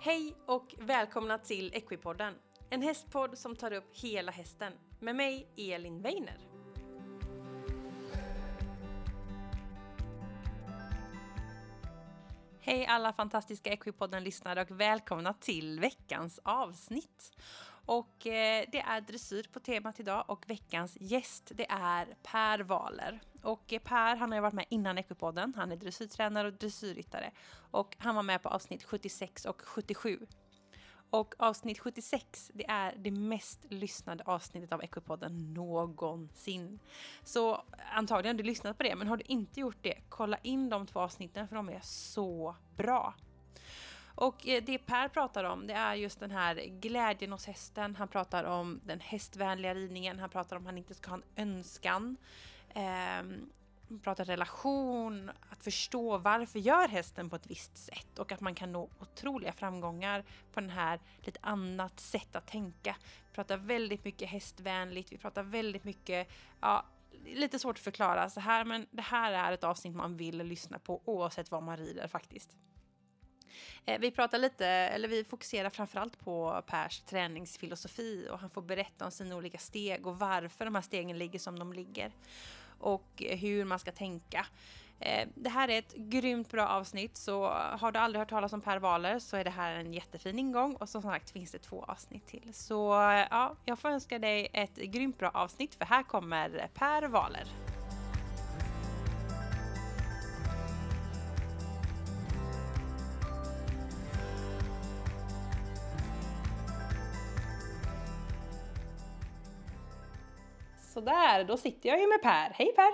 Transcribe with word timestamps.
Hej 0.00 0.34
och 0.46 0.74
välkomna 0.78 1.38
till 1.38 1.74
Equipodden. 1.74 2.34
En 2.70 2.82
hästpodd 2.82 3.38
som 3.38 3.56
tar 3.56 3.72
upp 3.72 3.96
hela 3.96 4.32
hästen. 4.32 4.72
Med 5.00 5.16
mig, 5.16 5.48
Elin 5.56 6.02
Weiner. 6.02 6.38
Hej 12.60 12.86
alla 12.86 13.12
fantastiska 13.12 13.72
Equipodden-lyssnare 13.72 14.62
och 14.62 14.80
välkomna 14.80 15.32
till 15.32 15.80
veckans 15.80 16.40
avsnitt. 16.42 17.36
Och 17.88 18.26
eh, 18.26 18.64
det 18.72 18.80
är 18.80 19.00
dressyr 19.00 19.46
på 19.52 19.60
temat 19.60 20.00
idag 20.00 20.24
och 20.28 20.50
veckans 20.50 20.96
gäst 21.00 21.52
det 21.54 21.66
är 21.70 22.16
Per 22.22 22.58
Valer. 22.58 23.20
Och 23.42 23.72
eh, 23.72 23.78
Per 23.78 24.16
han 24.16 24.30
har 24.30 24.36
ju 24.36 24.42
varit 24.42 24.54
med 24.54 24.66
innan 24.68 24.98
Equipodden. 24.98 25.54
Han 25.56 25.72
är 25.72 25.76
dressyrtränare 25.76 26.48
och 26.48 26.54
dressyrryttare. 26.54 27.30
Och 27.70 27.96
han 27.98 28.14
var 28.14 28.22
med 28.22 28.42
på 28.42 28.48
avsnitt 28.48 28.84
76 28.84 29.44
och 29.44 29.62
77. 29.64 30.26
Och 31.10 31.34
avsnitt 31.38 31.78
76, 31.78 32.50
det 32.54 32.70
är 32.70 32.94
det 32.96 33.10
mest 33.10 33.64
lyssnade 33.68 34.24
avsnittet 34.24 34.72
av 34.72 34.82
Equipodden 34.82 35.54
någonsin. 35.54 36.78
Så 37.24 37.64
antagligen 37.92 38.36
har 38.36 38.42
du 38.42 38.48
lyssnat 38.48 38.76
på 38.76 38.82
det, 38.82 38.96
men 38.96 39.08
har 39.08 39.16
du 39.16 39.24
inte 39.26 39.60
gjort 39.60 39.82
det, 39.82 40.02
kolla 40.08 40.38
in 40.42 40.68
de 40.68 40.86
två 40.86 41.00
avsnitten 41.00 41.48
för 41.48 41.56
de 41.56 41.68
är 41.68 41.80
så 41.82 42.56
bra. 42.76 43.14
Och 44.20 44.48
eh, 44.48 44.62
det 44.64 44.78
Per 44.78 45.08
pratar 45.08 45.44
om, 45.44 45.66
det 45.66 45.74
är 45.74 45.94
just 45.94 46.20
den 46.20 46.30
här 46.30 46.54
glädjen 46.54 47.32
hos 47.32 47.46
hästen. 47.46 47.96
Han 47.96 48.08
pratar 48.08 48.44
om 48.44 48.80
den 48.84 49.00
hästvänliga 49.00 49.74
ridningen, 49.74 50.18
han 50.18 50.30
pratar 50.30 50.56
om 50.56 50.62
att 50.62 50.66
han 50.66 50.78
inte 50.78 50.94
ska 50.94 51.10
ha 51.10 51.16
en 51.16 51.48
önskan. 51.48 52.16
Um, 52.74 53.50
pratar 54.02 54.24
relation, 54.24 55.30
att 55.50 55.64
förstå 55.64 56.18
varför 56.18 56.58
gör 56.58 56.88
hästen 56.88 57.30
på 57.30 57.36
ett 57.36 57.46
visst 57.46 57.76
sätt 57.76 58.18
och 58.18 58.32
att 58.32 58.40
man 58.40 58.54
kan 58.54 58.72
nå 58.72 58.88
otroliga 59.00 59.52
framgångar 59.52 60.24
på 60.52 60.60
den 60.60 60.70
här 60.70 61.00
lite 61.22 61.38
annat 61.42 62.00
sätt 62.00 62.36
att 62.36 62.46
tänka. 62.46 62.96
Vi 63.28 63.34
pratar 63.34 63.56
väldigt 63.56 64.04
mycket 64.04 64.28
hästvänligt, 64.28 65.12
vi 65.12 65.18
pratar 65.18 65.42
väldigt 65.42 65.84
mycket, 65.84 66.28
ja, 66.60 66.84
lite 67.24 67.58
svårt 67.58 67.76
att 67.76 67.84
förklara 67.84 68.30
så 68.30 68.40
här, 68.40 68.64
men 68.64 68.86
det 68.90 69.02
här 69.02 69.32
är 69.32 69.52
ett 69.52 69.64
avsnitt 69.64 69.94
man 69.94 70.16
vill 70.16 70.38
lyssna 70.38 70.78
på 70.78 71.02
oavsett 71.04 71.50
vad 71.50 71.62
man 71.62 71.76
rider 71.76 72.08
faktiskt. 72.08 72.56
Eh, 73.86 74.00
vi 74.00 74.10
pratar 74.10 74.38
lite, 74.38 74.66
eller 74.66 75.08
vi 75.08 75.24
fokuserar 75.24 75.70
framförallt 75.70 76.20
på 76.20 76.62
Pers 76.66 77.00
träningsfilosofi 77.00 78.28
och 78.30 78.38
han 78.38 78.50
får 78.50 78.62
berätta 78.62 79.04
om 79.04 79.10
sina 79.10 79.36
olika 79.36 79.58
steg 79.58 80.06
och 80.06 80.18
varför 80.18 80.64
de 80.64 80.74
här 80.74 80.82
stegen 80.82 81.18
ligger 81.18 81.38
som 81.38 81.58
de 81.58 81.72
ligger 81.72 82.12
och 82.78 83.22
hur 83.38 83.64
man 83.64 83.78
ska 83.78 83.92
tänka. 83.92 84.46
Eh, 85.00 85.28
det 85.34 85.50
här 85.50 85.68
är 85.68 85.78
ett 85.78 85.94
grymt 85.94 86.50
bra 86.50 86.68
avsnitt 86.68 87.16
så 87.16 87.48
har 87.50 87.92
du 87.92 87.98
aldrig 87.98 88.20
hört 88.20 88.30
talas 88.30 88.52
om 88.52 88.60
Per 88.60 88.78
Waller 88.78 89.18
så 89.18 89.36
är 89.36 89.44
det 89.44 89.50
här 89.50 89.72
en 89.72 89.94
jättefin 89.94 90.38
ingång 90.38 90.74
och 90.74 90.88
som 90.88 91.02
sagt 91.02 91.30
finns 91.30 91.52
det 91.52 91.58
två 91.58 91.84
avsnitt 91.88 92.26
till. 92.26 92.54
Så 92.54 92.92
eh, 93.10 93.26
ja, 93.30 93.56
jag 93.64 93.78
får 93.78 93.88
önska 93.88 94.18
dig 94.18 94.48
ett 94.52 94.76
grymt 94.76 95.18
bra 95.18 95.30
avsnitt 95.30 95.74
för 95.74 95.84
här 95.84 96.02
kommer 96.02 96.68
Per 96.74 97.08
Waller. 97.08 97.77
Sådär, 111.08 111.44
då 111.44 111.56
sitter 111.56 111.88
jag 111.88 112.00
ju 112.00 112.06
med 112.08 112.22
Per. 112.22 112.50
Hej 112.50 112.72
Per! 112.76 112.92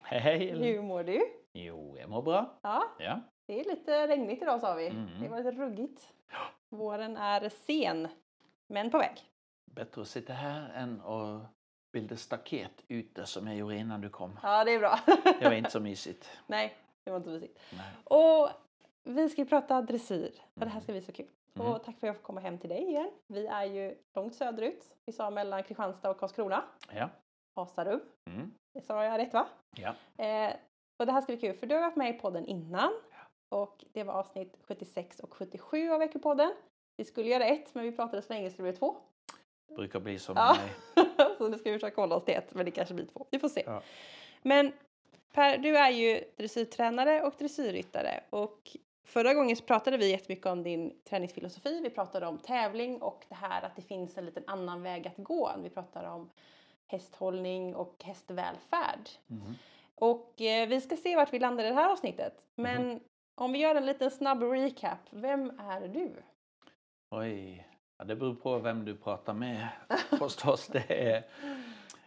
Hej! 0.00 0.50
Hur 0.58 0.82
mår 0.82 1.04
du? 1.04 1.22
Jo, 1.52 1.96
jag 2.00 2.10
mår 2.10 2.22
bra. 2.22 2.58
Ja, 2.62 2.84
Ja. 2.98 3.20
det 3.46 3.60
är 3.60 3.64
lite 3.64 4.08
regnigt 4.08 4.42
idag 4.42 4.60
sa 4.60 4.74
vi. 4.74 4.86
Mm. 4.86 5.08
Det 5.22 5.28
var 5.28 5.38
lite 5.38 5.50
ruggigt. 5.50 6.12
Våren 6.68 7.16
är 7.16 7.48
sen, 7.48 8.08
men 8.66 8.90
på 8.90 8.98
väg. 8.98 9.20
Bättre 9.64 10.00
att 10.02 10.08
sitta 10.08 10.32
här 10.32 10.70
än 10.74 11.00
att 11.00 11.42
bilda 11.92 12.16
staket 12.16 12.84
ute 12.88 13.26
som 13.26 13.46
jag 13.46 13.56
gjorde 13.56 13.76
innan 13.76 14.00
du 14.00 14.08
kom. 14.08 14.38
Ja, 14.42 14.64
det 14.64 14.72
är 14.74 14.78
bra. 14.78 14.98
Det 15.40 15.44
var 15.44 15.52
inte 15.54 15.70
så 15.70 15.80
mysigt. 15.90 16.30
Nej, 16.46 16.76
det 17.04 17.10
var 17.10 17.16
inte 17.18 17.30
mysigt. 17.30 17.60
Nej. 17.70 17.86
Och 18.20 18.48
vi 19.04 19.28
ska 19.28 19.44
prata 19.44 19.82
dressyr 19.82 20.32
och 20.54 20.60
det 20.60 20.68
här 20.68 20.80
ska 20.80 20.92
bli 20.92 21.02
så 21.02 21.12
kul. 21.12 21.28
Mm. 21.54 21.66
Och 21.72 21.84
tack 21.84 21.98
för 22.00 22.06
att 22.06 22.08
jag 22.08 22.16
får 22.16 22.22
komma 22.22 22.40
hem 22.40 22.58
till 22.58 22.68
dig 22.70 22.82
igen. 22.82 23.10
Vi 23.26 23.46
är 23.46 23.64
ju 23.64 23.94
långt 24.14 24.34
söderut. 24.34 24.84
Vi 25.06 25.12
sa 25.12 25.30
mellan 25.30 25.62
Kristianstad 25.62 26.10
och 26.10 26.18
Karlskrona. 26.18 26.64
Ja. 26.94 27.08
Asarum. 27.58 28.00
Mm. 28.30 28.52
Det 28.74 28.80
sa 28.80 29.04
jag 29.04 29.18
rätt 29.18 29.32
va? 29.32 29.48
Ja. 29.76 29.94
Eh, 30.24 30.56
och 30.98 31.06
det 31.06 31.12
här 31.12 31.20
ska 31.20 31.32
bli 31.32 31.40
kul 31.40 31.56
för 31.56 31.66
du 31.66 31.74
har 31.74 31.82
varit 31.82 31.96
med 31.96 32.14
i 32.14 32.18
podden 32.18 32.46
innan. 32.46 32.92
Och 33.54 33.84
det 33.92 34.04
var 34.04 34.14
avsnitt 34.14 34.56
76 34.62 35.20
och 35.20 35.34
77 35.34 35.90
av 35.90 35.98
Veckopodden. 35.98 36.52
Vi 36.96 37.04
skulle 37.04 37.28
göra 37.28 37.44
ett 37.44 37.74
men 37.74 37.84
vi 37.84 37.92
pratade 37.92 38.22
så 38.22 38.32
länge 38.32 38.50
så 38.50 38.56
det 38.56 38.62
blev 38.62 38.72
två. 38.72 38.96
Brukar 39.76 40.00
bli 40.00 40.18
som 40.18 40.36
Ja. 40.36 40.56
så 41.38 41.48
nu 41.48 41.58
ska 41.58 41.70
vi 41.70 41.78
försöka 41.78 42.00
hålla 42.00 42.16
oss 42.16 42.24
till 42.24 42.34
ett 42.34 42.54
men 42.54 42.64
det 42.64 42.70
kanske 42.70 42.94
blir 42.94 43.06
två. 43.06 43.26
Vi 43.30 43.38
får 43.38 43.48
se. 43.48 43.62
Ja. 43.66 43.82
Men 44.42 44.72
Per, 45.32 45.58
du 45.58 45.76
är 45.76 45.90
ju 45.90 46.24
dressyrtränare 46.36 47.22
och 47.22 47.34
dressyrryttare 47.38 48.20
och 48.30 48.76
förra 49.06 49.34
gången 49.34 49.56
så 49.56 49.64
pratade 49.64 49.96
vi 49.96 50.10
jättemycket 50.10 50.46
om 50.46 50.62
din 50.62 51.00
träningsfilosofi. 51.04 51.80
Vi 51.82 51.90
pratade 51.90 52.26
om 52.26 52.38
tävling 52.38 53.02
och 53.02 53.24
det 53.28 53.34
här 53.34 53.62
att 53.62 53.76
det 53.76 53.82
finns 53.82 54.18
en 54.18 54.26
liten 54.26 54.42
annan 54.46 54.82
väg 54.82 55.06
att 55.06 55.16
gå. 55.16 55.52
Vi 55.62 55.70
pratade 55.70 56.08
om 56.08 56.30
hästhållning 56.88 57.74
och 57.76 57.94
hästvälfärd. 58.04 59.08
Mm. 59.30 59.54
Och 59.94 60.40
eh, 60.40 60.68
vi 60.68 60.80
ska 60.80 60.96
se 60.96 61.16
vart 61.16 61.32
vi 61.32 61.38
landar 61.38 61.64
i 61.64 61.68
det 61.68 61.74
här 61.74 61.90
avsnittet. 61.92 62.34
Men 62.54 62.88
Mhm. 62.88 63.00
om 63.34 63.52
vi 63.52 63.58
gör 63.58 63.74
en 63.74 63.86
liten 63.86 64.10
snabb 64.10 64.42
recap. 64.42 64.98
Vem 65.10 65.50
är 65.60 65.88
du? 65.88 66.10
Oj. 67.10 67.66
Ja, 67.98 68.04
det 68.04 68.16
beror 68.16 68.34
på 68.34 68.58
vem 68.58 68.84
du 68.84 68.96
pratar 68.96 69.32
med 69.34 69.68
förstås. 70.18 70.66
Det 70.66 71.12
är, 71.12 71.22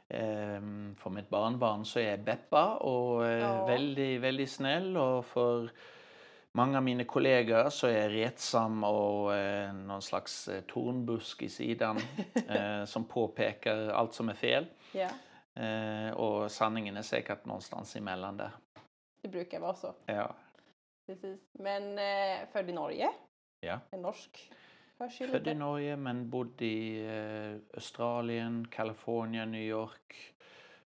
ehm, 0.08 0.96
för 1.00 1.10
mitt 1.10 1.30
barnbarn 1.30 1.86
så 1.86 2.00
är 2.00 2.10
jag 2.10 2.20
Beppa 2.20 2.76
och 2.76 3.26
eh, 3.26 3.40
Ja. 3.40 3.66
väldigt, 3.66 4.22
väldigt 4.22 4.52
snäll 4.52 4.98
och 4.98 5.26
för 5.26 5.70
många 6.58 6.78
av 6.78 6.84
mina 6.84 7.04
kollegor 7.04 7.70
så 7.70 7.88
är 7.88 8.10
retsam 8.10 8.84
och 8.84 9.36
eh, 9.36 9.74
någon 9.74 10.02
slags 10.02 10.48
eh, 10.48 10.62
tornbusk 10.62 11.42
i 11.42 11.50
sidan 11.50 11.98
eh, 12.48 12.86
som 12.86 13.06
påpekar 13.06 13.90
allt 13.90 14.14
som 14.14 14.30
är 14.30 14.34
fel. 14.34 14.66
Ja, 14.92 15.10
Eh, 15.56 16.12
och 16.12 16.52
sanningen 16.52 16.98
är 16.98 17.02
säkert 17.02 17.46
någonstans 17.46 17.96
emellan 17.96 18.38
där. 18.38 18.52
det 19.22 19.28
brukar 19.28 19.60
vara 19.60 19.74
så. 19.74 19.94
Ja. 20.06 20.36
Precis. 21.08 21.40
Men 21.52 21.98
eh, 22.00 22.48
född 22.52 22.70
i 22.70 22.74
Norge. 22.74 23.10
Ja. 23.60 23.80
En 23.92 24.02
norsk. 24.02 24.52
Född 25.32 25.48
i. 25.48 25.54
Norge 25.54 25.98
men 25.98 26.30
bodde 26.30 26.66
i 26.66 27.06
eh, 27.06 27.76
Australien, 27.76 28.68
Kalifornien, 28.68 29.52
New 29.52 29.62
York 29.62 30.34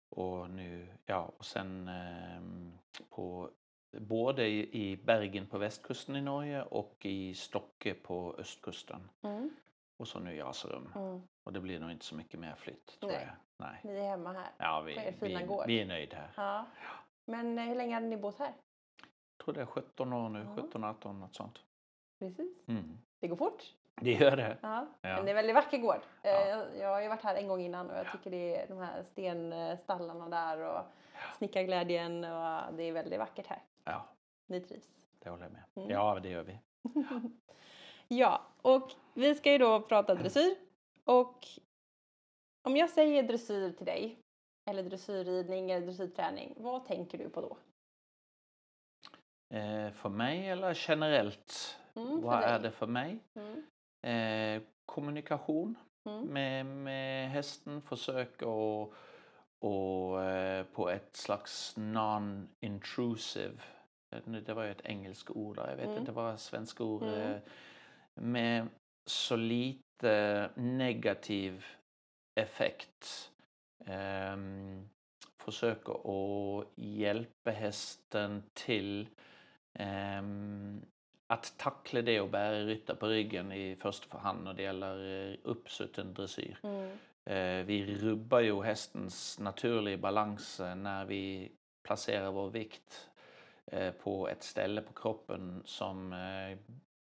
och 0.08 0.50
nu, 0.50 0.86
ja, 1.06 1.32
och 1.38 1.44
sen 1.44 1.88
ehm, 1.88 2.72
på 3.10 3.50
både 3.92 4.46
i, 4.46 4.96
Bergen 5.04 5.46
på 5.46 5.58
västkusten 5.58 6.16
i 6.16 6.20
Norge 6.20 6.62
och 6.62 6.96
i 7.06 7.34
Stokke 7.34 7.94
på 7.94 8.34
östkusten. 8.38 9.08
Mm. 9.22 9.50
Och 9.96 10.08
så 10.08 10.18
nu 10.18 10.34
i 10.36 10.40
Asarum. 10.40 10.92
Mm. 10.94 11.22
Och 11.44 11.52
det 11.52 11.60
blir 11.60 11.80
nog 11.80 11.90
inte 11.90 12.04
så 12.04 12.14
mycket 12.14 12.40
mer 12.40 12.54
flytt 12.54 13.00
tror 13.00 13.10
Nej. 13.10 13.26
jag. 13.26 13.66
Nej. 13.68 13.80
Ni 13.84 14.00
är 14.00 14.08
hemma 14.08 14.32
här. 14.32 14.50
Ja, 14.58 14.78
På 14.80 14.84
vi, 14.86 14.96
er 14.96 15.12
fina 15.12 15.40
vi, 15.40 15.46
gård. 15.46 15.64
vi 15.66 15.80
är 15.80 15.86
nöjda 15.86 16.16
här. 16.16 16.30
Ja. 16.36 16.66
Men 17.24 17.58
eh, 17.58 17.64
hur 17.64 17.74
länge 17.74 17.94
hade 17.94 18.06
ni 18.06 18.16
bott 18.16 18.38
här? 18.38 18.52
Jag 19.38 19.44
tror 19.44 19.54
det 19.54 19.60
är 19.60 19.66
17 19.66 20.12
år 20.12 20.28
nu, 20.28 20.46
Ja. 20.56 20.62
17-18 20.62 21.12
något 21.12 21.34
sånt. 21.34 21.58
Precis. 22.18 22.68
Mm. 22.68 22.98
Det 23.20 23.28
går 23.28 23.36
fort. 23.36 23.62
Det 23.94 24.12
gör 24.12 24.36
det. 24.36 24.56
Ja. 24.62 24.86
Ja. 25.00 25.16
Men 25.16 25.24
det 25.24 25.28
är 25.30 25.30
en 25.30 25.36
väldigt 25.36 25.54
vacker 25.56 25.78
gård. 25.78 26.00
Eh, 26.22 26.30
Ja. 26.30 26.46
Jag, 26.48 26.66
jag 26.78 26.88
har 26.88 27.00
ju 27.00 27.08
varit 27.08 27.22
här 27.22 27.34
en 27.34 27.48
gång 27.48 27.60
innan 27.60 27.90
och 27.90 27.96
jag 27.96 28.12
tycker 28.12 28.30
det 28.30 28.56
är 28.56 28.68
de 28.68 28.78
här 28.78 29.02
stenstallarna 29.02 30.28
där 30.28 30.58
och 30.60 30.80
snickarglädjen 31.38 32.24
och 32.24 32.74
det 32.74 32.82
är 32.82 32.92
väldigt 32.92 33.18
vackert 33.18 33.46
här. 33.46 33.62
Ja, 33.84 34.08
Ni 34.46 34.60
trivs. 34.60 34.90
det 35.18 35.30
håller 35.30 35.42
jag 35.42 35.52
med. 35.52 35.62
Mm. 35.74 35.90
Ja, 35.90 36.20
det 36.22 36.28
gör 36.28 36.42
vi. 36.44 36.58
ja, 38.08 38.42
och 38.62 38.90
vi 39.14 39.34
ska 39.34 39.52
ju 39.52 39.58
då 39.58 39.80
prata 39.80 40.14
dressyr. 40.14 40.56
Och 41.04 41.46
om 42.68 42.76
jag 42.76 42.90
säger 42.90 43.22
dressyr 43.22 43.72
till 43.72 43.86
dig, 43.86 44.18
eller 44.70 44.82
dressyrridning 44.82 45.70
eller 45.70 45.86
dressyrträning, 45.86 46.54
vad 46.56 46.84
tänker 46.84 47.18
du 47.18 47.28
på 47.30 47.40
då? 47.40 47.56
Eh, 49.56 49.90
för 49.92 50.08
mig 50.08 50.48
eller 50.48 50.78
generellt? 50.88 51.78
Mm, 51.94 52.20
Vad 52.20 52.40
dig. 52.42 52.50
är 52.50 52.58
det 52.60 52.70
för 52.70 52.86
mig? 52.86 53.18
Mm. 53.34 53.64
Eh, 54.06 54.62
kommunikation 54.86 55.74
Mm. 56.08 56.24
med, 56.26 56.66
med 56.66 57.30
hästen. 57.30 57.82
Försöka 57.82 58.48
och, 58.48 58.94
och 59.62 60.22
eh, 60.22 60.64
på 60.64 60.90
ett 60.90 61.16
slags 61.16 61.76
non-intrusive, 61.76 63.58
det 64.46 64.54
var 64.54 64.64
ju 64.64 64.70
ett 64.70 64.84
engelskt 64.84 65.30
ord 65.30 65.58
jag 65.58 65.76
vet 65.76 65.86
Mm. 65.86 65.98
inte 65.98 66.12
vad 66.12 66.40
svenska 66.40 66.84
ord 66.84 67.02
Mm. 67.02 67.32
eh, 67.32 67.38
med 68.14 68.68
så 69.06 69.36
lite 69.36 70.50
negativ 70.56 71.64
effekt. 72.34 73.30
Ehm, 73.86 74.88
försöka 75.38 75.92
att 75.92 76.66
hjälpa 76.74 77.50
hästen 77.50 78.42
till 78.52 79.08
ehm, 79.74 80.82
att 81.26 81.54
tackla 81.58 82.02
det 82.02 82.20
och 82.20 82.28
bära 82.30 82.60
ryttare 82.64 82.96
på 82.96 83.06
ryggen 83.06 83.52
i 83.52 83.76
första 83.76 84.18
hand 84.18 84.44
när 84.44 84.54
det 84.54 84.62
gäller 84.62 85.28
eh, 85.30 85.36
uppsutten 85.42 86.14
dressyr. 86.14 86.58
Mm. 86.62 86.98
Eh, 87.24 87.64
vi 87.64 87.96
rubbar 87.98 88.40
ju 88.40 88.62
hästens 88.62 89.38
naturliga 89.38 89.96
balans 89.98 90.60
eh, 90.60 90.74
när 90.74 91.04
vi 91.04 91.52
placerar 91.84 92.30
vår 92.30 92.50
vikt 92.50 93.10
eh, 93.66 93.90
på 93.92 94.28
ett 94.28 94.42
ställe 94.42 94.80
på 94.82 94.92
kroppen 94.92 95.62
som 95.64 96.14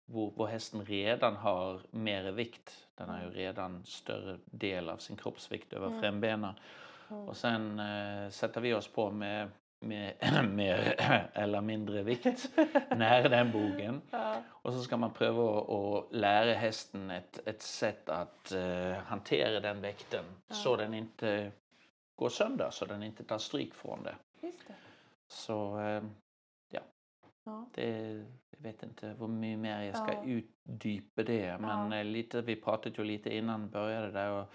hvor 0.05 0.47
hästen 0.47 0.85
redan 0.85 1.35
har 1.35 1.81
mer 1.91 2.31
vikt. 2.31 2.87
Den 2.95 3.09
har 3.09 3.21
ju 3.23 3.29
redan 3.29 3.85
större 3.85 4.39
del 4.45 4.89
av 4.89 4.97
sin 4.97 5.15
kroppsvikt 5.17 5.73
över 5.73 5.87
Mm. 5.87 6.01
frambenen. 6.01 6.53
Mm. 7.09 7.27
Och 7.29 7.37
sen 7.37 7.81
sätter 8.31 8.61
vi 8.61 8.73
oss 8.73 8.87
på 8.87 9.11
med, 9.11 9.49
med 9.79 10.13
mer 10.49 10.95
eller 11.33 11.61
mindre 11.61 12.03
vikt 12.03 12.49
nära 12.95 13.29
den 13.29 13.51
bogen. 13.51 14.01
Ja. 14.11 14.35
Och 14.49 14.73
så 14.73 14.79
ska 14.83 14.97
man 14.97 15.13
pröva 15.13 15.59
att- 15.61 16.05
lära 16.11 16.53
hästen 16.53 17.11
ett, 17.11 17.47
ett 17.47 17.61
sätt 17.61 18.09
att 18.09 18.51
eh, 18.51 18.91
hantera 18.91 19.59
den 19.59 19.81
vikten 19.81 20.23
Ja. 20.47 20.53
så 20.55 20.75
den 20.75 20.93
inte 20.93 21.51
går 22.15 22.29
sönder, 22.29 22.69
så 22.71 22.85
den 22.85 23.03
inte 23.03 23.23
tar 23.23 23.37
stryk 23.37 23.73
från 23.73 24.03
det. 24.03 24.15
Det. 24.41 24.51
Så 25.27 25.79
eh, 25.79 26.03
Ja. 27.45 27.65
det, 27.73 27.89
jag 28.49 28.63
vet 28.63 28.83
inte 28.83 29.07
hur 29.19 29.27
mycket 29.27 29.59
mer 29.59 29.81
jag 29.83 29.95
ska 29.97 30.13
Ja. 30.13 30.23
utdypa 30.25 31.23
det. 31.23 31.57
Men 31.57 31.91
Ja. 31.91 31.97
eh, 31.97 32.05
lite, 32.05 32.41
vi 32.41 32.55
pratade 32.55 32.95
ju 32.97 33.03
lite 33.03 33.35
innan 33.35 33.69
började 33.69 34.11
där. 34.11 34.29
Och 34.29 34.53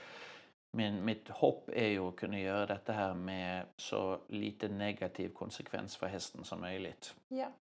min, 0.74 1.04
mitt 1.04 1.28
hopp 1.28 1.68
är 1.72 1.86
ju 1.86 2.08
att 2.08 2.16
kunna 2.16 2.38
göra 2.40 2.66
detta 2.66 2.92
här 2.92 3.14
med 3.14 3.66
så 3.76 4.18
lite 4.28 4.68
negativ 4.68 5.28
konsekvens 5.28 5.96
för 5.96 6.06
hästen 6.06 6.44
som 6.44 6.60
möjligt. 6.60 7.14
Ja. 7.28 7.52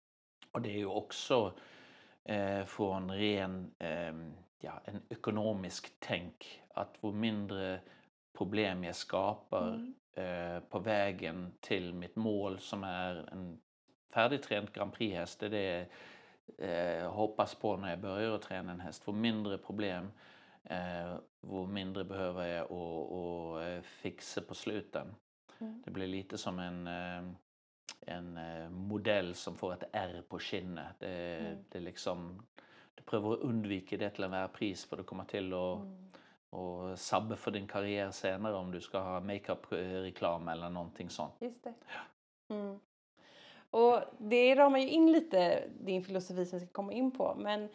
Och 0.52 0.62
det 0.62 0.68
är 0.70 0.78
ju 0.78 0.86
också 0.86 1.52
eh, 2.24 2.64
från 2.64 3.10
ren 3.10 3.74
eh, 3.78 4.12
ja, 4.60 4.80
en 4.84 5.02
ekonomisk 5.08 5.92
tänk 5.98 6.62
att 6.74 6.96
ju 7.02 7.12
mindre 7.12 7.80
problem 8.38 8.84
jag 8.84 8.96
skapar 8.96 9.68
Mm. 9.68 9.94
eh, 10.56 10.60
på 10.60 10.78
vägen 10.78 11.52
till 11.60 11.94
mitt 11.94 12.16
mål 12.16 12.58
som 12.58 12.84
är 12.84 13.28
en 13.32 13.60
färdigtränad 14.14 14.72
Grand 14.72 14.92
Prix-häst. 14.92 15.40
Det 15.40 15.46
är 15.46 15.50
det 15.50 15.86
eh, 16.58 17.02
jag 17.02 17.10
hoppas 17.10 17.54
på 17.54 17.76
när 17.76 17.90
jag 17.90 18.00
börjar 18.00 18.34
att 18.34 18.42
träna 18.42 18.72
en 18.72 18.80
häst. 18.80 19.02
Ju 19.06 19.12
mindre 19.12 19.58
problem, 19.58 20.12
ju 21.42 21.66
mindre 21.66 22.04
behöver 22.04 22.46
jag 22.46 22.72
att, 22.72 23.62
eh, 23.62 23.82
fixa 23.82 24.40
på 24.40 24.54
sluten. 24.54 25.14
Mm. 25.60 25.82
Det 25.84 25.90
blir 25.90 26.06
lite 26.06 26.38
som 26.38 26.58
en, 26.58 26.86
eh, 26.86 27.32
en 28.06 28.36
eh, 28.36 28.70
modell 28.70 29.34
som 29.34 29.54
får 29.56 29.72
ett 29.72 29.84
R 29.92 30.22
på 30.28 30.38
kinnet. 30.38 30.94
Det, 30.98 31.38
Mm. 31.38 31.64
det 31.68 31.78
är 31.78 31.82
liksom, 31.82 32.46
du 32.94 33.02
prövar 33.02 33.32
att 33.32 33.38
undvika 33.40 33.96
det 33.96 34.10
till 34.10 34.24
enhver 34.24 34.48
pris 34.48 34.84
för 34.84 34.96
det 34.96 35.02
kommer 35.02 35.24
till 35.24 35.52
att 35.52 35.78
Mm. 35.78 36.08
och 36.50 36.98
sabba 36.98 37.36
för 37.36 37.50
din 37.50 37.66
karriär 37.68 38.10
senare 38.10 38.54
om 38.54 38.70
du 38.72 38.80
ska 38.80 38.98
ha 38.98 39.20
makeup-reklam 39.20 40.48
eller 40.48 40.70
någonting 40.70 41.10
sånt. 41.10 41.34
Just 41.40 41.64
det. 41.64 41.74
Mm. 42.48 42.78
Och 43.70 44.00
det 44.18 44.54
ramar 44.54 44.78
ju 44.78 44.88
in 44.90 45.12
lite 45.12 45.68
din 45.80 46.04
filosofi 46.04 46.46
som 46.46 46.58
vi 46.58 46.64
ska 46.66 46.72
komma 46.72 46.92
in 46.92 47.10
på. 47.10 47.34
Men 47.38 47.68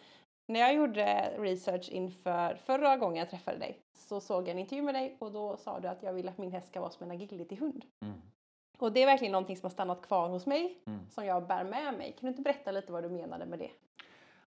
när 0.47 0.59
jag 0.59 0.73
gjorde 0.75 1.33
research 1.37 1.89
inför 1.91 2.55
förra 2.55 2.97
gången 2.97 3.17
jag 3.17 3.29
träffade 3.29 3.57
dig 3.57 3.81
så 3.93 4.19
såg 4.19 4.41
jag 4.43 4.49
en 4.49 4.59
intervju 4.59 4.83
med 4.83 4.95
dig 4.95 5.15
och 5.19 5.31
då 5.31 5.57
sa 5.57 5.79
du 5.79 5.87
att 5.87 6.03
jag 6.03 6.13
vill 6.13 6.27
att 6.29 6.37
min 6.37 6.51
häst 6.51 6.67
ska 6.67 6.79
vara 6.79 6.89
som 6.91 7.03
en 7.11 7.17
agility-hund. 7.17 7.85
Mm. 8.01 8.21
Och 8.77 8.91
det 8.91 9.01
är 9.01 9.05
verkligen 9.05 9.31
någonting 9.31 9.57
som 9.57 9.65
har 9.65 9.71
stannat 9.71 10.01
kvar 10.01 10.29
hos 10.29 10.45
mig 10.45 10.77
Mm. 10.85 11.09
som 11.09 11.25
jag 11.25 11.47
bär 11.47 11.63
med 11.63 11.93
mig. 11.93 12.11
Kan 12.11 12.19
du 12.21 12.27
inte 12.27 12.41
berätta 12.41 12.71
lite 12.71 12.91
vad 12.91 13.03
du 13.03 13.09
menade 13.09 13.45
med 13.45 13.59
det? 13.59 13.69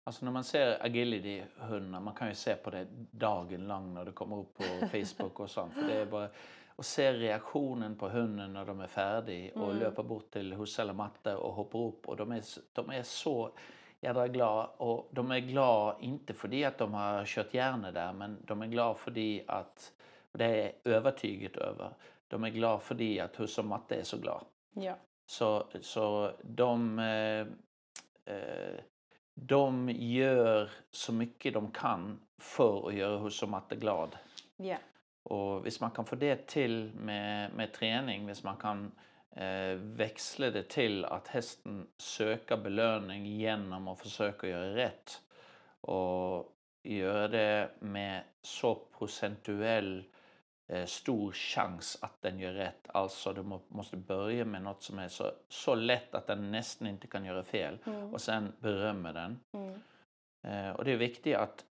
Alltså 0.03 0.25
när 0.25 0.31
man 0.31 0.43
ser 0.43 0.85
agility-hundar, 0.85 1.99
man 1.99 2.13
kan 2.13 2.27
ju 2.29 2.35
se 2.35 2.55
på 2.55 2.69
det 2.69 2.87
dagen 3.11 3.67
lång 3.67 3.93
när 3.93 4.05
det 4.05 4.11
kommer 4.11 4.37
upp 4.39 4.53
på 4.57 4.63
Facebook 4.91 5.39
och 5.39 5.49
sånt. 5.49 5.73
För 5.73 5.81
det 5.81 5.93
är 6.01 6.05
bara 6.05 6.29
att 6.75 6.85
se 6.85 7.13
reaktionen 7.13 7.95
på 7.97 8.09
hunden 8.09 8.53
när 8.53 8.65
de 8.65 8.79
är 8.79 8.87
färdiga 8.87 9.53
och 9.53 9.65
Mm. 9.69 9.77
löpa 9.79 10.03
bort 10.03 10.31
till 10.31 10.53
husse 10.53 10.81
eller 10.81 10.93
matte 10.93 11.35
och 11.35 11.53
hoppa 11.53 11.77
upp 11.77 12.07
och 12.09 12.17
de 12.17 12.31
är, 12.31 12.41
de 12.73 12.89
är 12.89 13.03
så 13.03 13.51
jädra 14.01 14.27
glada 14.27 14.67
och 14.77 15.09
de 15.11 15.31
är 15.31 15.39
glada 15.39 15.97
inte 15.99 16.33
för 16.33 16.47
det 16.47 16.65
att 16.65 16.77
de 16.77 16.93
har 16.93 17.25
kört 17.25 17.53
järnet 17.53 17.93
där 17.93 18.13
men 18.13 18.37
de 18.45 18.61
är 18.61 18.67
glada 18.67 18.95
för 18.95 19.11
det 19.11 19.43
att, 19.47 19.93
och 20.31 20.37
det 20.37 20.45
är 20.45 20.71
övertyget 20.83 21.57
över, 21.57 21.93
de 22.27 22.43
är 22.43 22.49
glada 22.49 22.79
för 22.79 22.95
det 22.95 23.19
att 23.19 23.35
husse 23.35 23.61
och 23.61 23.67
matte 23.67 23.95
är 23.95 24.03
så 24.03 24.17
glada. 24.17 24.45
Ja. 24.73 24.95
Så, 25.25 25.67
så 25.81 26.31
de, 26.41 26.99
eh, 26.99 27.47
eh, 28.35 28.79
de 29.33 29.89
gör 29.89 30.69
så 30.91 31.13
mycket 31.13 31.53
de 31.53 31.71
kan 31.71 32.19
för 32.37 32.87
att 32.87 32.93
göra 32.93 33.17
husse 33.17 33.45
och 33.45 33.51
matte 33.51 33.75
glad. 33.75 34.17
Ja. 34.57 34.77
Och 35.23 35.61
hvis 35.61 35.81
man 35.81 35.91
kan 35.91 36.05
få 36.05 36.15
det 36.15 36.47
till 36.47 36.91
med, 36.95 37.53
med 37.53 37.73
träning, 37.73 38.25
hvis 38.25 38.43
man 38.43 38.57
kan 38.57 38.91
eh, 39.35 39.75
växla 39.75 40.49
det 40.49 40.69
till 40.69 41.05
att 41.05 41.27
hästen 41.27 41.87
söker 41.97 42.57
belöning 42.57 43.25
genom 43.25 43.87
att 43.87 43.99
försöka 43.99 44.47
göra 44.47 44.75
rätt 44.75 45.21
och 45.81 46.55
göra 46.83 47.27
det 47.27 47.71
med 47.79 48.23
så 48.41 48.75
procentuell 48.97 50.03
eh, 50.67 50.85
stor 50.85 51.31
chans 51.31 51.97
att 52.01 52.21
den 52.21 52.39
gör 52.39 52.53
rätt. 52.53 52.87
Alltså 52.87 53.33
du 53.33 53.43
må, 53.43 53.61
måste 53.67 53.97
börja 53.97 54.45
med 54.45 54.61
något 54.61 54.83
som 54.83 54.99
är 54.99 55.07
så, 55.07 55.31
så 55.49 55.75
lätt 55.75 56.15
att 56.15 56.27
den 56.27 56.51
nästan 56.51 56.87
inte 56.87 57.07
kan 57.07 57.25
göra 57.25 57.43
fel 57.43 57.77
Mm. 57.85 58.13
och 58.13 58.21
sen 58.21 58.53
berömma 58.59 59.11
den. 59.13 59.39
Mm. 59.53 59.79
Eh, 60.47 60.75
och 60.75 60.85
det 60.85 60.91
är 60.91 60.97
viktigt 60.97 61.35
att 61.35 61.65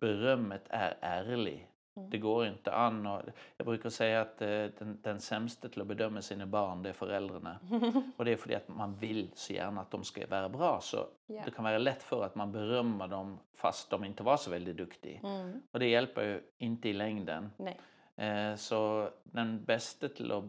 berömmet 0.00 0.66
är 0.68 0.98
ärlig. 1.00 1.68
Mm. 1.98 2.10
Det 2.10 2.18
går 2.18 2.46
inte 2.46 2.72
an 2.72 3.06
att, 3.06 3.24
Jag 3.56 3.66
brukar 3.66 3.90
säga 3.90 4.20
att 4.20 4.42
eh, 4.42 4.48
den, 4.48 4.98
den 5.02 5.20
sämsta 5.20 5.68
till 5.68 5.80
att 5.80 5.86
bedöma 5.86 6.22
sina 6.22 6.46
barn 6.46 6.82
det 6.82 6.88
är 6.88 6.92
föräldrarna. 6.92 7.58
Och 8.16 8.24
det 8.24 8.32
är 8.32 8.36
för 8.36 8.52
att 8.52 8.68
man 8.68 8.94
vill 8.96 9.30
så 9.34 9.52
gärna 9.52 9.80
att 9.80 9.90
de 9.90 10.04
ska 10.04 10.26
vara 10.26 10.48
bra. 10.48 10.80
Så 10.80 11.06
Ja. 11.26 11.42
det 11.44 11.50
kan 11.50 11.64
vara 11.64 11.78
lätt 11.78 12.02
för 12.02 12.24
att 12.24 12.34
man 12.34 12.52
berömmer 12.52 13.08
dem 13.08 13.38
fast 13.54 13.90
de 13.90 14.04
inte 14.04 14.22
var 14.22 14.36
så 14.36 14.50
väldigt 14.50 14.76
duktiga. 14.76 15.20
Mm. 15.24 15.62
Och 15.72 15.78
det 15.78 15.88
hjälper 15.88 16.22
ju 16.22 16.42
inte 16.58 16.88
i 16.88 16.92
längden. 16.92 17.50
Nej. 17.56 17.80
Eh, 18.16 18.54
så 18.56 19.10
den 19.22 19.64
bästa 19.64 20.08
till 20.08 20.32
att 20.32 20.44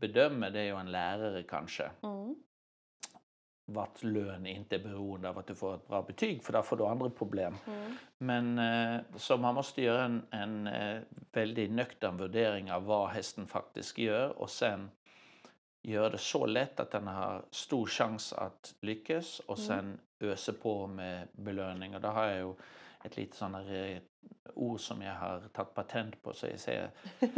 bedöma 0.00 0.50
det 0.50 0.60
är 0.60 0.64
ju 0.64 0.76
en 0.80 0.92
lärare 0.92 1.42
kanske. 1.42 1.90
Mm. 2.02 2.34
Vart 3.72 4.02
lön 4.02 4.46
inte 4.46 4.74
är 4.76 4.78
beroende 4.82 5.28
av 5.28 5.38
att 5.38 5.46
du 5.46 5.54
får 5.54 5.74
ett 5.74 5.88
bra 5.88 6.02
betyg 6.02 6.44
för 6.44 6.52
där 6.52 6.62
får 6.62 6.76
du 6.76 6.86
andra 6.86 7.10
problem. 7.10 7.54
Mm. 7.66 7.96
Men 8.18 8.58
eh, 8.58 9.00
så 9.16 9.36
man 9.36 9.54
måste 9.54 9.82
göra 9.82 10.04
en, 10.04 10.22
en 10.30 10.66
eh, 10.66 11.00
väldigt 11.32 11.70
nöktern 11.70 12.16
värdering 12.16 12.72
av 12.72 12.84
vad 12.84 13.08
hästen 13.08 13.46
faktiskt 13.46 13.98
gör 13.98 14.38
och 14.38 14.50
sen 14.50 14.90
gör 15.82 16.10
det 16.10 16.18
så 16.18 16.46
lätt 16.46 16.80
att 16.80 16.90
den 16.90 17.06
har 17.06 17.44
stor 17.50 17.86
chans 17.86 18.32
att 18.32 18.74
lyckas 18.80 19.40
och 19.40 19.58
Mm. 19.58 19.68
sen 19.68 19.98
öser 20.20 20.52
på 20.52 20.86
med 20.86 21.28
belöning. 21.32 21.94
Och 21.94 22.00
då 22.00 22.08
har 22.08 22.24
jag 22.26 22.36
ju 22.38 22.54
ett 23.04 23.16
litet 23.16 23.34
sånt 23.34 23.54
här 23.56 23.74
eh, 23.90 23.98
ord 24.54 24.80
som 24.80 25.02
jag 25.02 25.14
har 25.14 25.40
tagit 25.52 25.74
patent 25.74 26.22
på 26.22 26.32
så 26.32 26.46
jag 26.46 26.58
säger 26.60 26.90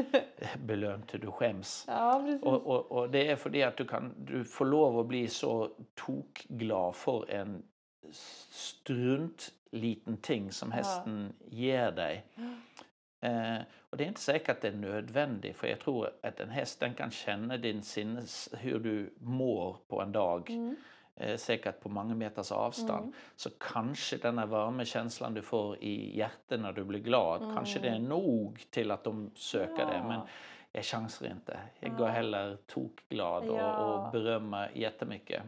belön 0.64 1.02
till 1.02 1.21
du 1.21 1.30
skäms. 1.30 1.85
ja. 1.88 2.38
Och, 2.42 2.66
och, 2.66 2.92
och 2.92 3.11
det 3.11 3.28
är 3.28 3.37
för 3.37 3.50
det 3.50 3.62
att 3.62 3.76
du, 3.76 3.85
kan, 3.87 4.14
du 4.18 4.44
får 4.44 4.64
lov 4.64 4.99
att 4.99 5.06
bli 5.06 5.28
så 5.28 5.71
tokglad 5.94 6.94
för 6.94 7.30
en 7.30 7.62
strunt 8.50 9.52
liten 9.71 10.16
ting 10.16 10.52
som 10.52 10.68
Ja. 10.71 10.76
hästen 10.76 11.33
ger 11.47 11.92
dig. 11.92 12.25
Eh, 13.21 13.59
och 13.90 13.97
det 13.97 14.04
är 14.04 14.09
inte 14.09 14.21
säkert 14.21 14.49
att 14.49 14.61
det 14.61 14.68
är 14.68 14.73
nödvändigt 14.73 15.56
för 15.56 15.66
jag 15.66 15.80
tror 15.80 16.11
att 16.23 16.40
en 16.40 16.50
häst 16.50 16.80
den 16.80 16.94
kan 16.94 17.11
känna 17.11 17.56
din 17.56 17.83
sinnes, 17.83 18.49
hur 18.59 18.78
du 18.78 19.14
mår 19.21 19.76
på 19.88 20.00
en 20.02 20.12
dag. 20.12 20.50
Mm. 20.50 20.76
Eh, 21.16 21.37
säkert 21.37 21.80
på 21.80 21.88
många 21.88 22.14
meters 22.14 22.52
avstånd. 22.52 23.02
Mm. 23.04 23.12
Så 23.37 23.50
kanske 23.50 24.16
den 24.16 24.38
här 24.38 24.47
varma 24.47 24.85
känslan 24.85 25.35
du 25.35 25.42
får 25.42 25.76
i 25.78 26.18
hjärtat 26.18 26.61
när 26.61 26.73
du 26.73 26.85
blir 26.85 27.00
glad, 27.00 27.40
kanske 27.56 27.78
det 27.78 27.88
är 27.88 27.99
nog 27.99 28.64
till 28.71 28.90
att 28.90 29.04
de 29.04 29.30
söker 29.35 29.87
det. 29.87 29.92
Men 29.92 30.04
Mm. 30.04 30.12
Ja. 30.12 30.26
jag 30.73 30.85
chansar 30.85 31.26
inte. 31.26 31.59
Jag 31.80 31.97
går 31.97 32.06
Ja. 32.09 32.12
hellre 32.12 32.56
tokglad 32.56 33.49
och, 33.49 33.59
Ja. 33.59 33.76
och 34.06 34.12
berömmer 34.12 34.71
jättemycket. 34.75 35.42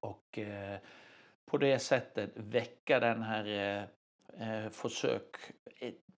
Och 0.00 0.38
eh, 0.38 0.78
på 1.46 1.58
det 1.58 1.78
sättet 1.78 2.30
väcka 2.34 3.00
den 3.00 3.22
här 3.22 3.46
eh, 4.38 4.62
eh, 4.64 4.70
försök. 4.70 5.36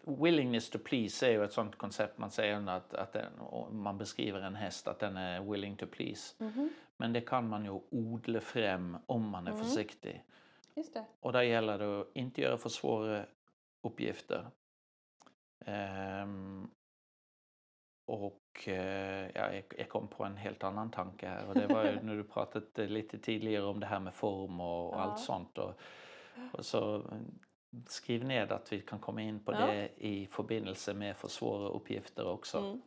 Willingness 0.04 0.70
to 0.70 0.78
please 0.78 1.26
är 1.26 1.30
ju 1.30 1.44
ett 1.44 1.52
sånt 1.52 1.76
koncept 1.76 2.18
man 2.18 2.30
säger 2.30 2.68
att, 2.70 2.94
att 2.94 3.12
den, 3.12 3.32
man 3.70 3.98
beskriver 3.98 4.40
en 4.40 4.54
häst 4.54 4.88
att 4.88 4.98
den 4.98 5.16
är 5.16 5.40
willing 5.40 5.76
to 5.76 5.86
please. 5.86 6.34
Mhm. 6.44 6.70
Men 7.00 7.12
det 7.12 7.20
kan 7.20 7.48
man 7.48 7.64
ju 7.64 7.80
odla 7.90 8.40
fram 8.40 8.96
om 9.06 9.28
man 9.28 9.46
är 9.46 9.52
Mm. 9.52 9.64
försiktig. 9.64 10.24
Just 10.74 10.94
det. 10.94 11.04
Och 11.20 11.32
där 11.32 11.42
gäller 11.42 11.78
det 11.78 12.00
att 12.00 12.06
inte 12.14 12.40
göra 12.40 12.58
för 12.58 12.68
svåra 12.68 13.26
uppgifter. 13.82 14.50
Ehm, 15.66 16.70
och 18.06 18.68
eh, 18.68 19.30
ja, 19.34 19.52
jag, 19.78 19.88
kom 19.88 20.08
på 20.08 20.24
en 20.24 20.36
helt 20.36 20.64
annan 20.64 20.90
tanke 20.90 21.26
här 21.28 21.46
och 21.48 21.54
det 21.54 21.66
var 21.66 21.84
ju 21.84 22.00
när 22.02 22.16
du 22.16 22.24
pratade 22.24 22.86
lite 22.86 23.18
tidigare 23.18 23.64
om 23.64 23.80
det 23.80 23.86
här 23.86 24.00
med 24.00 24.14
form 24.14 24.60
och, 24.60 24.94
Ja. 24.94 25.00
allt 25.00 25.20
sånt. 25.20 25.58
Och 25.58 25.74
Och 26.52 26.64
så 26.66 26.94
eh, 26.96 27.02
skriv 27.86 28.24
ned 28.24 28.52
att 28.52 28.72
vi 28.72 28.80
kan 28.80 28.98
komma 28.98 29.22
in 29.22 29.44
på 29.44 29.52
Ja. 29.52 29.66
det 29.66 29.90
i 29.96 30.26
förbindelse 30.26 30.94
med 30.94 31.16
för 31.16 31.28
svåra 31.28 31.68
uppgifter 31.68 32.26
också. 32.26 32.58
Mm. 32.58 32.82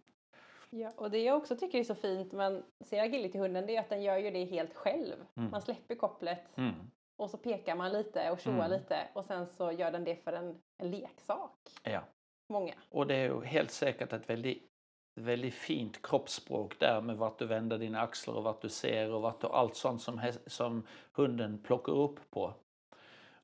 Ja, 0.76 0.92
och 0.96 1.12
det 1.12 1.24
jag 1.24 1.38
också 1.38 1.56
tycker 1.56 1.80
är 1.80 1.84
så 1.84 1.96
fint 1.96 2.32
man 2.34 2.64
ser 2.86 3.04
agility-hunden 3.04 3.66
det 3.66 3.76
är 3.76 3.80
att 3.80 3.90
den 3.90 4.04
gör 4.04 4.18
ju 4.18 4.32
det 4.32 4.46
helt 4.46 4.74
själv. 4.74 5.16
Mm. 5.36 5.52
Man 5.52 5.62
släpper 5.62 5.96
kopplet 5.96 6.58
Mm. 6.58 6.74
och 7.18 7.30
så 7.30 7.38
pekar 7.38 7.76
man 7.76 7.92
lite 7.92 8.32
och 8.32 8.40
tjoar 8.40 8.56
Mm. 8.66 8.72
lite 8.72 9.08
och 9.14 9.26
sen 9.26 9.48
så 9.48 9.72
gör 9.72 9.92
den 9.92 10.04
det 10.04 10.16
för 10.16 10.34
en, 10.34 10.62
en 10.78 10.92
leksak. 10.92 11.70
Ja. 11.84 12.02
Många. 12.50 12.74
Och 12.90 13.08
det 13.08 13.16
är 13.16 13.24
ju 13.24 13.44
helt 13.44 13.72
säkert 13.72 14.14
ett 14.14 14.30
väldigt, 14.30 14.72
väldigt 15.16 15.54
fint 15.54 16.02
kroppsspråk 16.02 16.80
där 16.80 17.02
med 17.02 17.18
vart 17.18 17.40
du 17.40 17.46
vänder 17.46 17.78
dina 17.78 18.02
axlar 18.02 18.36
och 18.36 18.44
vart 18.44 18.62
du 18.62 18.70
ser 18.70 19.12
och 19.12 19.22
vart 19.22 19.42
du, 19.42 19.48
allt 19.48 19.76
sånt 19.76 20.02
som, 20.02 20.22
som 20.48 20.88
hunden 21.12 21.64
plockar 21.64 21.94
upp 21.94 22.30
på. 22.30 22.54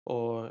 Och 0.04 0.50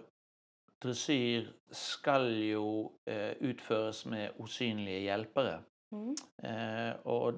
dressyr 0.78 1.52
skall 1.70 2.30
ju 2.36 2.82
eh, 3.04 3.30
utföras 3.30 4.06
med 4.06 4.32
osynliga 4.36 4.98
hjälpare. 4.98 5.60
Mm. 5.92 6.14
Eh, 6.42 6.96
och 6.96 7.34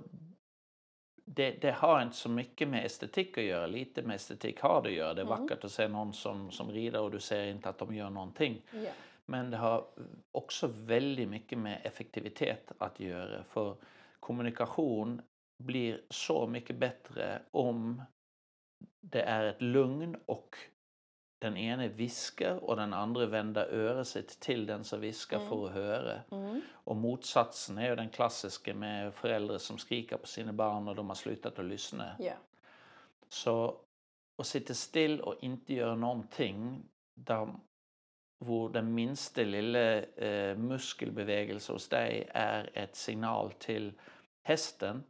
det, 1.25 1.51
det 1.51 1.71
har 1.71 2.03
inte 2.03 2.17
så 2.17 2.29
mycket 2.29 2.69
med 2.69 2.85
estetik 2.87 3.39
att 3.39 3.45
göra. 3.45 3.67
Lite 3.67 4.03
med 4.03 4.15
estetik 4.17 4.61
har 4.61 4.83
det 4.83 4.89
att 4.89 4.95
göra. 4.95 5.15
Det 5.15 5.21
är 5.23 5.27
Mm. 5.27 5.41
vackert 5.41 5.65
att 5.65 5.73
se 5.73 5.89
någon 5.89 6.13
som, 6.13 6.51
som 6.51 6.71
rider 6.71 7.01
och 7.01 7.11
du 7.11 7.21
ser 7.21 7.47
inte 7.47 7.69
att 7.69 7.79
de 7.79 7.95
gör 7.95 8.11
någonting. 8.11 8.63
Ja. 8.73 8.91
Men 9.27 9.51
det 9.51 9.57
har 9.57 9.85
också 10.33 10.67
väldigt 10.67 11.29
mycket 11.29 11.59
med 11.59 11.81
effektivitet 11.85 12.73
att 12.79 13.01
göra. 13.01 13.45
För 13.45 13.77
kommunikation 14.21 15.23
blir 15.63 16.03
så 16.11 16.47
mycket 16.47 16.77
bättre 16.77 17.43
om 17.51 18.03
det 19.01 19.23
är 19.23 19.45
ett 19.45 19.63
lugn 19.63 20.17
och 20.27 20.57
den 21.41 21.57
ene 21.57 21.89
viskar 21.89 22.65
och 22.65 22.77
den 22.77 22.93
andra 22.95 23.27
vänder 23.27 23.67
örat 23.73 24.09
sitt 24.09 24.41
till 24.41 24.67
den 24.67 24.85
som 24.85 25.01
viskar 25.01 25.37
Mm. 25.37 25.49
för 25.49 25.67
att 25.67 25.73
höra. 25.73 26.21
Mm. 26.31 26.61
Och 26.73 26.97
motsatsen 26.97 27.79
är 27.79 27.89
ju 27.89 27.97
den 27.97 28.11
klassiska 28.11 28.75
med 28.75 29.15
föräldrar 29.15 29.59
som 29.59 29.79
skriker 29.79 30.17
på 30.17 30.27
sina 30.27 30.53
barn 30.53 30.89
och 30.89 30.95
de 30.95 31.09
har 31.09 31.15
slutat 31.15 31.59
att 31.59 31.65
lyssna. 31.65 32.17
Ja. 32.19 32.33
Så 33.29 33.77
att 34.39 34.47
sitta 34.47 34.75
still 34.75 35.21
och 35.21 35.35
inte 35.41 35.75
göra 35.75 35.95
någonting 35.95 36.83
där 37.15 37.49
hvor 38.39 38.69
den 38.71 38.95
minsta 38.95 39.41
lilla 39.43 40.03
eh, 40.03 40.57
muskelbevegelse 40.57 41.73
hos 41.73 41.89
dig 41.89 42.29
är 42.35 42.71
ett 42.75 42.97
signal 42.97 43.53
till 43.53 43.93
hästen. 44.43 45.05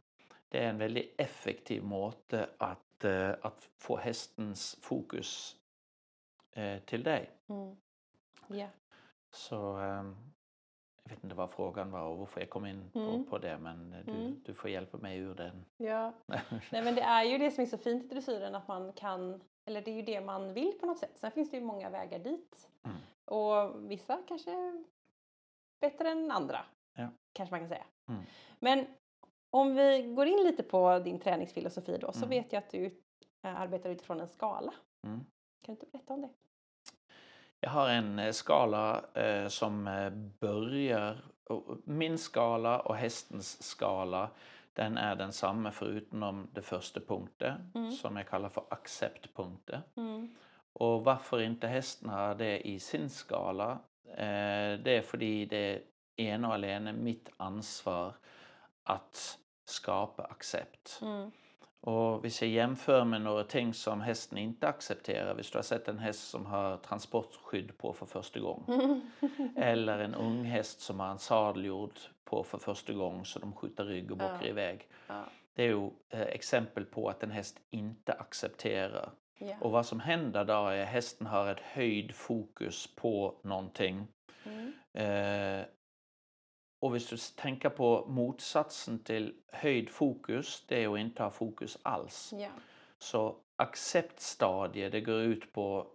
Det 0.49 0.59
är 0.59 0.69
en 0.69 0.77
väldigt 0.77 1.15
effektiv 1.17 1.83
måte 1.83 2.49
att, 2.57 3.03
eh, 3.03 3.29
att 3.41 3.69
få 3.77 3.97
hästens 3.97 4.77
fokus 4.81 5.55
eh, 6.51 6.79
till 6.79 7.03
dig. 7.03 7.29
Mm. 7.47 7.75
Ja. 8.47 8.67
Så 9.31 9.75
ehm, 9.77 10.15
jag 11.03 11.09
vet 11.15 11.23
inte 11.23 11.35
vad 11.35 11.51
frågan 11.51 11.91
var 11.91 12.01
och 12.07 12.17
varför 12.17 12.39
jag 12.39 12.49
kom 12.49 12.65
in 12.65 12.89
på, 12.93 12.99
Mm. 12.99 13.25
på 13.25 13.37
det 13.37 13.57
men 13.57 13.93
eh, 13.93 14.05
du, 14.05 14.11
Mm. 14.11 14.41
du 14.45 14.53
får 14.53 14.69
hjälpa 14.69 14.97
mig 14.97 15.17
ur 15.17 15.35
den. 15.35 15.65
ja. 15.77 16.13
Nej 16.71 16.83
men 16.83 16.95
det 16.95 17.01
är 17.01 17.23
ju 17.23 17.37
det 17.37 17.51
som 17.51 17.61
är 17.61 17.65
så 17.65 17.77
fint 17.77 18.03
i 18.03 18.07
dressyren 18.07 18.55
att 18.55 18.67
man 18.67 18.93
kan, 18.93 19.43
eller 19.65 19.81
det 19.81 19.91
är 19.91 19.95
ju 19.95 20.01
det 20.01 20.21
man 20.21 20.53
vill 20.53 20.73
på 20.79 20.85
något 20.85 20.97
sätt. 20.97 21.17
Sen 21.17 21.31
finns 21.31 21.51
det 21.51 21.57
ju 21.57 21.63
många 21.63 21.89
vägar 21.89 22.19
dit. 22.19 22.69
Mm. 22.83 22.97
Och 23.25 23.91
vissa 23.91 24.23
kanske 24.27 24.83
bättre 25.81 26.09
än 26.09 26.31
andra. 26.31 26.59
Ja. 26.93 27.07
Kanske 27.33 27.53
man 27.53 27.59
kan 27.59 27.69
säga. 27.69 27.85
Mm. 28.09 28.21
Men 28.59 28.85
om 29.49 29.75
vi 29.75 30.01
går 30.15 30.27
in 30.27 30.43
lite 30.43 30.63
på 30.63 30.99
din 30.99 31.19
träningsfilosofi 31.19 31.97
då 31.97 32.11
så 32.11 32.17
Mm. 32.25 32.29
vet 32.29 32.53
jag 32.53 32.63
att 32.63 32.69
du 32.69 32.85
eh, 33.43 33.61
arbetar 33.61 33.89
utifrån 33.89 34.19
en 34.21 34.27
skala. 34.27 34.73
Mm. 35.07 35.25
Kan 35.61 35.75
du 35.75 35.79
inte 35.79 35.85
berätta 35.91 36.13
om 36.13 36.21
det? 36.21 36.29
Jag 37.59 37.69
har 37.69 37.89
en 37.89 38.19
eh, 38.19 38.31
skala 38.31 39.03
eh, 39.13 39.47
som 39.47 39.87
eh, 39.87 40.09
börjar... 40.39 41.17
Min 41.83 42.17
skala 42.17 42.79
och 42.79 42.95
hästens 42.95 43.63
skala 43.63 44.29
den 44.73 44.97
är 44.97 45.15
densamma 45.15 45.71
förutom 45.71 46.47
det 46.53 46.61
första 46.61 46.99
punkten 46.99 47.71
Mm. 47.75 47.91
som 47.91 48.17
jag 48.17 48.27
kallar 48.27 48.49
för 48.49 48.63
acceptpunkter. 48.69 49.81
Mm. 49.95 50.35
Och 50.73 51.03
varför 51.03 51.41
inte 51.41 51.67
hästen 51.67 52.09
har 52.09 52.35
det 52.35 52.67
i 52.67 52.79
sin 52.79 53.09
skala? 53.09 53.79
Eh, 54.07 54.79
det 54.83 54.97
är 54.97 55.01
för 55.01 55.17
det 55.17 55.53
är 55.53 55.81
en 56.15 56.45
och 56.45 56.53
alene 56.53 56.93
mitt 56.93 57.29
ansvar 57.37 58.13
att 58.83 59.39
skapa 59.65 60.23
accept. 60.23 60.99
Mm. 61.01 61.31
Och 61.83 62.13
om 62.15 62.21
jag 62.41 62.49
jämför 62.49 63.03
med 63.05 63.21
några 63.21 63.43
ting 63.43 63.73
som 63.73 64.01
hästen 64.01 64.37
inte 64.37 64.67
accepterar, 64.67 65.35
du 65.35 65.57
har 65.57 65.61
sett 65.63 65.87
en 65.87 65.99
häst 65.99 66.29
som 66.29 66.45
har 66.45 66.77
transportskydd 66.77 67.77
på 67.77 67.93
för 67.93 68.05
första 68.05 68.39
gången 68.39 69.11
eller 69.55 69.99
en 69.99 70.15
ung 70.15 70.43
häst 70.43 70.81
som 70.81 70.99
har 70.99 71.07
en 71.11 71.19
sadeljord 71.19 71.99
på 72.25 72.43
för 72.43 72.57
första 72.57 72.93
gången 72.93 73.25
så 73.25 73.39
de 73.39 73.53
skjuter 73.53 73.83
rygg 73.85 74.11
och 74.11 74.17
bockar 74.17 74.39
Ja. 74.41 74.47
iväg. 74.47 74.87
ja. 75.07 75.23
Det 75.55 75.63
är 75.63 75.67
ju 75.67 75.89
eh, 76.09 76.21
exempel 76.21 76.85
på 76.85 77.09
att 77.09 77.23
en 77.23 77.31
häst 77.31 77.57
inte 77.69 78.13
accepterar. 78.13 79.09
Ja. 79.37 79.55
Och 79.61 79.71
vad 79.71 79.85
som 79.85 79.99
händer 79.99 80.45
då 80.45 80.67
är 80.67 80.81
att 80.83 80.87
hästen 80.89 81.27
har 81.27 81.47
ett 81.47 81.59
höjd 81.59 82.15
fokus 82.15 82.95
på 82.95 83.35
någonting. 83.43 84.07
Mm. 84.43 84.73
Eh, 84.93 85.65
och 86.81 86.91
om 86.91 86.99
du 87.09 87.17
tänker 87.35 87.69
på 87.69 88.05
motsatsen 88.07 88.99
till 88.99 89.33
höjd 89.51 89.89
fokus, 89.89 90.63
det 90.67 90.83
är 90.83 90.93
att 90.93 90.99
inte 90.99 91.23
ha 91.23 91.29
fokus 91.31 91.77
alls. 91.83 92.33
Ja. 92.37 92.49
Så 92.99 93.35
acceptstadiet, 93.55 94.91
det 94.91 95.01
går 95.01 95.21
ut 95.21 95.53
på 95.53 95.87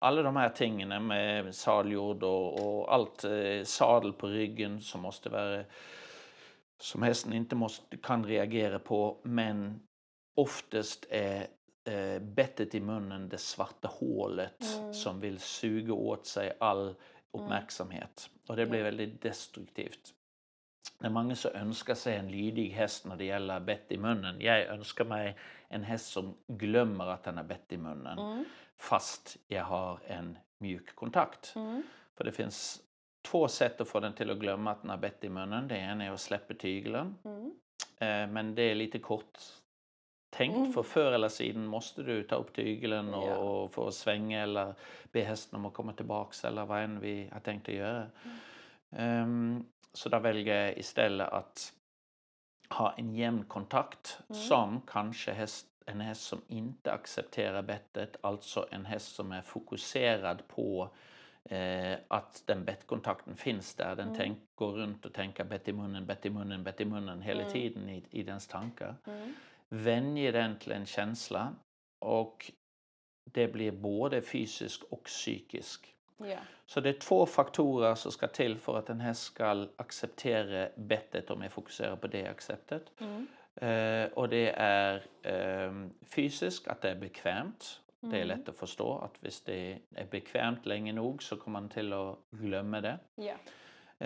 alla 0.00 0.22
de 0.22 0.36
här 0.36 0.48
tingen 0.48 1.06
med 1.06 1.54
sadeljord 1.54 2.22
och, 2.22 2.66
och 2.66 2.94
allt 2.94 3.24
eh, 3.24 3.64
sadel 3.64 4.12
på 4.12 4.26
ryggen 4.26 4.80
som 4.80 5.00
måste 5.00 5.28
vara 5.28 5.64
som 6.80 7.02
hästen 7.02 7.32
inte 7.32 7.56
måste, 7.56 7.96
kan 7.96 8.24
reagera 8.26 8.78
på 8.78 9.20
men 9.22 9.80
oftast 10.36 11.06
är 11.10 11.46
eh, 11.84 12.18
bettet 12.22 12.74
i 12.74 12.80
munnen 12.80 13.28
det 13.28 13.38
svarta 13.38 13.88
hålet 13.88 14.78
Mm. 14.78 14.94
som 14.94 15.20
vill 15.20 15.38
suga 15.40 15.92
åt 15.94 16.26
sig 16.26 16.56
all 16.60 16.94
uppmärksamhet. 17.32 18.30
Och 18.46 18.56
det 18.56 18.66
blir 18.66 18.82
väldigt 18.82 19.22
destruktivt. 19.22 20.14
Det 20.98 21.06
är 21.06 21.10
många 21.10 21.36
som 21.36 21.50
önskar 21.54 21.94
sig 21.94 22.16
en 22.16 22.30
lydig 22.30 22.70
häst 22.70 23.06
när 23.06 23.16
det 23.16 23.24
gäller 23.24 23.60
bett 23.60 23.92
i 23.92 23.98
munnen. 23.98 24.40
Jag 24.40 24.62
önskar 24.62 25.04
mig 25.04 25.36
en 25.68 25.82
häst 25.84 26.06
som 26.06 26.34
glömmer 26.46 27.06
att 27.06 27.24
den 27.24 27.36
har 27.36 27.44
bett 27.44 27.72
i 27.72 27.76
munnen 27.76 28.18
Mm. 28.18 28.44
fast 28.76 29.36
jag 29.48 29.64
har 29.64 30.00
en 30.06 30.38
mjuk 30.58 30.94
kontakt. 30.94 31.52
Mm. 31.56 31.82
För 32.16 32.24
det 32.24 32.32
finns 32.32 32.80
två 33.22 33.48
sätt 33.48 33.80
att 33.80 33.88
få 33.88 34.00
den 34.00 34.12
till 34.12 34.30
att 34.30 34.38
glömma 34.38 34.70
att 34.70 34.80
den 34.82 34.90
har 34.90 34.96
bett 34.96 35.24
i 35.24 35.28
munnen. 35.28 35.68
Det 35.68 35.76
ena 35.76 36.04
är 36.04 36.10
att 36.10 36.20
släppa 36.20 36.54
tygeln. 36.54 37.14
Mm. 37.24 37.46
Eh, 37.98 38.32
men 38.32 38.54
det 38.54 38.62
är 38.62 38.74
lite 38.74 38.98
kort 38.98 39.38
tänkt 40.30 40.56
Mm. 40.56 40.72
för 40.72 40.82
förr 40.82 41.12
eller 41.12 41.28
sidan 41.28 41.66
måste 41.66 42.02
du 42.02 42.22
ta 42.22 42.36
upp 42.36 42.52
tygeln 42.54 43.14
och, 43.14 43.28
Ja. 43.28 43.36
och 43.36 43.72
få 43.72 43.90
svänga 43.92 44.42
eller 44.42 44.74
be 45.12 45.22
hästen 45.22 45.58
om 45.58 45.66
att 45.66 45.74
komma 45.74 45.92
tillbaks 45.92 46.44
eller 46.44 46.64
vad 46.66 46.82
än 46.82 47.00
vi 47.00 47.28
har 47.32 47.40
tänkt 47.40 47.68
att 47.68 47.74
göra. 47.74 48.06
Ehm, 48.90 49.64
så 49.92 50.08
där 50.08 50.20
väljer 50.20 50.64
jag 50.64 50.78
istället 50.78 51.28
att 51.28 51.72
ha 52.70 52.92
en 52.96 53.14
jämn 53.14 53.44
kontakt 53.44 54.18
Mm. 54.28 54.42
som 54.42 54.80
kanske 54.86 55.32
häst, 55.32 55.66
en 55.86 56.00
häst 56.00 56.22
som 56.22 56.40
inte 56.48 56.92
accepterar 56.92 57.62
bettet, 57.62 58.16
alltså 58.20 58.66
en 58.70 58.84
häst 58.86 59.14
som 59.14 59.32
är 59.32 59.42
fokuserad 59.42 60.42
på 60.48 60.88
eh, 61.50 61.98
att 62.08 62.42
den 62.46 62.64
bettkontakten 62.64 63.36
finns 63.36 63.74
där. 63.74 63.96
Den 63.96 64.06
Mm. 64.06 64.18
tänk, 64.18 64.38
går 64.54 64.72
runt 64.72 65.04
och 65.06 65.12
tänker 65.12 65.44
bett 65.44 65.68
i 65.68 65.72
munnen, 65.72 66.06
bett 66.06 66.26
i 66.26 66.30
munnen, 66.30 66.64
bett 66.64 66.80
i 66.80 66.84
munnen 66.84 67.22
hela 67.22 67.40
Mm. 67.40 67.52
tiden 67.52 67.88
i, 67.88 68.04
i 68.10 68.22
dens 68.22 68.46
tankar. 68.46 68.94
Mm. 69.06 69.34
Vänjer 69.70 70.32
den 70.32 70.56
en 70.66 70.86
känsla 70.86 71.54
och 71.98 72.52
det 73.32 73.48
blir 73.48 73.72
både 73.72 74.22
fysisk 74.22 74.82
och 74.90 75.04
psykisk. 75.04 75.94
Ja. 76.16 76.38
Så 76.66 76.80
det 76.80 76.88
är 76.88 76.92
två 77.00 77.26
faktorer 77.26 77.94
som 77.94 78.12
ska 78.12 78.28
till 78.28 78.58
för 78.58 78.78
att 78.78 78.90
en 78.90 79.00
häst 79.00 79.22
ska 79.22 79.68
acceptera 79.76 80.68
bettet 80.76 81.30
om 81.30 81.42
jag 81.42 81.52
fokuserar 81.52 81.96
på 81.96 82.06
det 82.06 82.26
acceptet. 82.26 82.92
Mm. 83.00 83.26
Eh, 83.54 84.12
och 84.12 84.28
det 84.28 84.50
är 84.56 85.06
eh, 85.22 85.88
fysiskt, 86.14 86.68
att 86.68 86.80
det 86.80 86.90
är 86.90 86.96
bekvämt. 86.96 87.80
Det 88.00 88.06
är 88.06 88.22
Mm. 88.24 88.28
lätt 88.28 88.48
att 88.48 88.58
förstå 88.58 88.98
att 88.98 89.14
hvis 89.20 89.40
det 89.44 89.78
är 89.94 90.06
bekvämt 90.06 90.66
länge 90.66 90.92
nog 90.92 91.22
så 91.22 91.36
kommer 91.36 91.60
man 91.60 91.68
till 91.68 91.92
att 91.92 92.18
glömma 92.30 92.80
det. 92.80 92.98
Ja. 93.14 93.34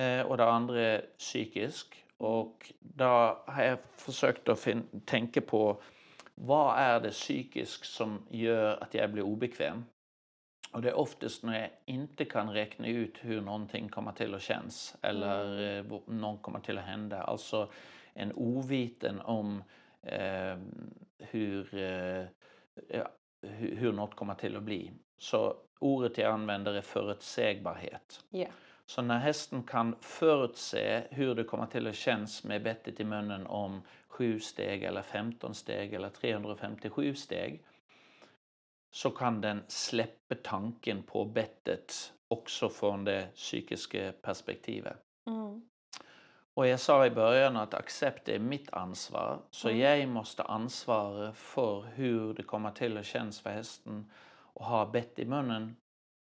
Eh, 0.01 0.27
och 0.27 0.37
det 0.37 0.45
andra 0.45 0.81
är 0.81 1.07
psykisk. 1.19 2.02
Och 2.23 2.73
då 2.81 3.05
har 3.47 3.63
jag 3.63 3.79
försökt 3.97 4.49
att 4.49 4.69
tänka 5.05 5.41
på 5.41 5.83
vad 6.35 6.79
är 6.79 7.01
det 7.01 7.11
psykiskt 7.11 7.85
som 7.87 8.27
gör 8.31 8.83
att 8.83 8.95
jag 8.95 9.13
blir 9.13 9.23
obekväm? 9.23 9.85
Och 10.73 10.83
det 10.83 10.89
är 10.89 10.95
oftast 10.95 11.43
när 11.43 11.61
jag 11.61 11.71
inte 11.85 12.25
kan 12.25 12.51
räkna 12.53 12.87
ut 12.87 13.19
hur 13.21 13.41
någonting 13.41 13.89
kommer 13.89 14.13
till 14.13 14.35
att 14.35 14.43
känns 14.43 14.97
eller 15.03 15.77
eh, 15.79 15.83
vad- 15.85 16.09
någon 16.09 16.39
kommer 16.39 16.61
till 16.61 16.79
att 16.79 16.85
hända. 16.85 17.23
Alltså 17.23 17.71
en 18.15 18.33
oviten 18.35 19.21
om 19.21 19.63
eh, 20.03 20.57
hur, 21.19 21.75
eh, 21.75 22.25
hur, 23.43 23.93
något 23.93 24.15
kommer 24.15 24.35
till 24.35 24.57
att 24.57 24.63
bli. 24.63 24.93
Så 25.19 25.57
ordet 25.81 26.19
jag 26.19 26.33
använder 26.33 26.75
är 26.75 26.81
förutsägbarhet. 26.81 28.25
Ja. 28.31 28.47
Så 28.87 29.03
när 29.03 29.19
hästen 29.19 29.63
kan 29.63 29.97
förutse 30.01 31.03
hur 31.11 31.35
det 31.35 31.45
kommer 31.45 31.67
till 31.67 31.87
att 31.87 31.95
kännas 31.97 32.45
med 32.45 32.63
bettet 32.63 33.01
i 33.01 33.05
munnen 33.05 33.47
om 33.47 33.83
7 34.09 34.41
steg 34.41 34.83
eller 34.83 35.03
15 35.03 35.55
steg 35.55 35.95
eller 35.95 36.09
357 36.09 37.15
steg 37.15 37.65
så 38.91 39.11
kan 39.11 39.41
den 39.41 39.63
släppa 39.69 40.35
tanken 40.43 41.03
på 41.03 41.25
bettet 41.25 42.13
också 42.29 42.69
från 42.69 43.05
det 43.05 43.29
psykiska 43.35 44.13
perspektivet. 44.23 44.97
Mm. 45.27 45.63
Och 46.55 46.67
jag 46.67 46.81
sa 46.81 47.07
i 47.07 47.11
början 47.11 47.57
att 47.57 47.75
accept 47.75 48.29
är 48.29 48.39
mitt 48.39 48.73
ansvar, 48.73 49.39
så 49.51 49.69
Mm. 49.69 49.81
jag 49.81 50.09
måste 50.09 50.43
ansvara 50.43 51.33
för 51.33 51.83
hur 51.83 52.35
det 52.35 52.43
kommer 52.43 52.71
till 52.71 52.99
att 52.99 53.07
kännas 53.07 53.41
för 53.41 53.51
hästen 53.51 54.11
att 54.55 54.67
ha 54.67 54.87
bett 54.87 55.19
i 55.19 55.25
munnen 55.25 55.77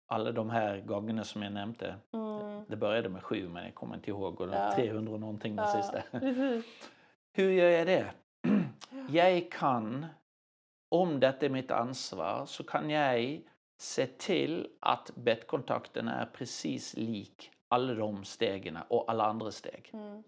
alla 0.07 0.31
de 0.31 0.49
här 0.49 0.81
gångerna 0.81 1.23
som 1.23 1.43
jag 1.43 1.53
nämnde. 1.53 1.95
Mm. 2.13 2.38
Det 2.67 2.75
började 2.75 3.09
med 3.09 3.23
sju, 3.23 3.49
men 3.49 3.63
jag 3.65 3.75
kommer 3.75 3.95
inte 3.95 4.09
ihåg. 4.09 4.41
Och 4.41 4.47
Ja. 4.47 4.51
var 4.51 4.71
300 4.75 5.13
och 5.13 5.19
någonting 5.19 5.55
den 5.55 5.65
Ja, 5.65 5.81
sista. 5.81 6.03
Hur 7.33 7.51
gör 7.51 7.69
jag 7.69 7.87
det? 7.87 8.11
Jag 9.09 9.51
kan, 9.51 10.05
om 10.95 11.19
detta 11.19 11.45
är 11.45 11.49
mitt 11.49 11.71
ansvar, 11.71 12.45
så 12.45 12.63
kan 12.63 12.89
jag 12.89 13.41
se 13.81 14.07
till 14.07 14.67
att 14.79 15.11
bettkontakten 15.15 16.07
är 16.07 16.25
precis 16.25 16.97
lik 16.97 17.51
alla 17.67 17.93
de 17.93 18.23
stegen 18.23 18.77
och 18.87 19.11
alla 19.11 19.25
andra 19.25 19.51
steg. 19.51 19.89
Mm. 19.93 20.23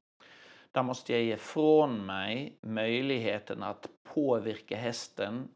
Där 0.71 0.83
måste 0.83 1.13
jag 1.13 1.21
ge 1.23 1.37
från 1.37 2.05
mig 2.05 2.57
möjligheten 2.61 3.63
att 3.63 3.89
påverka 4.03 4.77
hästen 4.77 5.47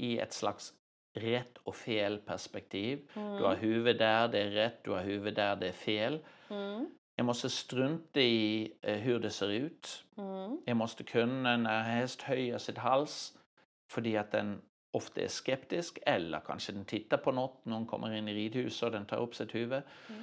i 0.00 0.18
ett 0.18 0.32
slags 0.32 0.74
rätt 1.18 1.58
och 1.62 1.76
fel 1.76 2.18
perspektiv. 2.18 3.10
Du 3.14 3.20
har 3.20 3.54
Mm. 3.54 3.60
huvud 3.60 3.98
där, 3.98 4.28
det 4.28 4.38
är 4.38 4.50
rätt, 4.50 4.84
du 4.84 4.90
har 4.90 5.00
huvud 5.02 5.34
där, 5.34 5.56
det 5.56 5.68
är 5.68 5.72
fel. 5.72 6.18
Mm. 6.50 6.86
Jag 7.16 7.24
måste 7.26 7.50
strunta 7.50 8.20
i 8.20 8.72
eh, 8.82 8.96
hur 8.96 9.18
det 9.20 9.30
ser 9.30 9.48
ut. 9.50 10.04
Mm. 10.16 10.58
Jag 10.66 10.76
måste 10.76 11.04
kunna 11.04 11.56
när 11.56 11.82
häst 11.82 12.22
höjer 12.22 12.58
sitt 12.58 12.78
hals 12.78 13.38
för 13.92 14.16
att 14.16 14.30
den 14.32 14.60
ofta 14.92 15.20
är 15.20 15.28
skeptisk 15.28 15.98
eller 16.06 16.40
kanske 16.40 16.72
den 16.72 16.84
tittar 16.84 17.16
på 17.16 17.32
något, 17.32 17.64
någon 17.64 17.86
kommer 17.86 18.12
in 18.14 18.28
i 18.28 18.34
ridhuset 18.34 18.82
och 18.82 18.92
den 18.92 19.06
tar 19.06 19.16
upp 19.20 19.34
sitt 19.34 19.54
huvud. 19.54 19.82
Mm. 20.08 20.22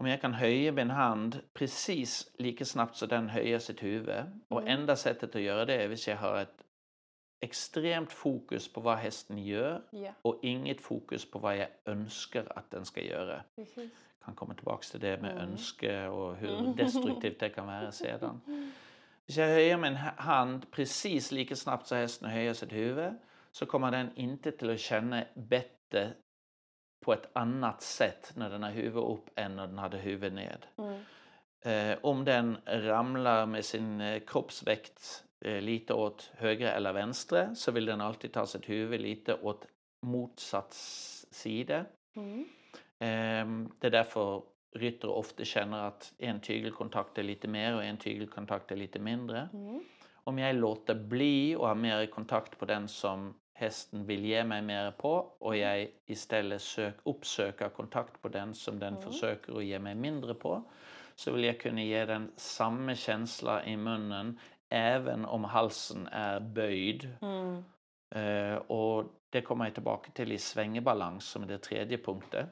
Om 0.00 0.06
jag 0.06 0.20
kan 0.20 0.34
höja 0.34 0.72
min 0.72 0.90
hand 0.90 1.40
precis 1.52 2.30
lika 2.38 2.64
snabbt 2.64 2.96
så 2.96 3.06
den 3.06 3.28
höjer 3.28 3.58
sitt 3.58 3.82
huvud 3.82 4.24
och 4.48 4.60
Mm. 4.62 4.80
enda 4.80 4.96
sättet 4.96 5.34
att 5.36 5.42
göra 5.42 5.64
det 5.64 5.74
är 5.74 5.88
om 5.88 5.96
jag 6.08 6.16
har 6.16 6.38
ett 6.40 6.64
extremt 7.44 8.12
fokus 8.12 8.72
på 8.72 8.80
vad 8.80 8.96
hästen 8.98 9.38
gör 9.44 9.82
Ja, 9.90 10.12
och 10.22 10.38
inget 10.42 10.80
fokus 10.80 11.30
på 11.30 11.38
vad 11.38 11.56
jag 11.56 11.68
önskar 11.84 12.52
att 12.56 12.70
den 12.70 12.84
ska 12.84 13.00
göra. 13.02 13.42
precis. 13.56 13.76
Jag 14.18 14.24
kan 14.26 14.34
komma 14.34 14.54
tillbaka 14.54 14.82
till 14.90 15.00
det 15.00 15.20
med 15.22 15.30
Mm. 15.30 15.42
önske 15.42 16.06
och 16.06 16.36
hur 16.36 16.58
Mm. 16.58 16.76
destruktivt 16.76 17.40
det 17.40 17.48
kan 17.48 17.66
vara 17.66 17.92
sedan. 17.92 18.40
Hvis 19.26 19.36
jag 19.36 19.46
höjer 19.48 19.76
min 19.76 19.96
ha- 19.96 20.14
hand 20.16 20.70
precis 20.70 21.32
lika 21.32 21.56
snabbt 21.56 21.86
som 21.86 21.98
hästen 21.98 22.30
höjer 22.30 22.52
sitt 22.54 22.72
huvud 22.72 23.12
så 23.50 23.66
kommer 23.66 23.90
den 23.90 24.10
inte 24.16 24.52
till 24.52 24.70
att 24.70 24.80
känna 24.80 25.24
bättre 25.34 26.12
på 27.04 27.12
ett 27.12 27.28
annat 27.32 27.82
sätt 27.82 28.32
när 28.36 28.50
den 28.50 28.62
har 28.62 28.70
huvudet 28.70 29.10
upp 29.10 29.30
än 29.36 29.56
när 29.56 29.66
den 29.66 29.78
hade 29.78 29.96
huvudet 29.98 30.32
ned. 30.32 30.66
Mm. 30.78 31.00
Eh, 31.60 31.98
om 32.02 32.24
den 32.24 32.58
ramlar 32.66 33.46
med 33.46 33.64
sin 33.64 34.00
eh, 34.00 34.20
kroppsvikt 34.26 35.24
eh, 35.33 35.33
lite 35.44 35.94
åt 35.94 36.30
höger 36.36 36.72
eller 36.72 36.92
vänstra 36.92 37.54
så 37.54 37.72
vill 37.72 37.86
den 37.86 38.00
alltid 38.00 38.32
ta 38.32 38.46
sitt 38.46 38.68
huvud 38.68 39.00
lite 39.00 39.34
åt 39.34 39.66
motsatt 40.02 40.72
sida. 41.30 41.84
Mm. 42.16 42.44
Ehm, 42.98 43.70
Det 43.78 43.86
är 43.86 43.90
därför 43.90 44.42
ryttare 44.76 45.10
ofta 45.10 45.44
känner 45.44 45.82
att 45.82 46.12
en 46.18 46.40
tygelkontakt 46.40 47.18
är 47.18 47.22
lite 47.22 47.48
mer 47.48 47.74
och 47.74 47.84
en 47.84 47.96
tygelkontakt 47.96 48.72
är 48.72 48.76
lite 48.76 48.98
mindre. 48.98 49.48
Mm. 49.52 49.84
Om 50.14 50.38
jag 50.38 50.56
låter 50.56 50.94
bli 50.94 51.56
och 51.56 51.68
har 51.68 51.74
mer 51.74 52.06
kontakt 52.06 52.58
på 52.58 52.64
den 52.64 52.88
som 52.88 53.34
hästen 53.54 54.06
vill 54.06 54.24
ge 54.24 54.44
mig 54.44 54.62
mer 54.62 54.90
på 54.90 55.12
och 55.40 55.56
jag 55.56 55.88
istället 56.06 56.62
sök, 56.62 56.94
uppsöker 57.02 57.68
kontakt 57.68 58.22
på 58.22 58.28
den 58.28 58.54
som 58.54 58.78
den 58.78 58.94
Mm. 58.96 59.02
försöker 59.12 59.56
att 59.56 59.64
ge 59.64 59.78
mig 59.78 59.94
mindre 59.94 60.34
på 60.34 60.64
så 61.14 61.32
vill 61.32 61.44
jag 61.44 61.60
kunna 61.60 61.82
ge 61.82 62.04
den 62.04 62.32
samma 62.36 62.94
känsla 62.94 63.64
i 63.64 63.76
munnen 63.76 64.38
även 64.70 65.24
om 65.24 65.44
halsen 65.44 66.06
är 66.12 66.40
böjd. 66.40 67.08
Mm. 67.22 67.64
Eh, 68.14 68.56
och 68.56 69.04
det 69.30 69.40
kommer 69.42 69.64
jag 69.64 69.74
tillbaka 69.74 70.10
till 70.10 70.32
i 70.32 70.38
svängebalans 70.38 71.24
som 71.28 71.42
är 71.42 71.46
det 71.46 71.58
tredje 71.58 71.98
punkten 71.98 72.46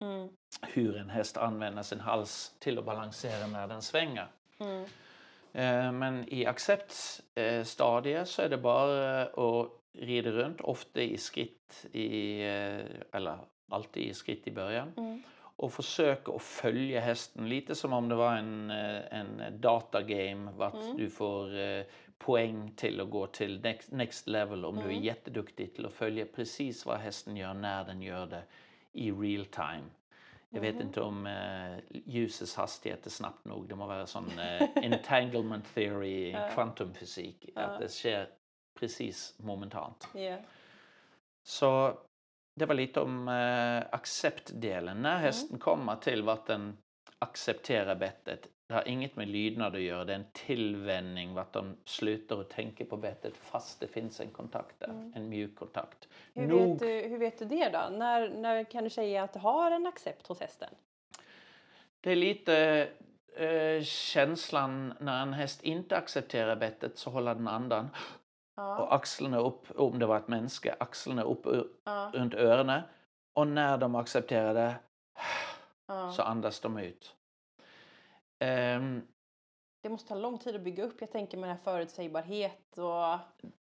Mm. 0.00 0.28
hur 0.62 0.96
en 0.96 1.10
häst 1.10 1.36
använder 1.36 1.82
sin 1.82 2.00
hals 2.00 2.54
till 2.58 2.78
att 2.78 2.84
balansera 2.84 3.46
när 3.46 3.68
den 3.68 3.82
svänger. 3.82 4.28
Mm. 4.58 4.84
Eh, 5.52 5.92
Men 5.92 6.24
i 6.28 6.46
acceptstadiet 6.46 8.28
så 8.28 8.42
är 8.42 8.48
det 8.48 8.58
bara 8.58 9.22
att 9.22 9.70
rida 9.98 10.30
runt, 10.30 10.60
ofta 10.60 11.00
i 11.02 11.16
skritt, 11.18 11.86
i, 11.92 12.40
eh, 12.40 12.80
eller 13.12 13.38
alltid 13.70 14.02
i 14.02 14.14
skritt 14.14 14.46
i 14.46 14.50
början. 14.50 14.92
Mm. 15.58 15.64
Och 15.66 15.72
försöka 15.72 16.32
att 16.32 16.42
följa 16.42 17.00
hästen 17.00 17.48
lite 17.48 17.74
som 17.74 17.92
om 17.92 18.08
det 18.08 18.14
var 18.14 18.36
en, 18.36 18.70
eh, 18.70 19.18
en 19.20 19.42
datagame 19.60 20.50
vart 20.56 20.74
Mm. 20.74 20.96
du 20.96 21.10
får 21.10 21.58
eh, 21.58 21.82
poäng 22.18 22.72
till 22.76 23.00
att 23.00 23.10
gå 23.10 23.26
till 23.26 23.60
next, 23.60 23.92
next 23.92 24.26
level 24.26 24.64
om 24.64 24.76
du 24.76 24.82
är 24.82 24.90
Mm. 24.90 25.02
jätteduktig 25.02 25.74
till 25.74 25.86
att 25.86 25.92
följa 25.92 26.26
precis 26.34 26.86
vad 26.86 26.98
hästen 26.98 27.36
gör 27.36 27.54
när 27.54 27.84
den 27.84 28.02
gör 28.02 28.26
det 28.26 28.42
i 28.92 29.10
real 29.12 29.44
time. 29.46 29.84
Jag 30.50 30.60
vet 30.60 30.74
Mhm. 30.74 30.82
inte 30.86 31.00
om 31.00 31.26
eh, 31.26 31.78
ljusets 32.04 32.56
hastighet 32.56 33.06
är 33.06 33.10
snabbt 33.10 33.44
nog. 33.44 33.68
Det 33.68 33.74
må 33.74 33.86
vara 33.86 34.06
sån 34.06 34.38
eh, 34.38 34.68
entanglement 34.76 35.74
theory 35.74 36.32
kvantumfysik. 36.54 37.50
Att 37.54 37.80
det 37.80 37.88
sker 37.88 38.28
precis 38.74 39.34
momentant. 39.38 40.08
Ja. 40.14 40.36
Så 41.42 41.98
det 42.58 42.66
var 42.66 42.74
lite 42.74 43.00
om 43.00 43.28
eh, 43.28 43.94
acceptdelen. 43.94 45.02
När 45.02 45.10
Mm. 45.12 45.22
hästen 45.22 45.58
kommer 45.58 45.96
till 45.96 46.22
vart 46.22 46.46
den 46.46 46.76
accepterar 47.18 47.94
bettet. 47.94 48.46
Det 48.68 48.74
har 48.74 48.88
inget 48.88 49.16
med 49.16 49.28
lydnad 49.28 49.74
att 49.74 49.80
göra. 49.80 50.04
Det 50.04 50.12
är 50.12 50.16
en 50.16 50.30
tillvänjning 50.32 51.34
vart 51.34 51.52
de 51.52 51.76
slutar 51.84 52.40
att 52.40 52.50
tänka 52.50 52.84
på 52.84 52.96
bettet 52.96 53.36
fast 53.36 53.80
det 53.80 53.86
finns 53.88 54.20
en 54.20 54.30
kontakt 54.30 54.80
där. 54.80 54.88
Mm. 54.88 55.12
En 55.16 55.28
mjuk 55.28 55.56
kontakt. 55.56 56.08
Hur, 56.34 56.46
Nog- 56.46 56.70
vet 56.70 56.78
du, 56.78 57.08
hur 57.08 57.18
vet 57.18 57.38
du 57.38 57.44
det 57.44 57.68
då? 57.68 57.96
När, 57.96 58.28
när 58.28 58.64
kan 58.64 58.84
du 58.84 58.90
säga 58.90 59.22
att 59.22 59.32
du 59.32 59.38
har 59.38 59.70
en 59.70 59.86
accept 59.86 60.26
hos 60.26 60.40
hästen? 60.40 60.68
Det 62.00 62.12
är 62.12 62.16
lite 62.16 62.88
eh, 63.36 63.82
känslan 63.84 64.94
när 65.00 65.22
en 65.22 65.32
häst 65.32 65.62
inte 65.62 65.96
accepterar 65.96 66.56
bettet 66.56 66.98
så 66.98 67.10
håller 67.10 67.34
den 67.34 67.48
andan. 67.48 67.88
Ja. 68.58 68.78
Och 68.78 68.94
axlarna 68.94 69.38
upp, 69.38 69.66
om 69.80 69.98
det 69.98 70.06
var 70.06 70.16
ett 70.16 70.28
människa, 70.28 70.76
axlarna 70.80 71.22
upp 71.22 71.46
ja. 71.84 72.10
runt 72.14 72.34
öronen. 72.34 72.82
Och 73.38 73.46
när 73.46 73.78
de 73.78 73.94
accepterar 73.94 74.54
det 74.54 74.74
ja. 75.86 76.12
så 76.12 76.22
andas 76.22 76.60
de 76.60 76.78
ut. 76.78 77.14
Ehm, 78.38 79.02
Det 79.82 79.88
måste 79.88 80.08
ta 80.08 80.14
lång 80.14 80.38
tid 80.38 80.54
att 80.56 80.60
bygga 80.62 80.84
upp. 80.84 81.00
Jag 81.00 81.10
tänker 81.12 81.38
med 81.38 81.48
den 81.48 81.56
här 81.56 81.64
förutsägbarhet 81.64 82.78
och... 82.78 83.18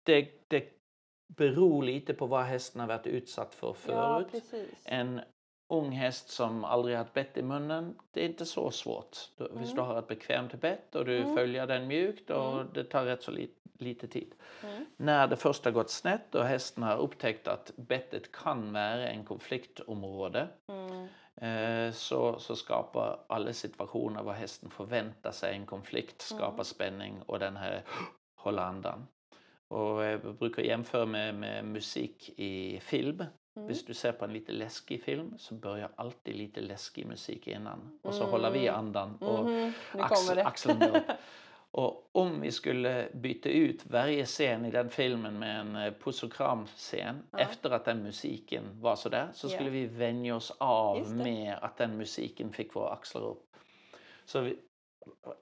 det, 0.03 0.29
det 0.47 0.69
beror 1.37 1.83
lite 1.83 2.13
på 2.13 2.25
vad 2.25 2.43
hästen 2.43 2.81
har 2.81 2.87
varit 2.87 3.07
utsatt 3.07 3.55
för 3.55 3.73
förut. 3.73 4.43
en 4.85 5.21
ung 5.73 5.91
häst 5.91 6.29
som 6.29 6.63
aldrig 6.63 6.97
haft 6.97 7.13
bett 7.13 7.37
i 7.37 7.43
munnen, 7.43 7.99
det 8.11 8.21
är 8.21 8.25
inte 8.29 8.45
så 8.45 8.71
svårt. 8.71 9.17
Hvis 9.37 9.49
Mm. 9.51 9.75
du 9.75 9.81
har 9.81 9.99
ett 9.99 10.07
bekvämt 10.07 10.53
bett 10.61 10.95
och 10.95 11.05
du 11.05 11.17
Mm. 11.21 11.35
följer 11.35 11.67
den 11.67 11.87
mjukt 11.87 12.29
och 12.29 12.53
Mm. 12.53 12.67
det 12.73 12.83
tar 12.83 13.05
rätt 13.05 13.23
så 13.23 13.31
li, 13.31 13.49
lite 13.81 14.07
tid. 14.07 14.33
Mm. 14.63 14.85
När 14.97 15.27
det 15.27 15.35
först 15.37 15.65
har 15.65 15.71
gått 15.71 15.89
snett 15.89 16.35
och 16.35 16.45
hästen 16.45 16.83
har 16.83 16.97
upptäckt 16.97 17.47
att 17.47 17.71
bettet 17.75 18.31
kan 18.31 18.73
vara 18.73 19.07
en 19.09 19.25
konfliktområde 19.25 20.47
Mm. 20.67 21.07
eh, 21.87 21.93
så, 21.93 22.39
så 22.39 22.55
skapar 22.55 23.19
alla 23.29 23.53
situationer 23.53 24.23
var 24.23 24.33
hästen 24.33 24.69
förväntar 24.69 25.31
sig 25.31 25.55
en 25.55 25.65
konflikt, 25.65 26.21
skapar 26.21 26.53
Mm. 26.53 26.63
spänning 26.65 27.21
och 27.25 27.39
den 27.39 27.57
här 27.57 27.81
håller 28.35 28.63
andan. 28.63 29.07
Och 29.67 30.03
jag 30.03 30.35
brukar 30.35 30.63
jämföra 30.63 31.05
med, 31.05 31.35
med 31.35 31.65
musik 31.65 32.29
i 32.37 32.79
film. 32.79 33.23
Mm. 33.55 33.67
Hvis 33.67 33.85
du 33.85 33.93
ser 33.93 34.11
på 34.11 34.25
en 34.25 34.33
lite 34.33 34.51
läskig 34.51 35.03
film 35.03 35.37
så 35.37 35.53
börjar 35.53 35.89
alltid 35.95 36.35
lite 36.35 36.61
läskig 36.61 37.05
musik 37.05 37.47
innan. 37.47 37.99
Och 38.03 38.13
så 38.13 38.23
håller 38.25 38.51
vi 38.51 38.67
Mm. 38.67 38.79
andan 38.79 39.15
och 39.15 39.45
Mhm, 39.45 39.55
Nu 39.55 39.73
kommer 39.91 40.03
axel, 40.05 40.35
det. 40.35 40.45
axeln 40.45 40.81
upp. 40.83 41.03
Och 41.71 42.09
om 42.11 42.41
vi 42.41 42.51
skulle 42.51 43.09
byta 43.13 43.49
ut 43.49 43.85
varje 43.85 44.25
scen 44.25 44.65
i 44.65 44.71
den 44.71 44.89
filmen 44.89 45.39
med 45.39 45.59
en 45.59 45.75
eh, 45.75 45.93
puss 45.93 46.23
och 46.23 46.33
kram-scen 46.33 47.23
Ja. 47.31 47.39
efter 47.39 47.69
att 47.69 47.85
den 47.85 48.03
musiken 48.03 48.81
var 48.81 48.95
sådär 48.95 49.29
så 49.33 49.47
Ja. 49.47 49.51
skulle 49.51 49.69
vi 49.69 49.85
vänja 49.85 50.35
oss 50.35 50.51
av 50.57 51.11
med 51.15 51.57
att 51.61 51.77
den 51.77 51.97
musiken 51.97 52.53
fick 52.53 52.75
våra 52.75 52.89
axlar 52.89 53.21
upp. 53.21 53.55
Så 54.25 54.41
vi 54.41 54.59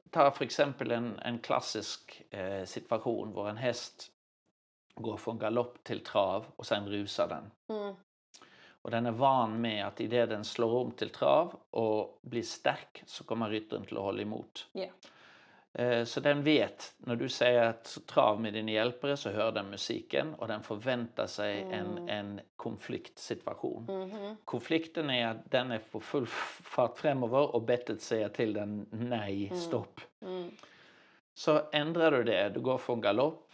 tar 0.10 0.32
för 0.32 0.46
exempel 0.46 0.92
en, 0.92 1.20
en 1.20 1.40
klassisk 1.40 2.22
eh, 2.30 2.66
situation 2.66 3.34
där 3.34 3.50
en 3.50 3.58
häst 3.58 4.12
går 4.96 5.18
från 5.18 5.40
galopp 5.40 5.84
till 5.84 6.04
trav 6.04 6.46
och 6.56 6.66
sen 6.66 6.88
rusar 6.90 7.28
den. 7.28 7.78
Mm. 7.78 7.96
Och 8.82 8.92
den 8.92 9.06
är 9.06 9.12
van 9.12 9.62
med 9.62 9.88
att 9.88 10.02
i 10.02 10.08
det 10.08 10.26
den 10.26 10.46
slår 10.46 10.72
om 10.82 10.92
till 10.92 11.10
trav 11.10 11.60
och 11.70 12.20
blir 12.22 12.42
stark 12.44 13.04
så 13.06 13.24
kommer 13.24 13.50
ryttaren 13.50 13.86
till 13.86 13.98
att 13.98 14.04
hålla 14.04 14.22
emot. 14.22 14.68
Yeah. 14.74 14.92
Eh, 15.74 16.04
Så 16.04 16.20
den 16.20 16.44
vet, 16.44 16.94
när 16.98 17.16
du 17.16 17.30
säger 17.30 17.64
att 17.64 17.98
trav 18.06 18.42
med 18.42 18.54
din 18.54 18.68
hjälpare 18.68 19.18
så 19.18 19.30
hör 19.30 19.52
den 19.52 19.70
musiken 19.70 20.34
och 20.34 20.48
den 20.48 20.64
förväntar 20.64 21.28
sig 21.28 21.62
en, 21.62 22.10
en 22.10 22.42
konfliktsituation. 22.56 23.86
Mhm. 23.90 24.38
Konflikten 24.46 25.10
är 25.10 25.28
att 25.28 25.52
den 25.52 25.72
är 25.72 25.80
på 25.92 26.00
full 26.00 26.28
fart 26.28 26.98
framöver 26.98 27.56
och 27.56 27.62
bettet 27.62 28.02
säger 28.02 28.30
till 28.30 28.54
den 28.54 28.86
nej, 28.92 29.52
stopp. 29.56 30.02
Mm. 30.22 30.52
Så 31.34 31.62
ändrar 31.72 32.12
du 32.12 32.24
det, 32.24 32.50
du 32.50 32.60
går 32.60 32.78
från 32.78 33.02
galopp 33.02 33.52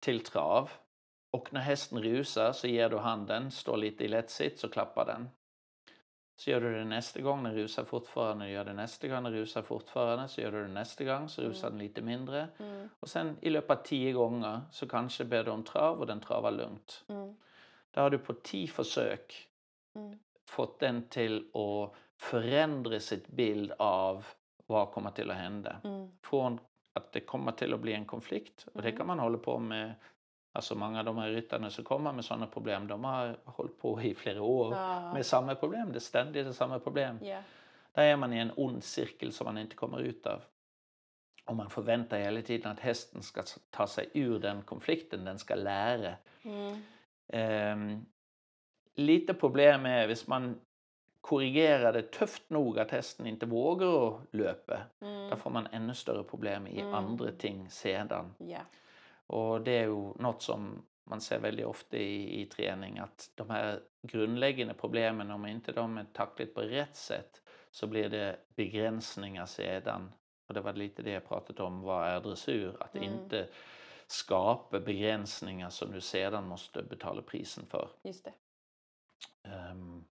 till 0.00 0.24
trav 0.24 0.70
och 1.30 1.52
när 1.52 1.60
hästen 1.60 2.02
rusar 2.02 2.52
så 2.52 2.66
ger 2.66 2.88
du 2.88 2.96
handen, 2.98 3.50
står 3.50 3.76
lite 3.76 4.04
i 4.04 4.08
lättsitt 4.08 4.58
så 4.58 4.68
klappar 4.68 5.06
den. 5.06 5.28
Så 6.42 6.50
gör 6.50 6.60
du 6.60 6.74
det 6.74 6.84
nästa 6.84 7.20
gång, 7.20 7.42
den 7.42 7.54
rusar 7.54 7.84
fortfarande, 7.84 8.48
gör 8.50 8.64
det 8.64 8.72
nästa 8.72 9.08
gång, 9.08 9.24
den 9.24 9.32
rusar 9.32 9.62
fortfarande, 9.62 10.28
så 10.28 10.40
gör 10.40 10.52
du 10.52 10.62
det 10.62 10.72
nästa 10.72 11.04
gång, 11.04 11.28
så 11.28 11.42
rusar 11.42 11.70
den 11.70 11.78
lite 11.78 12.02
mindre. 12.02 12.48
Mm. 12.58 12.88
Och 13.00 13.08
sen 13.08 13.36
i 13.40 13.50
löpet 13.50 13.78
av 13.78 13.82
tio 13.82 14.12
gånger 14.12 14.60
så 14.70 14.88
kanske 14.88 15.24
ber 15.24 15.44
du 15.44 15.50
om 15.50 15.64
trav 15.64 15.98
och 16.00 16.06
den 16.06 16.20
travar 16.20 16.50
lugnt. 16.50 17.04
Mm. 17.08 17.36
Då 17.90 18.00
har 18.00 18.10
du 18.10 18.18
på 18.18 18.32
tio 18.32 18.68
försök 18.68 19.48
Mm. 19.94 20.18
fått 20.48 20.78
den 20.80 21.08
till 21.08 21.36
att 21.54 21.94
förändra 22.16 23.00
sitt 23.00 23.28
bild 23.28 23.72
av 23.78 24.26
vad 24.66 24.90
kommer 24.90 25.10
till 25.10 25.30
att 25.30 25.36
hända. 25.36 25.76
Mm. 25.84 26.10
Från 26.22 26.58
att 26.92 27.12
det 27.12 27.20
kommer 27.20 27.52
till 27.52 27.74
att 27.74 27.80
bli 27.80 27.92
en 27.92 28.04
konflikt 28.04 28.66
och 28.74 28.82
det 28.82 28.88
Mm. 28.88 28.98
kan 28.98 29.06
man 29.06 29.18
hålla 29.18 29.38
på 29.38 29.58
med 29.58 29.94
Alltså 30.54 30.74
många 30.74 30.98
av 30.98 31.04
de 31.04 31.18
här 31.18 31.28
ryttarna 31.28 31.70
som 31.70 31.84
kommer 31.84 32.12
med 32.12 32.24
sådana 32.24 32.46
problem, 32.46 32.86
de 32.86 33.04
har 33.04 33.36
hållit 33.44 33.78
på 33.78 34.02
i 34.02 34.14
flera 34.14 34.42
år 34.42 34.74
Ja. 34.74 35.12
med 35.12 35.26
samma 35.26 35.54
problem. 35.54 35.88
Det 35.92 35.98
är 35.98 36.00
ständigt 36.00 36.56
samma 36.56 36.78
problem. 36.78 37.18
Yeah. 37.22 37.42
Där 37.92 38.02
är 38.02 38.16
man 38.16 38.32
i 38.32 38.38
en 38.38 38.52
ond 38.56 38.84
cirkel 38.84 39.32
som 39.32 39.44
man 39.44 39.58
inte 39.58 39.76
kommer 39.76 40.00
ut 40.00 40.26
av. 40.26 40.42
Och 41.44 41.56
man 41.56 41.70
förväntar 41.70 42.18
hela 42.18 42.42
tiden 42.42 42.72
att 42.72 42.80
hästen 42.80 43.22
ska 43.22 43.42
ta 43.70 43.86
sig 43.86 44.08
ur 44.14 44.38
den 44.38 44.62
konflikten, 44.62 45.24
den 45.24 45.38
ska 45.38 45.54
lära. 45.54 46.14
Mm. 46.42 46.82
Ehm, 47.28 48.06
lite 48.94 49.34
problem 49.34 49.86
är 49.86 50.06
hvis 50.06 50.26
man 50.26 50.60
korrigerar 51.20 51.92
det 51.92 52.02
tufft 52.12 52.50
nog 52.50 52.78
att 52.78 52.90
hästen 52.90 53.26
inte 53.26 53.46
vågar 53.46 54.08
att 54.08 54.20
löpa. 54.30 54.78
Mm. 55.00 55.30
Då 55.30 55.36
får 55.36 55.50
man 55.50 55.66
ännu 55.72 55.94
större 55.94 56.24
problem 56.24 56.66
i 56.66 56.80
Mm. 56.80 56.94
andra 56.94 57.32
ting 57.32 57.70
sedan. 57.70 58.34
Yeah. 58.40 58.62
Och 59.26 59.60
det 59.60 59.70
är 59.72 59.82
ju 59.84 60.14
något 60.18 60.42
som 60.42 60.86
man 61.04 61.20
ser 61.20 61.38
väldigt 61.40 61.66
ofta 61.66 61.96
i, 61.96 62.42
i 62.42 62.46
träning 62.46 62.98
att 62.98 63.30
de 63.34 63.50
här 63.50 63.80
grundläggande 64.02 64.74
problemen, 64.74 65.30
om 65.30 65.46
inte 65.46 65.72
de 65.72 65.98
är 65.98 66.04
tacklat 66.04 66.54
på 66.54 66.60
rätt 66.60 66.96
sätt 66.96 67.42
så 67.70 67.86
blir 67.86 68.08
det 68.08 68.38
begränsningar 68.48 69.46
sedan. 69.46 70.14
Och 70.48 70.54
det 70.54 70.60
var 70.60 70.72
lite 70.72 71.02
det 71.02 71.10
jag 71.10 71.28
pratade 71.28 71.62
om, 71.62 71.80
vad 71.80 72.08
är 72.08 72.20
dressyr? 72.20 72.76
Att 72.80 72.94
Mm. 72.96 73.12
inte 73.12 73.48
skapa 74.06 74.80
begränsningar 74.80 75.70
som 75.70 75.92
du 75.92 76.00
sedan 76.00 76.48
måste 76.48 76.82
betala 76.82 77.22
prisen 77.22 77.66
för. 77.66 77.90
Just 78.04 78.24
det. 78.24 78.34
Ehm, 79.48 80.04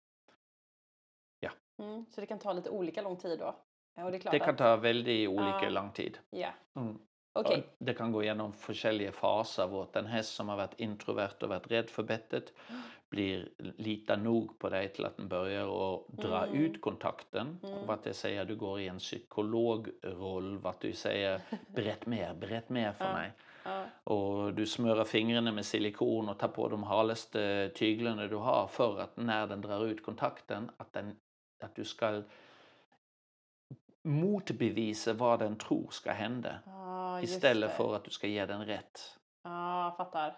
Mm. 1.77 2.05
Så 2.09 2.21
det 2.21 2.27
kan 2.27 2.39
ta 2.39 2.53
lite 2.53 2.69
olika 2.69 3.01
lång 3.01 3.17
tid 3.17 3.39
då? 3.39 3.55
Ja, 3.95 4.03
det 4.03 4.11
det 4.31 4.39
kan 4.39 4.49
att... 4.49 4.57
ta 4.57 4.75
väldigt 4.75 5.29
olika 5.29 5.63
Ja. 5.63 5.69
lång 5.69 5.91
tid. 5.91 6.17
Ja. 6.29 6.53
Mm. 6.75 6.99
Och 7.33 7.45
Det 7.77 7.93
kan 7.93 8.11
gå 8.11 8.23
igenom 8.23 8.53
olika 8.69 9.11
faser. 9.11 9.67
Vart 9.67 9.95
en 9.95 10.05
häst 10.05 10.33
som 10.35 10.49
har 10.49 10.57
varit 10.57 10.79
introvert 10.79 11.43
och 11.43 11.49
varit 11.49 11.71
rädd 11.71 11.89
för 11.89 12.03
bettet 12.03 12.53
blir 13.09 13.49
litar 13.57 14.17
nog 14.17 14.59
på 14.59 14.69
dig 14.69 14.89
till 14.89 15.05
att 15.05 15.17
den 15.17 15.27
börjar 15.27 15.93
att 15.95 16.07
dra 16.07 16.45
Mm. 16.45 16.61
ut 16.61 16.81
kontakten. 16.81 17.59
Mm. 17.63 17.85
Vad 17.87 17.99
det 18.03 18.13
säger, 18.13 18.45
du 18.45 18.55
går 18.55 18.79
i 18.79 18.87
en 18.87 18.97
psykologroll. 18.99 20.57
Vad 20.57 20.75
du 20.79 20.93
säger, 20.93 21.41
berätt 21.67 22.05
mer, 22.05 22.33
berätt 22.33 22.69
mer 22.69 22.91
för 22.91 23.05
Ja. 23.09 23.13
mig. 23.13 23.31
Ja. 23.65 23.85
Och 24.03 24.53
du 24.53 24.65
smörar 24.65 25.03
fingrarna 25.03 25.51
med 25.51 25.65
silikon 25.65 26.29
och 26.29 26.39
tar 26.39 26.47
på 26.47 26.67
de 26.69 26.83
halaste 26.83 27.69
tyglarna 27.75 28.27
du 28.27 28.35
har 28.35 28.67
för 28.67 28.99
att 28.99 29.17
när 29.17 29.47
den 29.47 29.61
drar 29.61 29.85
ut 29.85 30.03
kontakten 30.05 30.71
att, 30.77 30.93
den, 30.93 31.15
att 31.63 31.75
du 31.75 31.85
ska 31.85 32.21
motbevisa 34.03 35.13
vad 35.13 35.39
den 35.39 35.55
tror 35.55 35.87
ska 35.91 36.11
hända. 36.11 36.55
Ja, 36.65 36.71
just 36.71 37.00
Istället 37.23 37.77
för 37.77 37.95
att 37.95 38.03
du 38.03 38.11
ska 38.11 38.27
ge 38.27 38.45
den 38.45 38.65
rätt. 38.65 39.17
Ja, 39.43 39.93
fattar. 39.97 40.37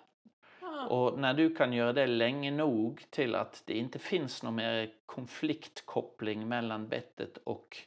Ja. 0.61 0.87
Och 0.87 1.19
när 1.19 1.33
du 1.33 1.55
kan 1.55 1.73
göra 1.73 1.93
det 1.93 2.07
länge 2.07 2.51
nog 2.51 3.05
till 3.09 3.35
att 3.35 3.63
det 3.65 3.73
inte 3.77 3.99
finns 3.99 4.43
någon 4.43 4.55
mer 4.55 4.93
konfliktkoppling 5.05 6.47
mellan 6.47 6.87
bettet 6.87 7.37
och, 7.37 7.77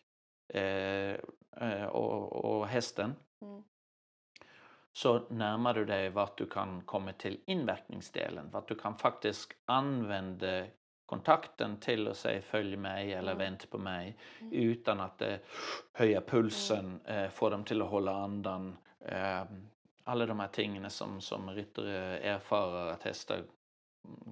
eh, 0.54 1.16
eh, 1.61 1.85
och, 1.85 2.32
och 2.44 2.66
hästen 2.68 3.14
Mm. 3.42 3.62
så 4.92 5.18
närmar 5.30 5.74
du 5.74 5.85
dig 5.85 6.11
vart 6.11 6.38
du 6.38 6.46
kan 6.48 6.80
komma 6.82 7.12
till 7.12 7.40
inverkningsdelen. 7.46 8.50
Vart 8.50 8.68
du 8.68 8.74
kan 8.74 8.96
faktiskt 8.98 9.52
använda 9.64 10.66
kontakten 11.06 11.80
till 11.80 12.09
att 12.09 12.16
säga 12.16 12.42
följ 12.42 12.76
mig 12.76 13.12
eller 13.12 13.32
Mm. 13.32 13.38
vänt 13.38 13.70
på 13.70 13.78
mig 13.78 14.16
Mm. 14.40 14.52
utan 14.52 15.00
att 15.00 15.18
det 15.18 15.40
höja 15.92 16.20
pulsen, 16.20 17.00
eh, 17.04 17.28
få 17.28 17.50
dem 17.50 17.64
till 17.64 17.82
att 17.82 17.88
hålla 17.88 18.12
andan. 18.16 18.76
Eh, 19.09 19.45
alla 20.05 20.27
de 20.27 20.40
här 20.40 20.49
tingen 20.49 20.90
som, 20.90 21.21
som 21.21 21.51
ryttare 21.51 22.19
erfarer 22.19 22.92
att 22.92 23.03
hästar 23.03 23.42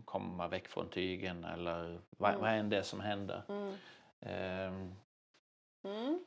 kommer 0.05 0.49
väck 0.49 0.69
från 0.69 0.89
tygen 0.91 1.45
eller 1.45 2.01
vad, 2.11 2.31
Mm. 2.31 2.41
vad 2.43 2.51
än 2.53 2.69
det 2.71 2.77
är 2.79 2.83
som 2.83 3.01
händer. 3.01 3.43
Mm. 3.49 3.75
Ehm, 4.21 4.95
Mm. 5.85 6.19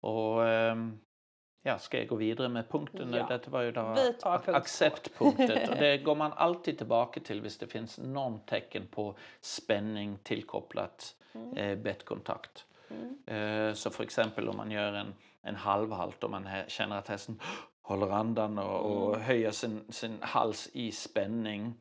och 0.00 0.46
ehm, 0.48 0.98
ja, 1.62 1.78
ska 1.78 1.98
jag 1.98 2.08
gå 2.08 2.16
vidare 2.16 2.48
med 2.48 2.68
punkten? 2.68 3.12
Ja. 3.14 3.26
Detta 3.26 3.50
var 3.50 3.60
ju 3.62 3.72
då 3.72 3.94
punkt 3.94 4.48
acceptpunktet 4.48 5.68
och 5.70 5.76
det 5.76 5.98
går 6.04 6.14
man 6.14 6.32
alltid 6.32 6.78
tillbaka 6.78 7.20
till 7.20 7.40
hvis 7.40 7.58
det 7.58 7.66
finns 7.66 7.98
någon 7.98 8.40
tecken 8.40 8.86
på 8.86 9.14
spänning 9.40 10.18
tillkopplat 10.22 11.14
Mm. 11.32 11.56
eh, 11.56 11.78
bettkontakt. 11.78 12.66
Mm. 12.90 13.18
Eh, 13.26 13.74
så 13.74 13.90
för 13.90 14.04
exempel 14.04 14.48
om 14.48 14.56
man 14.56 14.70
gör 14.70 14.92
en, 14.92 15.14
en 15.42 15.56
halvhalt 15.56 16.24
och 16.24 16.30
man 16.30 16.48
känner 16.68 16.98
att 16.98 17.08
hästen 17.08 17.40
håller 17.82 18.10
andan 18.10 18.58
och, 18.58 18.80
och 18.80 19.14
Mm. 19.14 19.26
höjer 19.26 19.50
sin, 19.50 19.84
sin 19.92 20.18
hals 20.20 20.70
i 20.72 20.92
spänning 20.92 21.74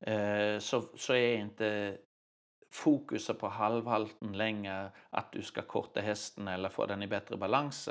eh, 0.00 0.58
så, 0.58 0.82
så 0.96 1.14
är 1.14 1.36
inte 1.36 1.98
fokuset 2.72 3.38
på 3.38 3.48
halvhalten 3.48 4.32
längre 4.36 4.90
att 5.10 5.32
du 5.32 5.42
ska 5.42 5.62
korta 5.62 6.00
hästen 6.00 6.48
eller 6.48 6.68
få 6.68 6.86
den 6.86 7.02
i 7.02 7.06
bättre 7.06 7.36
balans. 7.36 7.88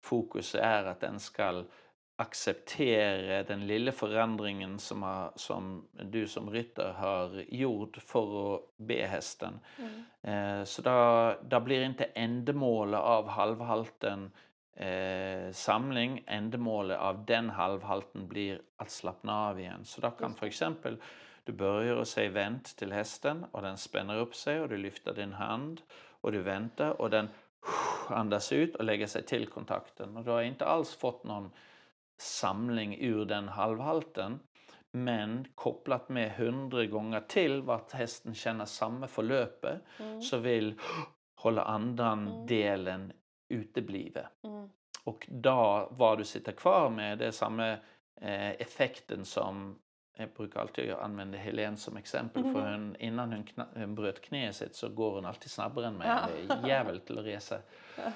Fokus 0.00 0.54
är 0.54 0.84
att 0.84 1.00
den 1.00 1.20
ska 1.20 1.64
acceptera 2.16 3.42
den 3.42 3.66
lilla 3.66 3.92
förändringen 3.92 4.78
som, 4.78 5.02
har, 5.02 5.32
som 5.36 5.88
du 5.92 6.26
som 6.26 6.50
ryttare 6.50 6.92
har 6.92 7.44
gjort 7.48 7.96
för 7.96 8.54
att 8.54 8.60
be 8.76 9.06
hästen. 9.06 9.60
Mm. 9.78 10.60
Eh, 10.60 10.64
så 10.64 10.82
då, 10.82 11.34
då 11.48 11.60
blir 11.60 11.82
inte 11.82 12.04
ändamålet 12.04 13.00
av 13.00 13.28
halvhalten 13.28 14.30
eh, 14.78 15.52
samling, 15.52 16.24
ändamålet 16.26 16.98
av 16.98 17.24
den 17.24 17.50
halvhalten 17.50 18.28
blir 18.28 18.60
att 18.76 18.90
slappna 18.90 19.48
av 19.48 19.60
igen. 19.60 19.84
Så 19.84 20.00
då 20.00 20.10
kan 20.10 20.34
för 20.34 20.46
exempel 20.46 20.96
du 21.44 21.52
börjar 21.52 21.96
och 21.96 22.08
säga 22.08 22.30
vänt 22.30 22.76
till 22.76 22.92
hästen 22.92 23.44
och 23.52 23.62
den 23.62 23.78
spänner 23.78 24.16
upp 24.18 24.34
sig 24.34 24.60
och 24.60 24.68
du 24.68 24.76
lyfter 24.76 25.14
din 25.14 25.32
hand 25.32 25.80
och 26.20 26.32
du 26.32 26.42
väntar 26.42 27.00
och 27.00 27.10
den 27.10 27.28
andas 28.08 28.52
ut 28.52 28.76
och 28.76 28.84
lägger 28.84 29.06
sig 29.06 29.22
till 29.22 29.46
kontakten. 29.46 30.16
Och 30.16 30.24
du 30.24 30.30
har 30.30 30.42
inte 30.42 30.66
alls 30.66 30.94
fått 30.96 31.24
någon 31.24 31.50
samling 32.20 32.96
ur 33.00 33.24
den 33.24 33.48
halvhalten 33.48 34.40
men 34.92 35.48
kopplat 35.54 36.08
med 36.08 36.32
hundra 36.32 36.86
gånger 36.86 37.20
till 37.20 37.62
vart 37.62 37.92
hästen 37.92 38.34
känner 38.34 38.64
samma 38.64 39.06
förlöpe 39.06 39.80
Mm. 40.00 40.22
så 40.22 40.38
vill 40.38 40.74
hålla 41.36 41.62
Mm. 41.62 41.74
andan-delen 41.74 43.12
utebliva. 43.48 44.20
Mm. 44.44 44.68
Och 45.04 45.26
då, 45.30 45.88
vad 45.90 46.18
du 46.18 46.24
sitter 46.24 46.52
kvar 46.52 46.90
med, 46.90 47.18
det 47.18 47.26
är 47.26 47.30
samma 47.30 47.72
eh, 48.20 48.50
effekten 48.50 49.24
som 49.24 49.78
jag 50.16 50.28
brukar 50.32 50.60
alltid 50.60 50.92
använda 50.92 51.38
Helene 51.38 51.76
som 51.76 51.96
exempel 51.96 52.42
för 52.42 52.50
Mhm. 52.50 52.72
hon, 52.72 52.96
innan 52.98 53.32
hon, 53.32 53.44
kna, 53.44 53.66
hon 53.74 53.94
bröt 53.94 54.20
knäet 54.20 54.56
sitt 54.56 54.74
så 54.76 54.88
går 54.88 55.14
hon 55.14 55.26
alltid 55.26 55.50
snabbare 55.50 55.86
än 55.86 55.94
mig. 55.94 56.08
Det 56.48 56.54
är 56.54 56.68
jävligt 56.68 57.06
till 57.06 57.18
att 57.18 57.24
resa. 57.24 57.58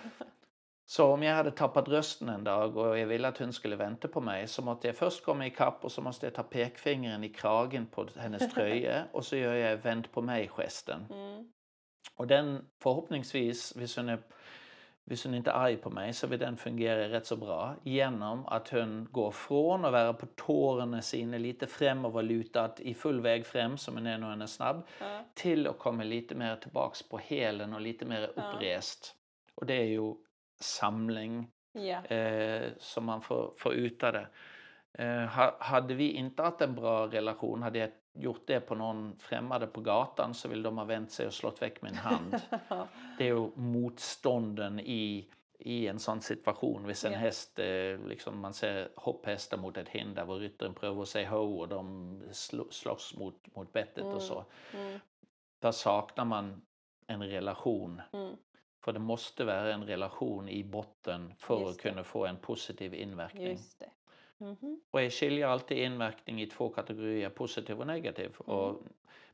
Så 0.87 1.13
om 1.13 1.23
jag 1.23 1.35
hade 1.35 1.51
tappat 1.51 1.89
rösten 1.89 2.29
en 2.29 2.45
dag 2.45 2.77
och 2.77 2.99
jag 2.99 3.07
ville 3.07 3.29
att 3.29 3.39
hon 3.39 3.53
skulle 3.53 3.77
vänta 3.77 4.09
på 4.09 4.21
mig 4.21 4.49
så 4.49 4.63
måste 4.63 4.87
jag 4.87 4.97
först 4.97 5.25
komma 5.25 5.47
ikapp 5.47 5.85
och 5.85 5.93
så 5.93 6.03
måste 6.03 6.27
jag 6.27 6.35
ta 6.35 6.43
pekfingret 6.43 7.25
i 7.25 7.29
kragen 7.29 7.87
på 7.87 8.07
hennes 8.17 8.55
tröja 8.55 9.05
och 9.13 9.25
så 9.25 9.37
gör 9.37 9.55
jag 9.55 9.77
vänt 9.77 10.13
på 10.13 10.23
mig-gesten. 10.23 11.07
Mm. 11.11 11.53
Och 12.17 12.27
den 12.27 12.67
förhoppningsvis, 12.83 13.77
hvis 13.77 13.97
hon 13.97 14.09
är 14.09 14.19
Hun 15.11 15.35
ikke 15.35 15.51
er 15.51 15.59
arg 15.59 15.81
på 15.83 15.91
meg, 15.93 16.15
så 16.15 16.27
vil 16.31 16.39
den 16.41 16.57
fungere 16.57 17.09
rett 17.13 17.27
så 17.27 17.37
bra 17.37 17.75
gjennom 17.85 18.45
at 18.55 18.69
hun 18.73 19.09
går 19.13 19.33
fra 19.35 19.77
å 19.89 19.91
være 19.93 20.15
på 20.21 20.29
tårene 20.39 21.03
sine, 21.03 21.39
lite 21.43 21.67
fremoverlutet 21.67 22.81
i 22.87 22.95
full 22.95 23.21
vei 23.21 23.43
frem, 23.45 23.77
som 23.77 23.97
hun 23.99 24.07
er 24.07 24.19
når 24.23 24.31
hun 24.37 24.43
er 24.47 24.53
snabb, 24.53 24.85
Ja. 25.01 25.25
til 25.35 25.67
å 25.69 25.75
komme 25.79 26.05
lite 26.05 26.35
mer 26.35 26.57
tilbake 26.57 27.03
på 27.11 27.19
hælen 27.21 27.75
og 27.75 27.81
lite 27.83 28.05
mer 28.07 28.29
oppreist. 28.37 29.13
Og 29.61 29.67
det 29.69 29.81
er 29.81 29.95
jo 29.95 30.19
samling 30.61 31.47
Ja. 31.75 32.03
eh, 32.09 32.73
som 32.79 33.05
man 33.05 33.21
får, 33.23 33.55
får 33.59 33.73
ut 33.75 34.05
av 34.05 34.13
det. 34.13 34.27
Eh, 34.99 35.27
ha- 35.27 35.57
hade 35.61 35.95
vi 35.95 36.13
inte 36.13 36.43
haft 36.43 36.61
en 36.63 36.75
bra 36.75 37.07
relation, 37.09 37.63
hade 37.63 37.79
jag 37.79 37.91
gjort 38.15 38.47
det 38.47 38.61
på 38.61 38.75
någon 38.75 39.17
främmande 39.19 39.67
på 39.67 39.81
gatan 39.81 40.35
så 40.35 40.49
vill 40.49 40.63
de 40.63 40.79
ha 40.79 40.85
vänt 40.85 41.11
sig 41.11 41.27
och 41.27 41.35
slått 41.35 41.63
väck 41.63 41.83
min 41.83 41.95
hand. 41.95 42.41
Det 43.19 43.29
är 43.29 43.59
motstånden 43.59 44.81
i, 44.81 45.29
i 45.59 45.87
en 45.87 45.99
sån 45.99 46.21
situation. 46.23 46.85
Hvis 46.87 47.05
en 47.05 47.13
Ja. 47.13 47.19
häst, 47.19 47.59
eh, 47.59 47.99
liksom 48.07 48.41
man 48.41 48.55
ser 48.55 48.89
hopphästar 48.97 49.57
mot 49.57 49.77
ett 49.77 49.89
hinder 49.89 50.31
och 50.31 50.39
ryttaren 50.41 50.75
prövar 50.75 51.03
att 51.03 51.09
säga 51.09 51.31
ho 51.31 51.59
och 51.61 51.69
de 51.69 52.19
sl- 52.31 52.71
slåss 52.71 53.15
mot, 53.19 53.57
mot 53.57 53.73
bettet 53.73 54.05
och 54.05 54.23
så. 54.23 54.45
Mm. 54.75 54.99
Där 55.59 55.73
saknar 55.73 56.25
man 56.25 56.63
en 57.07 57.23
relation. 57.23 58.03
Mm. 58.13 58.37
För 58.85 58.93
det 58.93 58.99
måste 58.99 59.45
vara 59.45 59.75
en 59.75 59.85
relation 59.87 60.49
i 60.49 60.65
botten 60.65 61.35
för 61.39 61.61
Just 61.61 61.71
att 61.71 61.83
det. 61.83 61.89
kunna 61.91 62.05
få 62.05 62.27
en 62.27 62.37
positiv 62.37 62.95
inverkning. 62.95 63.47
Just 63.51 63.79
det. 63.79 63.91
Mhm. 64.43 64.81
Och 64.91 65.03
jag 65.03 65.13
skiljer 65.13 65.47
alltid 65.47 65.79
inverkning 65.79 66.43
i 66.43 66.47
två 66.47 66.69
kategorier, 66.69 67.31
positiv 67.31 67.81
och 67.81 67.87
negativ. 67.87 68.37
Och 68.37 68.83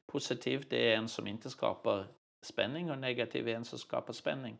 positiv 0.06 0.66
det 0.70 0.92
är 0.92 0.96
en 0.96 1.08
som 1.08 1.26
inte 1.26 1.50
skapar 1.50 2.06
spänning 2.42 2.90
och 2.90 2.98
negativ 2.98 3.48
är 3.48 3.54
en 3.54 3.64
som 3.64 3.78
skapar 3.78 4.12
spänning. 4.12 4.58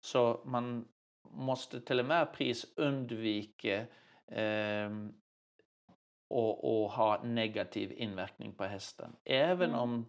Så 0.00 0.40
man 0.44 0.88
måste 1.22 1.80
till 1.80 2.00
och 2.00 2.06
med 2.06 2.32
pris 2.32 2.66
undvika 2.76 3.86
ehm, 4.28 5.12
och, 6.28 6.82
och 6.82 6.90
ha 6.90 7.22
negativ 7.22 7.92
inverkning 7.92 8.52
på 8.52 8.64
hästen. 8.64 9.16
Även 9.24 9.70
Mm. 9.70 9.80
om 9.80 10.06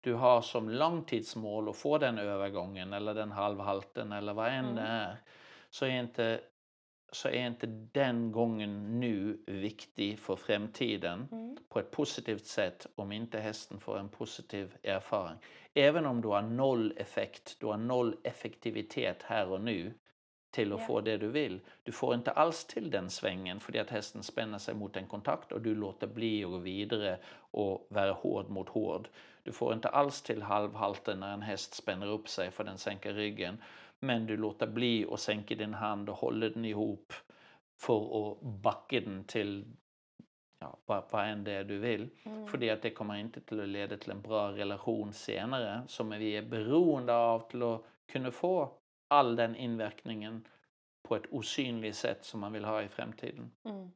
du 0.00 0.14
har 0.14 0.42
som 0.42 0.70
långtidsmål 0.70 1.68
att 1.68 1.76
få 1.76 1.98
den 1.98 2.18
övergången 2.18 2.92
eller 2.92 3.14
den 3.14 3.32
halvhalten 3.32 4.12
eller 4.12 4.32
vad 4.34 4.48
än 4.48 4.64
Mm. 4.64 4.74
det 4.76 4.82
är 4.82 5.16
så 5.70 5.86
är 5.86 6.00
inte 6.00 6.40
så 7.12 7.28
är 7.28 7.46
inte 7.46 7.66
den 7.92 8.32
gången 8.32 9.00
nu 9.00 9.38
viktig 9.46 10.18
för 10.18 10.36
framtiden 10.36 11.28
Mm. 11.32 11.56
på 11.68 11.78
ett 11.78 11.90
positivt 11.90 12.46
sätt 12.46 12.86
om 12.94 13.12
inte 13.12 13.40
hästen 13.40 13.80
får 13.80 13.98
en 13.98 14.08
positiv 14.08 14.74
erfarenhet. 14.82 15.40
Även 15.74 16.06
om 16.06 16.20
du 16.20 16.28
har 16.28 16.42
noll 16.42 16.92
effekt, 16.96 17.56
du 17.60 17.66
har 17.66 17.76
noll 17.76 18.16
effektivitet 18.24 19.22
här 19.22 19.48
och 19.48 19.60
nu 19.60 19.94
till 20.50 20.72
att 20.72 20.80
Ja. 20.80 20.86
få 20.86 21.00
det 21.00 21.18
du 21.18 21.28
vill. 21.28 21.60
Du 21.82 21.92
får 21.92 22.14
inte 22.14 22.30
alls 22.30 22.64
till 22.64 22.90
den 22.90 23.10
svängen 23.10 23.60
för 23.60 23.78
att 23.78 23.90
hästen 23.90 24.22
spänner 24.22 24.58
sig 24.58 24.74
mot 24.74 24.96
en 24.96 25.06
kontakt 25.06 25.52
och 25.52 25.60
du 25.60 25.74
låter 25.74 26.06
bli 26.06 26.44
att 26.44 26.50
gå 26.50 26.58
vidare 26.58 27.18
och 27.34 27.86
vara 27.90 28.12
hård 28.12 28.50
mot 28.50 28.68
hård. 28.68 29.08
Du 29.42 29.52
får 29.52 29.72
inte 29.74 29.88
alls 29.88 30.22
till 30.22 30.42
halvhalten 30.42 31.20
när 31.20 31.32
en 31.34 31.42
häst 31.42 31.74
spänner 31.74 32.06
upp 32.06 32.28
sig 32.28 32.50
för 32.50 32.64
den 32.64 32.78
sänker 32.78 33.12
ryggen. 33.14 33.58
Men 34.04 34.26
du 34.26 34.36
låter 34.36 34.66
bli 34.66 35.06
att 35.10 35.20
sänka 35.20 35.54
din 35.54 35.74
hand 35.74 36.08
och 36.10 36.16
håller 36.16 36.50
den 36.50 36.64
ihop 36.64 37.12
för 37.80 38.32
att 38.32 38.40
backa 38.42 39.00
den 39.00 39.24
till 39.24 39.64
ja, 40.58 40.78
vad, 40.86 41.04
vad 41.10 41.28
än 41.28 41.44
det 41.44 41.52
är 41.52 41.64
du 41.64 41.78
vill. 41.78 42.10
Mm. 42.22 42.46
För 42.46 42.72
att 42.72 42.82
det 42.82 42.90
kommer 42.90 43.16
inte 43.16 43.40
till 43.40 43.60
att 43.60 43.68
leda 43.68 43.96
till 43.96 44.10
en 44.10 44.22
bra 44.22 44.52
relation 44.52 45.12
senare 45.12 45.82
som 45.86 46.10
vi 46.10 46.36
är 46.36 46.42
beroende 46.42 47.14
av 47.14 47.50
till 47.50 47.62
att 47.62 47.82
kunna 48.12 48.30
få 48.30 48.74
all 49.08 49.36
den 49.36 49.56
inverkningen 49.56 50.48
på 51.02 51.16
ett 51.16 51.26
osynligt 51.30 51.96
sätt 51.96 52.24
som 52.24 52.40
man 52.40 52.52
vill 52.52 52.64
ha 52.64 52.82
i 52.82 52.88
framtiden. 52.88 53.52
Mm. 53.64 53.90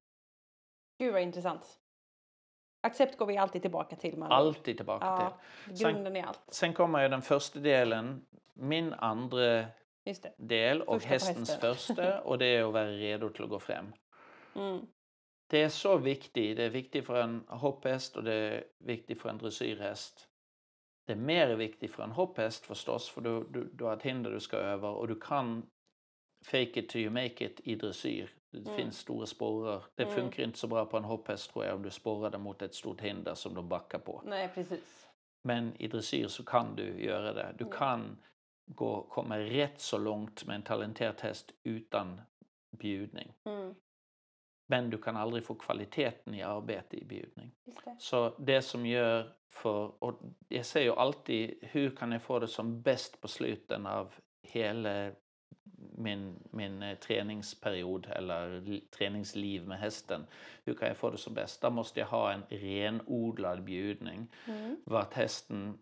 Gud 0.98 1.12
vad 1.12 1.22
intressant. 1.22 1.80
Accept 2.80 3.18
går 3.18 3.26
vi 3.26 3.36
alltid 3.36 3.62
tillbaka 3.62 3.96
till. 3.96 4.22
ord. 4.22 4.26
Alltid 4.30 4.76
tillbaka 4.76 5.06
Ja, 5.06 5.38
till. 5.64 5.86
grunden 5.86 6.16
är 6.16 6.24
allt. 6.24 6.40
Sen 6.48 6.74
kommer 6.74 7.02
ju 7.02 7.08
den 7.08 7.22
första 7.22 7.58
delen, 7.58 8.26
min 8.54 8.92
andra 8.92 9.38
det. 9.38 9.68
Del 10.36 10.82
och 10.82 10.94
Första 10.94 11.08
hästens 11.08 11.50
hästen. 11.50 11.74
första 11.74 12.20
och 12.20 12.38
det 12.38 12.46
är 12.46 12.64
att 12.64 12.72
vara 12.72 12.90
redo 12.90 13.28
till 13.30 13.44
att 13.44 13.50
gå 13.50 13.58
fram. 13.60 13.92
Mm. 14.54 14.86
Det 15.50 15.62
är 15.62 15.68
så 15.68 15.96
viktigt. 15.98 16.56
Det 16.56 16.64
är 16.64 16.70
viktigt 16.70 17.06
för 17.06 17.22
en 17.22 17.44
hopphäst 17.48 18.16
och 18.16 18.24
det 18.24 18.34
är 18.34 18.64
viktigt 18.78 19.20
för 19.22 19.28
en 19.28 19.38
dressyrhäst. 19.38 20.28
Det 21.06 21.12
är 21.12 21.16
mer 21.16 21.56
viktigt 21.56 21.90
för 21.94 22.02
en 22.02 22.10
hopphäst 22.10 22.66
förstås, 22.66 23.08
för 23.08 23.20
du, 23.20 23.44
du, 23.50 23.70
du 23.72 23.84
har 23.84 23.96
ett 23.96 24.02
hinder 24.02 24.30
du 24.30 24.40
ska 24.40 24.56
över 24.56 24.88
och 24.88 25.08
du 25.08 25.20
kan 25.20 25.66
fake 26.46 26.80
it 26.80 26.88
till 26.88 27.00
you 27.00 27.10
make 27.10 27.44
it 27.44 27.60
i 27.64 27.74
dressyr. 27.74 28.30
Det 28.52 28.58
Mm. 28.58 28.76
finns 28.76 28.98
stora 28.98 29.26
spårar. 29.26 29.82
Det 29.94 30.02
Mm. 30.02 30.14
funkar 30.14 30.42
inte 30.42 30.58
så 30.58 30.66
bra 30.66 30.84
på 30.86 30.96
en 30.96 31.04
hopphäst 31.04 31.50
tror 31.52 31.64
jag 31.64 31.74
om 31.74 31.82
du 31.82 31.90
spårar 31.90 32.30
den 32.30 32.40
mot 32.40 32.62
ett 32.62 32.74
stort 32.74 33.00
hinder 33.00 33.34
som 33.34 33.54
de 33.54 33.68
backar 33.68 33.98
på. 33.98 34.22
Nej, 34.24 34.50
precis. 34.54 35.08
Men 35.44 35.76
i 35.78 35.88
dressyr 35.88 36.26
så 36.28 36.44
kan 36.44 36.76
du 36.76 37.02
göra 37.04 37.32
det. 37.32 37.54
Du 37.58 37.64
Ja. 37.64 37.70
kan 37.70 38.18
gå, 38.66 39.02
komma 39.02 39.38
rätt 39.38 39.80
så 39.80 39.98
långt 39.98 40.44
med 40.46 40.56
en 40.56 40.62
talenterad 40.62 41.20
häst 41.20 41.52
utan 41.62 42.20
bjudning. 42.70 43.32
Mm. 43.44 43.74
Men 44.68 44.90
du 44.90 44.98
kan 44.98 45.16
aldrig 45.16 45.44
få 45.44 45.54
kvaliteten 45.54 46.34
i 46.34 46.42
arbete 46.42 46.96
i 46.96 47.04
bjudning. 47.04 47.52
Det. 47.64 47.96
Så 47.98 48.34
det 48.38 48.62
som 48.62 48.86
gör 48.86 49.32
för, 49.48 50.04
och 50.04 50.20
jag 50.48 50.66
säger 50.66 50.86
ju 50.86 50.92
alltid, 50.96 51.58
hur 51.62 51.96
kan 51.96 52.12
jag 52.12 52.22
få 52.22 52.38
det 52.38 52.48
som 52.48 52.82
bäst 52.82 53.20
på 53.20 53.28
sluten 53.28 53.86
av 53.86 54.14
hela 54.42 55.12
min, 55.98 56.48
min 56.50 56.82
eh, 56.82 56.98
träningsperiod 56.98 58.06
eller 58.06 58.60
li- 58.60 58.80
träningsliv 58.80 59.66
med 59.66 59.78
hästen. 59.78 60.26
Hur 60.64 60.74
kan 60.74 60.88
jag 60.88 60.96
få 60.96 61.10
det 61.10 61.18
som 61.18 61.34
bäst? 61.34 61.62
Då 61.62 61.70
måste 61.70 62.00
jag 62.00 62.06
ha 62.06 62.32
en 62.32 62.42
renodlad 62.48 63.64
bjudning 63.64 64.28
Mm. 64.48 64.76
vart 64.84 65.14
hästen 65.14 65.78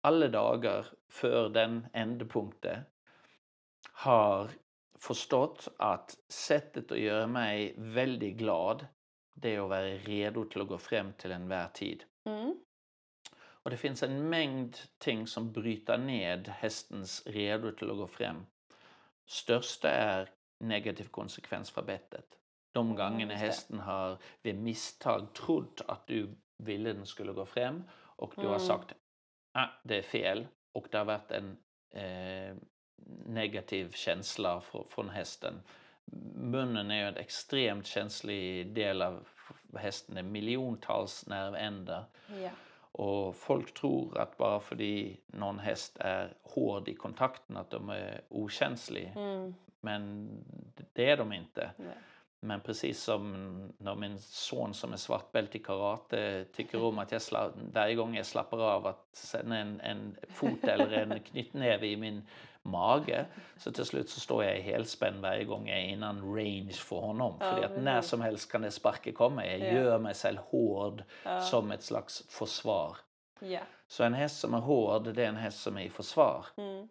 alla 0.00 0.28
dagar 0.28 0.86
för 1.08 1.48
den 1.48 1.86
ändpunkten 1.92 2.80
har 3.92 4.50
förstått 4.98 5.68
att 5.78 6.16
sättet 6.28 6.92
att 6.92 6.98
göra 6.98 7.26
mig 7.26 7.74
väldigt 7.76 8.36
glad 8.36 8.86
det 9.34 9.54
är 9.54 9.60
att 9.60 9.68
vara 9.68 9.82
redo 9.86 10.44
till 10.44 10.60
att 10.60 10.68
gå 10.68 10.78
fram 10.78 11.12
till 11.12 11.32
en 11.32 11.48
vär 11.48 11.68
tid. 11.68 12.04
Mm. 12.24 12.56
Och 13.62 13.70
det 13.70 13.76
finns 13.76 14.02
en 14.02 14.28
mängd 14.28 14.76
ting 14.98 15.26
som 15.26 15.52
bryter 15.52 15.98
ned 15.98 16.48
hästens 16.48 17.26
redo 17.26 17.72
till 17.72 17.90
att 17.90 17.96
gå 17.96 18.06
fram. 18.06 18.46
Största 19.26 19.88
är 19.90 20.28
negativ 20.60 21.04
konsekvens 21.04 21.70
för 21.70 21.82
bettet. 21.82 22.38
De 22.72 22.86
Mm, 22.86 23.28
det. 23.28 23.34
hästen 23.34 23.78
har 23.78 24.18
vid 24.42 24.58
misstag 24.62 25.32
trott 25.34 25.80
att 25.88 26.06
du 26.06 26.36
ville 26.58 26.92
den 26.92 27.06
skulle 27.06 27.32
gå 27.32 27.46
fram 27.46 27.82
och 27.92 28.32
du 28.36 28.42
har 28.42 28.54
Mm. 28.54 28.66
sagt 28.66 28.94
ah, 29.52 29.68
det 29.82 29.98
är 29.98 30.02
fel 30.02 30.46
och 30.72 30.86
det 30.90 30.98
har 30.98 31.04
varit 31.04 31.30
en 31.30 31.56
eh, 31.90 32.56
negativ 33.26 33.92
känsla 33.92 34.60
fr- 34.60 34.86
från 34.88 35.08
hästen. 35.08 35.54
Munnen 36.34 36.90
är 36.90 37.04
en 37.04 37.16
extremt 37.16 37.86
känslig 37.86 38.72
del 38.74 39.02
av 39.02 39.28
hästen. 39.76 40.14
Det 40.14 40.20
är 40.20 40.24
miljontals 40.24 41.26
nervändar. 41.26 42.04
Ja. 42.42 42.50
Och 42.92 43.36
folk 43.36 43.74
tror 43.74 44.18
att 44.18 44.36
bara 44.36 44.60
för 44.60 44.74
att 44.74 45.34
någon 45.38 45.58
häst 45.58 45.96
är 46.00 46.34
hård 46.42 46.88
i 46.88 46.94
kontakten 46.94 47.56
att 47.56 47.70
de 47.70 47.88
är 47.90 48.20
okänslig. 48.28 49.12
Mm. 49.16 49.54
Men 49.80 50.28
det 50.92 51.10
är 51.10 51.16
de 51.16 51.32
inte. 51.32 51.70
Nej. 51.76 51.88
Men 52.42 52.60
precis 52.60 53.02
som 53.02 53.32
när 53.78 53.94
min 53.94 54.18
son 54.18 54.74
som 54.74 54.92
är 54.92 54.96
svartbält 54.96 55.54
i 55.54 55.58
karate 55.58 56.44
tycker 56.54 56.82
om 56.82 56.98
att 56.98 57.12
jag 57.12 57.18
sla- 57.20 57.52
varje 57.72 57.94
gång 57.94 58.16
jag 58.16 58.26
slappar 58.26 58.58
av 58.58 58.86
att 58.86 59.08
sända 59.12 59.56
en, 59.56 59.80
en 59.80 60.16
fot 60.28 60.64
eller 60.64 60.90
en 60.92 61.20
knytnäve 61.30 61.86
i 61.86 61.96
min 61.96 62.26
mage 62.62 63.26
så 63.56 63.72
till 63.72 63.84
slut 63.84 64.10
så 64.10 64.20
står 64.20 64.44
jag 64.44 64.58
i 64.58 64.60
helspänn 64.60 65.20
varje 65.20 65.44
gång 65.44 65.68
jag 65.68 65.78
är 65.78 65.84
innan 65.84 66.34
range 66.36 66.72
för 66.72 66.96
honom. 66.96 67.34
Ja, 67.40 67.52
för 67.52 67.62
att 67.62 67.82
när 67.82 68.00
som 68.00 68.20
helst 68.20 68.52
kan 68.52 68.62
det 68.62 68.70
sparka 68.70 69.12
komma. 69.12 69.46
Jag 69.46 69.60
Ja. 69.60 69.72
gör 69.72 69.98
mig 69.98 70.14
själv 70.14 70.38
hård 70.38 71.02
Ja. 71.24 71.40
som 71.40 71.70
ett 71.70 71.82
slags 71.82 72.24
försvar. 72.28 72.96
Så 73.88 74.04
en 74.04 74.14
häst 74.14 74.40
som 74.40 74.54
är 74.54 74.58
hård, 74.60 75.14
det 75.14 75.24
är 75.24 75.28
en 75.28 75.36
häst 75.36 75.60
som 75.62 75.76
är 75.78 75.82
i 75.82 75.88
försvar. 75.90 76.46
Mm. 76.56 76.88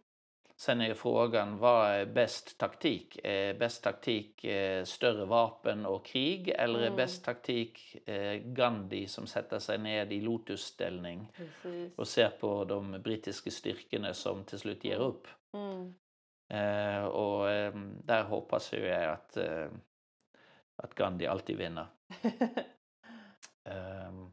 Sen 0.60 0.82
är 0.82 0.88
ju 0.88 0.94
frågan, 0.96 1.58
vad 1.58 1.88
är 1.92 2.06
bäst 2.06 2.58
taktik? 2.60 3.20
Är 3.24 3.54
bäst 3.54 3.84
taktik 3.84 4.44
eh, 4.44 4.84
större 4.84 5.26
vapen 5.26 5.86
och 5.86 6.06
krig 6.06 6.50
eller 6.50 6.80
är 6.80 6.84
Mm. 6.86 6.96
bäst 6.96 7.26
taktik 7.26 7.98
eh, 8.10 8.34
Gandhi 8.34 9.08
som 9.08 9.28
sätter 9.28 9.60
sig 9.60 9.78
ned 9.78 10.14
i 10.14 10.22
lotusställning 10.22 11.28
Precis. 11.36 11.98
och 11.98 12.08
ser 12.08 12.30
på 12.30 12.66
de 12.66 12.92
brittiska 13.02 13.52
styrkorna 13.52 14.14
som 14.14 14.44
till 14.44 14.60
slut 14.60 14.84
ger 14.84 14.98
upp? 14.98 15.28
Mm. 15.54 15.94
Eh, 16.54 17.04
och 17.06 17.46
där 18.04 18.24
hoppas 18.24 18.74
ju 18.74 18.78
jag 18.86 19.04
att, 19.14 19.38
att 20.84 20.96
Gandhi 20.96 21.28
alltid 21.28 21.58
vinner. 21.58 21.86
Ehm, 23.70 24.32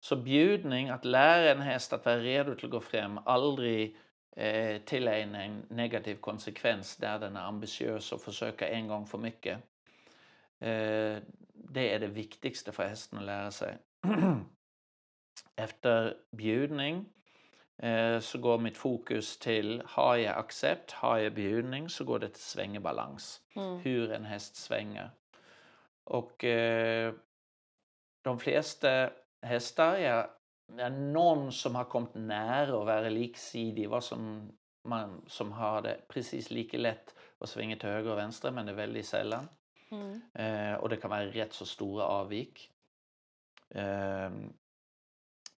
Så 0.00 0.16
bjudning, 0.16 0.88
att 0.88 1.04
lära 1.04 1.50
en 1.50 1.60
häst 1.60 1.92
att 1.92 2.04
vara 2.04 2.18
redo 2.18 2.52
att 2.52 2.62
gå 2.70 2.80
fram, 2.80 3.18
aldrig 3.24 3.96
eh, 4.36 4.82
tillägna 4.82 5.44
en 5.44 5.66
negativ 5.68 6.16
konsekvens 6.16 6.96
där 6.96 7.18
den 7.18 7.36
är 7.36 7.40
ambitiös 7.40 8.12
och 8.12 8.20
försöker 8.20 8.66
en 8.66 8.88
gång 8.88 9.06
för 9.06 9.18
mycket. 9.18 9.54
Eh, 10.58 11.18
det 11.54 11.94
är 11.94 11.98
det 11.98 12.06
viktigaste 12.06 12.72
för 12.72 12.88
hästen 12.88 13.18
att 13.18 13.24
lära 13.24 13.50
sig. 13.50 13.78
Efter 15.56 16.16
bjudning 16.30 17.04
eh, 17.78 18.20
så 18.20 18.38
går 18.38 18.58
mitt 18.58 18.76
fokus 18.76 19.38
till, 19.38 19.82
har 19.86 20.16
jag 20.16 20.38
accept, 20.38 20.92
har 20.92 21.18
jag 21.18 21.34
bjudning 21.34 21.88
så 21.88 22.04
går 22.04 22.18
det 22.18 22.28
till 22.28 22.42
svängebalans. 22.42 23.40
Mm. 23.56 23.78
Hur 23.78 24.12
en 24.12 24.24
häst 24.24 24.56
svänger. 24.56 25.10
Och 26.04 26.44
de 28.22 28.38
flesta 28.38 29.10
hästar, 29.42 29.98
ja, 29.98 30.16
ja, 30.16 30.39
någon 31.12 31.52
som 31.52 31.74
har 31.74 31.84
kommit 31.84 32.14
nära 32.14 32.80
att 32.80 32.86
vara 32.86 33.08
liksidig, 33.08 33.88
vad 33.88 34.04
som, 34.04 34.52
man, 34.84 35.24
som 35.26 35.52
har 35.52 35.82
det 35.82 36.00
precis 36.08 36.50
lika 36.50 36.78
lätt 36.78 37.14
att 37.38 37.48
svänga 37.48 37.76
till 37.76 37.88
höger 37.88 38.10
och 38.10 38.18
vänster, 38.18 38.50
men 38.50 38.66
det 38.66 38.72
är 38.72 38.76
väldigt 38.76 39.06
sällan. 39.06 39.48
Mm. 39.90 40.20
Eh, 40.34 40.74
och 40.74 40.88
det 40.88 40.96
kan 40.96 41.10
vara 41.10 41.26
rätt 41.26 41.52
så 41.52 41.66
stora 41.66 42.04
avvik. 42.04 42.70
Eh, 43.68 44.30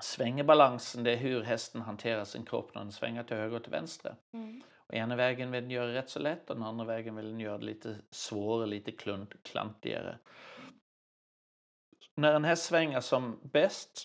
svängebalansen, 0.02 1.04
det 1.04 1.12
är 1.12 1.16
hur 1.16 1.42
hästen 1.42 1.80
hanterar 1.80 2.24
sin 2.24 2.44
kropp 2.44 2.74
när 2.74 2.82
den 2.82 2.92
svänger 2.92 3.24
till 3.24 3.36
höger 3.36 3.56
och 3.56 3.62
till 3.62 3.72
vänster. 3.72 4.16
Mm. 4.32 4.62
Och 4.76 4.94
ena 4.94 5.16
vägen 5.16 5.50
vill 5.50 5.62
den 5.62 5.70
göra 5.70 5.86
det 5.86 5.94
rätt 5.94 6.10
så 6.10 6.18
lätt 6.18 6.50
och 6.50 6.56
den 6.56 6.64
andra 6.64 6.84
vägen 6.84 7.16
vill 7.16 7.26
den 7.26 7.40
göra 7.40 7.58
det 7.58 7.64
lite 7.64 7.96
svårare, 8.10 8.66
lite 8.66 8.92
klunt, 8.92 9.42
klantigare. 9.42 10.18
När 12.14 12.34
en 12.34 12.44
häst 12.44 12.64
svänger 12.64 13.00
som 13.00 13.40
bäst, 13.42 14.04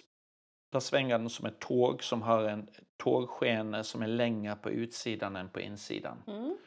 då 0.69 0.81
svänger 0.81 1.17
den 1.17 1.29
som 1.29 1.45
ett 1.45 1.59
tåg 1.59 2.03
som 2.03 2.21
har 2.21 2.43
en 2.43 2.69
tågskene 2.97 3.83
som 3.83 4.01
är 4.01 4.07
längre 4.07 4.55
på 4.55 4.69
utsidan 4.69 5.35
än 5.35 5.49
på 5.49 5.59
insidan. 5.59 6.23
Mm. 6.27 6.57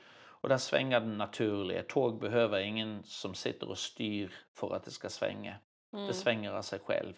Och 0.42 0.48
där 0.48 0.58
svänger 0.58 1.00
den 1.00 1.18
naturligt. 1.18 1.88
Tåg 1.88 2.20
behöver 2.20 2.58
ingen 2.60 3.02
som 3.02 3.34
sitter 3.34 3.68
och 3.68 3.78
styr 3.78 4.34
för 4.54 4.74
att 4.76 4.84
det 4.84 4.90
ska 4.90 5.08
svänga. 5.08 5.56
Mm. 5.92 6.06
Det 6.06 6.14
svänger 6.14 6.52
av 6.52 6.62
sig 6.62 6.78
själv. 6.78 7.14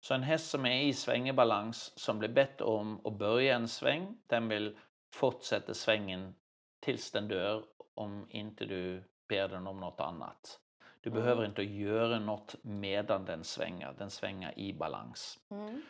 Så 0.00 0.14
en 0.14 0.22
häst 0.22 0.50
som 0.50 0.66
är 0.66 0.82
i 0.82 0.92
svängebalans, 0.92 1.92
som 1.98 2.18
blir 2.18 2.28
bättre 2.28 2.64
om 2.64 3.06
att 3.06 3.18
börja 3.18 3.54
en 3.56 3.68
sväng, 3.68 4.18
den 4.26 4.48
vill 4.48 4.76
fortsätta 5.14 5.74
svängen 5.74 6.34
tills 6.80 7.10
den 7.12 7.28
dör 7.28 7.64
om 7.94 8.26
inte 8.30 8.64
du 8.64 9.04
ber 9.28 9.48
den 9.48 9.66
om 9.66 9.80
något 9.80 10.00
annat. 10.00 10.60
Du 11.00 11.10
Mm. 11.10 11.22
behöver 11.22 11.44
inte 11.46 11.62
göra 11.62 12.18
något 12.18 12.54
medan 12.62 13.24
den 13.24 13.44
svänger, 13.44 13.94
den 13.98 14.10
svänger 14.10 14.58
i 14.58 14.72
balans. 14.72 15.38
Mm. 15.50 15.82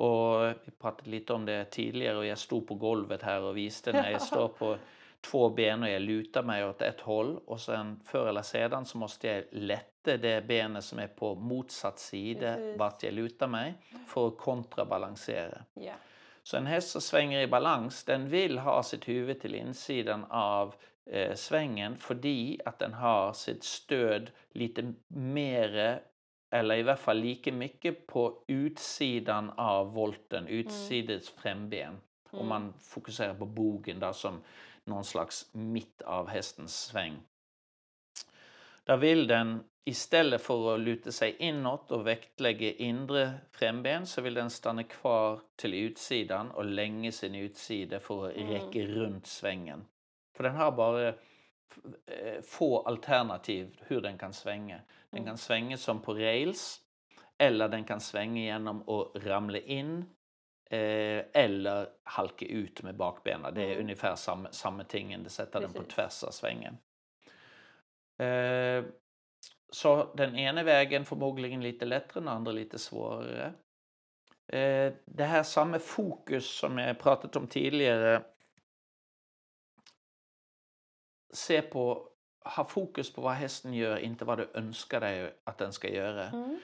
Och 0.00 0.54
vi 0.64 0.70
pratade 0.80 1.10
lite 1.10 1.32
om 1.32 1.44
det 1.44 1.64
tidigare 1.64 2.16
och 2.16 2.26
jag 2.26 2.38
stod 2.38 2.66
på 2.66 2.74
golvet 2.74 3.22
här 3.22 3.40
och 3.40 3.56
visste 3.56 3.92
när 3.92 4.10
jag 4.10 4.22
står 4.32 4.48
på 4.48 4.76
två 5.20 5.50
ben 5.50 5.82
och 5.82 5.90
jag 5.90 6.02
lutar 6.02 6.42
mig 6.42 6.64
åt 6.64 6.82
ett 6.82 7.00
håll 7.00 7.40
och 7.46 7.60
sen 7.60 8.00
förr 8.04 8.28
eller 8.28 8.42
sedan 8.42 8.86
så 8.86 8.98
måste 8.98 9.28
jag 9.28 9.44
lätta 9.50 10.16
det 10.16 10.46
benet 10.46 10.84
som 10.84 10.98
är 10.98 11.06
på 11.06 11.34
motsatt 11.34 11.98
sida 11.98 12.54
Precis. 12.54 12.78
vart 12.78 13.02
jag 13.02 13.14
lutar 13.14 13.46
mig 13.46 13.74
för 14.08 14.28
att 14.28 14.38
kontrabalansera. 14.38 15.58
Ja. 15.74 15.92
Så 16.42 16.56
en 16.56 16.66
häst 16.66 16.90
som 16.90 17.00
svänger 17.00 17.40
i 17.40 17.46
balans 17.46 18.04
den 18.04 18.28
vill 18.28 18.58
ha 18.58 18.82
sitt 18.82 19.08
huvud 19.08 19.40
till 19.40 19.54
insidan 19.54 20.24
av 20.30 20.74
eh, 21.06 21.34
svängen 21.34 21.96
för 21.96 22.14
att 22.64 22.78
den 22.78 22.92
har 22.92 23.32
sitt 23.32 23.64
stöd 23.64 24.30
lite 24.52 24.94
mer 25.08 26.02
eller 26.50 26.74
i 26.76 26.80
alla 26.80 26.96
fall 26.96 27.18
lika 27.18 27.52
mycket 27.52 28.06
på 28.06 28.44
utsidan 28.46 29.50
av 29.50 29.92
volten, 29.94 30.64
främben. 31.36 32.00
Om 32.30 32.38
Mm. 32.38 32.48
man 32.48 32.72
fokuserar 32.78 33.34
på 33.34 33.46
bogen 33.46 34.00
där 34.00 34.12
som 34.12 34.42
någon 34.84 35.04
slags 35.04 35.48
mitt 35.52 36.02
av 36.02 36.28
hästens 36.28 36.80
sväng. 36.80 37.16
Där 38.84 38.96
vill 38.96 39.26
den 39.26 39.64
istället 39.84 40.42
för 40.42 40.74
att 40.74 40.80
luta 40.80 41.12
sig 41.12 41.36
inåt 41.38 41.90
och 41.90 42.06
väktlägga 42.06 42.72
inre 42.72 43.32
främben 43.50 44.06
så 44.06 44.20
vill 44.20 44.34
den 44.34 44.50
stanna 44.50 44.82
kvar 44.84 45.40
till 45.56 45.74
utsidan 45.74 46.50
och 46.50 46.64
länge 46.64 47.12
sin 47.12 47.34
utsida 47.34 48.00
för 48.00 48.28
att 48.28 48.36
Mm. 48.36 48.50
räcka 48.52 48.78
runt 48.86 49.26
svängen. 49.26 49.84
För 50.36 50.44
den 50.44 50.54
har 50.56 50.72
bara 50.72 51.08
eh, 51.08 52.42
få 52.42 52.82
alternativ 52.82 53.76
hur 53.86 54.00
den 54.00 54.18
kan 54.18 54.32
svänga. 54.32 54.80
Den 55.10 55.18
Mm. 55.18 55.26
kan 55.26 55.38
svänga 55.38 55.76
som 55.76 56.02
på 56.02 56.14
rails 56.14 56.80
eller 57.38 57.68
den 57.68 57.84
kan 57.84 58.00
svänga 58.00 58.40
genom 58.42 58.88
att 58.88 59.24
ramla 59.24 59.58
in 59.58 60.04
eh, 60.70 61.24
eller 61.32 61.88
halka 62.04 62.46
ut 62.46 62.82
med 62.82 62.96
bakbenen. 62.96 63.54
Det 63.54 63.62
är 63.62 63.66
Mm. 63.70 63.80
ungefär 63.80 64.16
samma, 64.16 64.52
samma 64.52 64.84
ting, 64.84 65.22
det 65.22 65.30
sätter 65.30 65.60
den 65.60 65.72
på 65.72 65.82
tvärs 65.82 66.22
av 66.24 66.30
svängen. 66.30 66.78
Eh, 68.18 68.84
så 69.72 70.14
den 70.14 70.36
ena 70.36 70.62
vägen 70.62 71.04
förmodligen 71.04 71.62
lite 71.62 71.84
lättare, 71.84 72.20
den 72.20 72.28
andra 72.28 72.52
lite 72.52 72.78
svårare. 72.78 73.54
Eh, 74.46 74.92
det 75.04 75.24
här 75.24 75.42
samma 75.42 75.78
fokus 75.78 76.58
som 76.58 76.78
jag 76.78 76.98
pratat 76.98 77.36
om 77.36 77.46
tidigare. 77.46 78.24
Se 81.32 81.62
på, 81.62 82.09
ha 82.44 82.64
fokus 82.64 83.12
på 83.12 83.20
vad 83.20 83.32
hästen 83.34 83.74
gör, 83.74 83.96
inte 83.96 84.24
vad 84.24 84.38
du 84.38 84.50
önskar 84.54 85.00
dig 85.00 85.34
att 85.44 85.58
den 85.58 85.72
ska 85.72 85.88
göra. 85.88 86.26
Mm. 86.26 86.58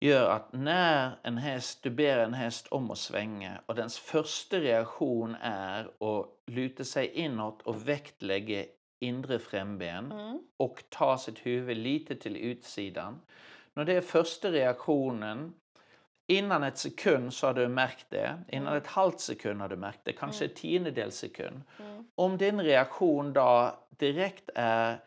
Gör 0.00 0.30
att 0.30 0.52
när 0.52 1.18
en 1.22 1.38
häst, 1.38 1.82
du 1.82 1.90
ber 1.90 2.18
en 2.18 2.34
häst 2.34 2.66
om 2.66 2.90
att 2.90 2.98
svänga 2.98 3.60
och 3.66 3.74
dens 3.74 3.98
första 3.98 4.56
reaktion 4.56 5.36
är 5.40 5.84
att 5.84 6.26
luta 6.46 6.84
sig 6.84 7.06
inåt 7.06 7.62
och 7.62 7.88
väktlägga 7.88 8.64
inre 9.00 9.38
främben 9.38 10.12
Mm. 10.12 10.40
och 10.56 10.82
ta 10.88 11.18
sitt 11.18 11.46
huvud 11.46 11.76
lite 11.76 12.16
till 12.16 12.36
utsidan. 12.36 13.20
När 13.74 13.84
det 13.84 13.92
är 13.92 14.00
första 14.00 14.50
reaktionen, 14.52 15.54
innan 16.28 16.62
ett 16.62 16.78
sekund 16.78 17.34
så 17.34 17.46
har 17.46 17.54
du 17.54 17.68
märkt 17.68 18.06
det, 18.08 18.42
innan 18.48 18.66
Mm. 18.66 18.78
ett 18.78 18.86
halvt 18.86 19.20
sekund 19.20 19.60
har 19.60 19.68
du 19.68 19.76
märkt 19.76 20.00
det, 20.02 20.12
kanske 20.12 20.44
Mm. 20.44 20.50
ett 20.52 20.56
tiondels 20.60 21.16
sekund. 21.16 21.62
Mm. 21.80 22.04
Om 22.14 22.36
din 22.38 22.60
reaktion 22.60 23.32
då 23.32 23.74
direkt 23.90 24.50
är 24.54 24.98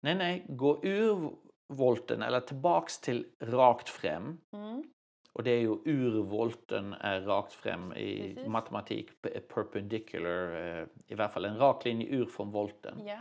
nej, 0.00 0.14
nej, 0.14 0.46
gå 0.48 0.80
ur 0.84 1.30
volten 1.68 2.22
eller 2.22 2.40
tillbaks 2.40 2.98
till 3.00 3.26
rakt 3.40 3.88
fram. 3.88 4.38
Mm. 4.52 4.84
Och 5.32 5.42
det 5.42 5.50
är 5.50 5.60
ju 5.60 5.76
ur 5.84 6.22
volten 6.22 6.92
är 7.00 7.20
rakt 7.20 7.52
fram 7.52 7.92
i 7.92 8.34
Precis. 8.34 8.48
matematik, 8.48 9.08
perpendicular, 9.54 10.56
eh, 10.80 10.86
i 11.06 11.14
alla 11.14 11.28
fall 11.28 11.44
en 11.44 11.58
rak 11.58 11.84
linje 11.84 12.06
ur 12.06 12.24
från 12.26 12.50
volten 12.50 12.94
Ja. 13.06 13.18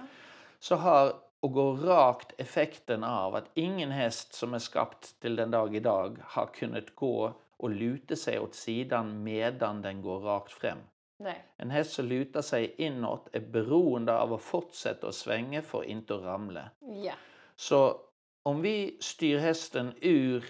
så 0.60 0.76
har 0.76 1.14
att 1.42 1.54
gå 1.54 1.74
rakt 1.74 2.34
effekten 2.38 3.04
av 3.04 3.36
att 3.36 3.50
ingen 3.54 3.92
häst 3.92 4.34
som 4.34 4.54
är 4.54 4.60
skapt 4.60 5.20
till 5.20 5.36
den 5.36 5.52
dag 5.52 5.76
idag 5.76 6.18
har 6.24 6.46
kunnat 6.46 6.96
gå 6.96 7.34
och 7.58 7.70
luta 7.70 8.16
sig 8.16 8.40
åt 8.40 8.56
sidan 8.56 9.24
medan 9.24 9.82
den 9.82 10.02
går 10.02 10.20
rakt 10.20 10.52
fram. 10.52 10.78
Nej. 11.20 11.46
En 11.58 11.72
häst 11.72 11.92
som 11.94 12.06
lutar 12.06 12.42
sig 12.42 12.76
inåt 12.78 13.28
är 13.32 13.40
beroende 13.40 14.20
av 14.20 14.34
att 14.34 14.42
fortsätta 14.42 15.08
att 15.08 15.16
svänga 15.16 15.62
för 15.62 15.80
att 15.80 15.86
inte 15.86 16.16
att 16.16 16.22
ramla. 16.22 16.70
Ja. 16.80 17.14
Så 17.56 17.98
om 18.44 18.62
vi 18.62 18.98
styr 19.02 19.38
hästen 19.38 19.94
ur 20.02 20.46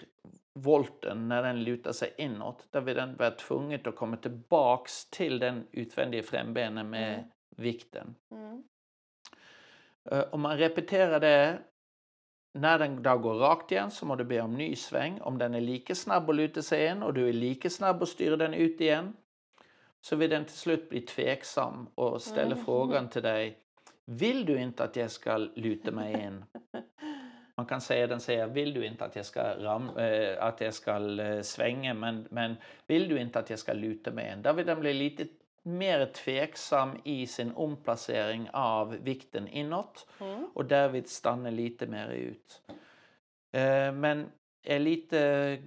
volten 0.53 1.27
när 1.27 1.43
den 1.43 1.63
lutar 1.63 1.91
sig 1.91 2.13
inåt, 2.17 2.67
där 2.71 2.81
vill 2.81 2.95
den 2.95 3.15
vara 3.15 3.31
tvungen 3.31 3.79
att 3.85 3.95
komma 3.95 4.17
tillbaks 4.17 5.09
till 5.09 5.39
den 5.39 5.67
utvändiga 5.71 6.23
främbenen 6.23 6.89
med 6.89 7.13
Mm. 7.13 7.29
vikten. 7.57 8.15
Mm. 8.31 8.63
Eh, 10.11 10.23
Om 10.31 10.41
man 10.41 10.57
repeterar 10.57 11.19
det 11.19 11.59
när 12.53 12.79
den 12.79 13.03
då 13.03 13.17
går 13.17 13.33
rakt 13.33 13.71
igen 13.71 13.91
så 13.91 14.05
må 14.05 14.15
du 14.15 14.23
be 14.23 14.41
om 14.41 14.53
ny 14.53 14.75
sväng. 14.75 15.21
Om 15.21 15.37
den 15.37 15.53
är 15.55 15.61
lika 15.61 15.95
snabb 15.95 16.29
att 16.29 16.35
luta 16.35 16.61
sig 16.61 16.87
in 16.87 17.03
och 17.03 17.13
du 17.13 17.29
är 17.29 17.33
lika 17.33 17.69
snabb 17.69 18.03
att 18.03 18.09
styra 18.09 18.37
den 18.37 18.53
ut 18.53 18.81
igen 18.81 19.13
så 20.01 20.15
vill 20.15 20.29
den 20.29 20.45
till 20.45 20.57
slut 20.57 20.89
bli 20.89 21.01
tveksam 21.01 21.87
och 21.95 22.21
ställa 22.21 22.51
Mm. 22.51 22.65
frågan 22.65 23.09
till 23.09 23.21
dig. 23.23 23.57
Vill 24.05 24.45
du 24.45 24.59
inte 24.61 24.83
att 24.83 24.95
jag 24.95 25.11
ska 25.11 25.37
luta 25.37 25.91
mig 25.91 26.13
in? 26.13 26.45
Man 27.55 27.65
kan 27.65 27.81
säga 27.81 28.07
den 28.07 28.19
säger 28.19 28.47
vill 28.47 28.73
du 28.73 28.85
inte 28.85 29.05
att 29.05 29.15
jag 29.15 29.25
ska, 29.25 29.41
ram, 29.55 29.97
eh, 29.97 30.43
att 30.43 30.61
jag 30.61 30.73
ska 30.73 31.19
eh, 31.21 31.41
svänga 31.41 31.93
men, 31.93 32.27
men 32.31 32.55
vill 32.87 33.09
du 33.09 33.19
inte 33.19 33.39
att 33.39 33.49
jag 33.49 33.59
ska 33.59 33.73
luta 33.73 34.11
mig 34.11 34.33
in? 34.33 34.41
Där 34.41 34.53
vill 34.53 34.65
den 34.65 34.79
bli 34.79 34.93
lite 34.93 35.27
mer 35.63 36.05
tveksam 36.05 36.97
i 37.03 37.27
sin 37.27 37.51
omplacering 37.55 38.49
av 38.53 38.89
vikten 38.91 39.47
inåt 39.47 40.07
Mm. 40.21 40.47
och 40.53 40.65
därvid 40.65 41.07
stanna 41.09 41.49
lite 41.49 41.87
mer 41.87 42.09
ut. 42.09 42.61
Eh, 43.53 43.91
men 43.91 44.31
jag 44.63 44.75
är 44.75 44.79
lite 44.79 45.17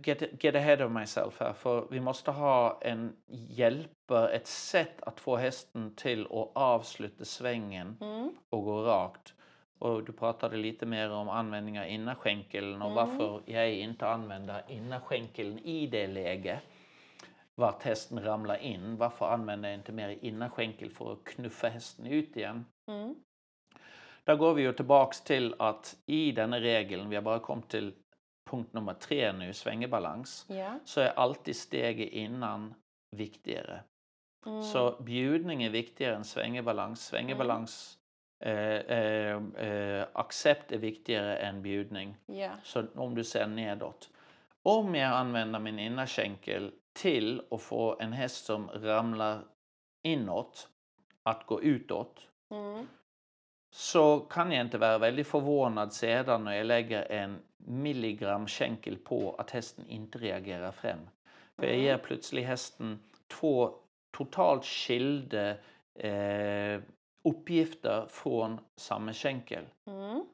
get, 0.05 0.45
get 0.45 0.55
ahead 0.55 0.85
of 0.87 0.93
myself 0.93 1.41
här 1.41 1.53
för 1.53 1.87
vi 1.91 2.01
måste 2.01 2.31
ha 2.31 2.79
en 2.83 3.17
hjälper, 3.29 4.29
ett 4.29 4.47
sätt 4.47 5.03
att 5.03 5.21
få 5.21 5.37
hästen 5.37 5.95
till 5.95 6.23
att 6.25 6.51
avsluta 6.55 7.25
svängen 7.25 7.97
Mm. 8.01 8.31
och 8.51 8.65
gå 8.65 8.83
rakt. 8.83 9.35
Och 9.79 10.05
du 10.05 10.13
pratade 10.13 10.57
lite 10.57 10.87
mer 10.87 11.11
om 11.11 11.29
användning 11.29 11.81
av 11.81 11.87
innerskänkeln 11.87 12.83
och 12.83 12.91
Mm. 12.91 12.95
varför 12.95 13.43
jag 13.47 13.73
inte 13.73 14.09
använder 14.09 14.63
innerskänkeln 14.69 15.59
i 15.59 15.87
det 15.87 16.07
läget. 16.07 16.59
Vart 17.55 17.83
hästen 17.83 18.25
ramlar 18.25 18.57
in. 18.57 18.97
Varför 18.97 19.27
använder 19.27 19.69
jag 19.69 19.79
inte 19.79 19.93
mer 19.93 20.09
innerskänkel 20.09 20.91
för 20.91 21.13
att 21.13 21.25
knuffa 21.25 21.69
hästen 21.69 22.07
ut 22.07 22.37
igen? 22.37 22.67
Mm. 22.91 23.15
Där 24.25 24.37
går 24.37 24.55
vi 24.55 24.63
ju 24.63 24.73
tillbaks 24.73 25.21
till 25.21 25.55
att 25.59 25.97
i 26.07 26.33
denna 26.33 26.61
regeln, 26.61 27.09
vi 27.09 27.17
har 27.17 27.23
bara 27.23 27.39
kommit 27.39 27.69
till 27.69 27.95
punkt 28.51 28.73
nummer 28.73 28.95
tre 28.95 29.33
nu, 29.33 29.53
svängebalans, 29.53 30.47
Ja. 30.49 30.79
så 30.85 31.01
är 31.01 31.09
alltid 31.19 31.57
steget 31.57 32.09
innan 32.09 32.75
viktigare. 33.17 33.83
Mm. 34.47 34.63
Så 34.63 35.03
bjudning 35.03 35.63
är 35.63 35.71
viktigare 35.71 36.17
än 36.17 36.25
svängebalans. 36.25 37.07
Svängebalans, 37.07 37.99
eh, 38.45 38.53
eh, 38.53 39.43
eh, 39.57 40.07
accept 40.13 40.73
är 40.73 40.79
viktigare 40.79 41.37
än 41.37 41.63
bjudning. 41.63 42.17
Ja. 42.27 42.51
Så 42.63 42.85
om 42.95 43.15
du 43.15 43.25
ser 43.25 43.47
nedåt. 43.47 44.11
Om 44.63 44.95
jag 44.95 45.13
använder 45.13 45.59
min 45.59 45.79
innerskänkel 45.79 46.73
till 46.95 47.43
att 47.51 47.63
få 47.63 47.97
en 48.01 48.13
häst 48.13 48.45
som 48.45 48.69
ramlar 48.71 49.45
inåt 50.03 50.69
att 51.23 51.47
gå 51.47 51.63
utåt 51.63 52.29
Mm. 52.51 52.87
så 53.71 54.21
kan 54.21 54.53
jag 54.53 54.61
inte 54.61 54.79
vara 54.79 54.99
väldigt 54.99 55.27
förvånad 55.27 55.93
sedan 55.93 56.45
när 56.45 56.53
jag 56.53 56.67
lägger 56.67 57.13
en 57.13 57.39
milligram 57.57 58.47
skänkel 58.47 58.97
på 58.97 59.35
att 59.39 59.51
hästen 59.51 59.89
inte 59.89 60.19
reagerar 60.19 60.73
fram. 60.73 60.99
För 61.57 61.63
jag 61.63 61.73
Mm. 61.75 61.85
ger 61.85 61.99
plötsligt 61.99 62.47
hästen 62.47 62.99
två 63.29 63.75
totalt 64.17 64.65
skilda 64.65 65.51
eh, 65.95 66.81
uppgifter 67.25 68.07
från 68.11 68.61
samma 68.77 69.13
skänkel. 69.13 69.65
Mm. 69.87 70.25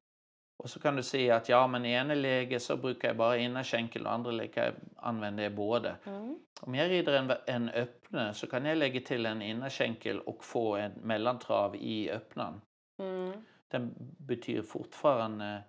Och 0.62 0.70
så 0.70 0.80
kan 0.80 0.96
du 0.96 1.02
se 1.02 1.30
att 1.30 1.48
ja, 1.48 1.66
men 1.66 1.84
i 1.84 1.92
ena 1.92 2.14
läget 2.14 2.62
så 2.62 2.76
brukar 2.76 3.08
jag 3.08 3.16
bara 3.16 3.38
ena 3.38 3.64
skänkel 3.64 4.06
och 4.06 4.12
andra 4.12 4.30
läget 4.30 4.74
använder 4.96 5.42
jag 5.42 5.54
båda. 5.54 5.96
Mm. 6.06 6.38
Om 6.60 6.74
jag 6.74 6.90
rider 6.90 7.12
en, 7.12 7.32
en 7.46 7.68
öppne 7.68 8.34
så 8.34 8.46
kan 8.46 8.64
jag 8.64 8.78
lägga 8.78 9.00
till 9.00 9.26
en 9.26 9.42
innerskänkel 9.42 10.20
och 10.20 10.44
få 10.44 10.76
en 10.76 10.92
mellantrav 10.92 11.76
i 11.76 12.10
öppnan. 12.10 12.60
Mm. 12.98 13.44
Den 13.68 13.94
betyder 14.18 14.62
fortfarande 14.62 15.62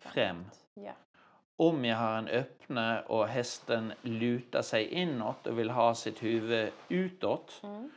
fram. 0.00 0.44
Ja. 0.74 0.92
Om 1.56 1.84
jag 1.84 1.96
har 1.96 2.18
en 2.18 2.28
öppne 2.28 3.00
och 3.00 3.28
hästen 3.28 3.92
lutar 4.02 4.62
sig 4.62 4.86
inåt 4.86 5.46
och 5.46 5.58
vill 5.58 5.70
ha 5.70 5.94
sitt 5.94 6.22
huvud 6.22 6.70
utåt 6.88 7.60
Mm. 7.62 7.90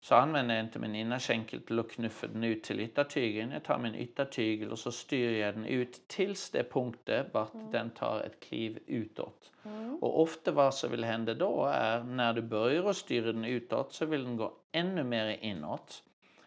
Så 0.00 0.14
använder 0.14 0.54
jag 0.54 0.64
inte 0.64 0.78
min 0.78 0.94
innerskänkel 0.94 1.60
till 1.60 1.78
att 1.78 1.90
knuffa 1.90 2.26
den 2.26 2.44
ut 2.44 2.62
till 2.62 2.80
yttertygeln. 2.80 3.50
Jag 3.50 3.62
tar 3.62 3.78
min 3.78 3.94
yttertygel 3.94 4.70
och 4.70 4.78
så 4.78 4.92
styr 4.92 5.38
jag 5.38 5.54
den 5.54 5.66
ut 5.66 6.08
tills 6.08 6.50
det 6.50 6.72
punkten 6.72 7.26
vart 7.32 7.52
den 7.72 7.90
tar 7.90 8.20
ett 8.20 8.40
kliv 8.40 8.78
utåt. 8.86 9.50
Mm. 9.64 9.96
Och 9.96 10.22
ofta 10.22 10.52
vad 10.52 10.74
som 10.74 10.90
vill 10.90 11.04
hända 11.04 11.34
då 11.34 11.64
är 11.74 12.02
när 12.02 12.32
du 12.32 12.42
börjar 12.42 12.84
att 12.84 12.96
styra 12.96 13.32
den 13.32 13.44
utåt 13.44 13.92
så 13.92 14.06
vill 14.06 14.24
den 14.24 14.36
gå 14.36 14.52
ännu 14.72 15.04
mer 15.04 15.36
inåt. 15.40 16.02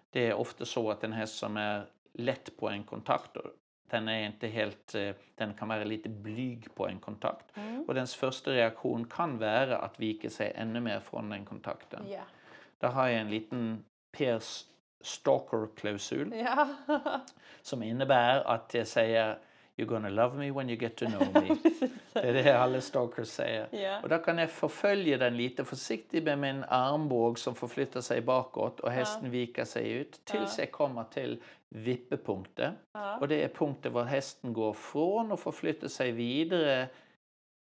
Det 0.09 0.27
är 0.27 0.33
ofta 0.33 0.65
så 0.65 0.91
att 0.91 1.03
en 1.03 1.13
häst 1.13 1.35
som 1.35 1.57
är 1.57 1.85
lätt 2.13 2.57
på 2.57 2.69
en 2.69 2.83
kontakt 2.83 3.37
den 3.89 4.07
är 4.07 4.25
inte 4.25 4.47
helt, 4.47 4.95
eh, 4.95 5.11
den 5.35 5.53
kan 5.53 5.67
vara 5.67 5.83
lite 5.83 6.09
blyg 6.09 6.75
på 6.75 6.87
en 6.87 6.99
kontakt. 6.99 7.57
Mm. 7.57 7.85
Och 7.87 7.93
dens 7.93 8.15
första 8.15 8.51
reaktion 8.51 9.05
kan 9.05 9.37
vara 9.37 9.77
att 9.77 9.99
vika 9.99 10.29
sig 10.29 10.53
ännu 10.55 10.79
mer 10.79 10.99
från 10.99 11.29
den 11.29 11.45
kontakten. 11.45 12.05
Ja. 12.09 12.21
Där 12.83 12.89
har 12.89 13.07
jag 13.07 13.21
en 13.21 13.29
liten 13.29 13.85
Peers 14.17 14.65
Stalker-klausul 15.01 16.33
Ja. 16.35 16.67
som 17.61 17.83
innebär 17.83 18.43
att 18.43 18.73
jag 18.73 18.87
säger 18.87 19.39
You're 19.77 19.85
gonna 19.85 20.09
love 20.09 20.37
me 20.37 20.51
when 20.51 20.69
you 20.69 20.79
get 20.81 20.95
to 20.95 21.05
know 21.05 21.27
me. 21.33 21.55
Det 22.13 22.19
är 22.29 22.33
det 22.33 22.59
alla 22.59 22.81
stalkers 22.81 23.27
säger. 23.27 23.67
Ja. 23.71 24.01
Och 24.01 24.09
då 24.09 24.17
kan 24.17 24.37
jag 24.37 24.49
förfölja 24.51 25.17
den 25.17 25.37
lite 25.37 25.65
försiktigt 25.65 26.23
med 26.23 26.39
min 26.39 26.63
armbåg 26.63 27.39
som 27.39 27.55
förflyttar 27.55 28.01
sig 28.01 28.21
bakåt 28.21 28.79
och 28.79 28.91
hästen 28.91 29.31
viker 29.31 29.65
sig 29.65 29.91
ut 29.91 30.25
tills 30.25 30.57
Ja. 30.57 30.63
jag 30.63 30.71
kommer 30.71 31.03
till 31.03 31.41
vippepunkter. 31.69 32.73
Ja. 32.93 33.17
Och 33.17 33.27
det 33.27 33.43
är 33.43 33.47
punkter 33.47 33.89
var 33.89 34.03
hästen 34.03 34.53
går 34.53 34.73
från 34.73 35.31
och 35.31 35.39
förflyttar 35.39 35.87
sig 35.87 36.11
vidare 36.11 36.87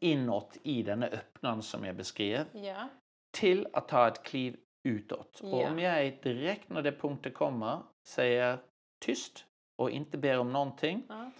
inåt 0.00 0.56
i 0.62 0.82
den 0.82 1.02
öppnan 1.02 1.62
som 1.62 1.84
jag 1.84 1.96
beskrev 1.96 2.44
Ja. 2.52 2.88
till 3.30 3.66
att 3.72 3.88
ta 3.88 4.08
ett 4.08 4.22
kliv 4.22 4.56
utåt. 4.82 5.40
Och 5.40 5.64
om 5.64 5.78
jag 5.78 6.04
är 6.06 6.18
direkt 6.22 6.68
när 6.70 6.82
det 6.82 6.92
punkten 6.92 7.32
kommer 7.32 7.78
säger 8.02 8.58
tyst 8.98 9.44
och 9.76 9.90
inte 9.90 10.18
ber 10.18 10.38
om 10.38 10.52
någonting 10.52 11.02
Ja. 11.08 11.30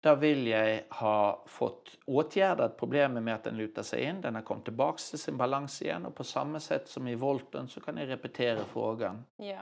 där 0.00 0.16
vill 0.16 0.46
jag 0.46 0.82
ha 0.90 1.44
fått 1.46 1.98
åtgärdat 2.06 2.76
problemet 2.76 3.22
med 3.22 3.34
att 3.34 3.44
den 3.44 3.56
lutar 3.56 3.82
sig 3.82 4.02
in. 4.04 4.20
Den 4.20 4.34
har 4.34 4.42
kommit 4.42 4.64
tillbaks 4.64 5.10
till 5.10 5.18
sin 5.18 5.36
balans 5.36 5.82
igen 5.82 6.06
och 6.06 6.14
på 6.14 6.24
samma 6.24 6.60
sätt 6.60 6.88
som 6.88 7.08
i 7.08 7.14
volten 7.14 7.68
så 7.68 7.80
kan 7.80 7.96
jag 7.96 8.08
repetera 8.08 8.64
frågan. 8.64 9.24
Ja. 9.36 9.60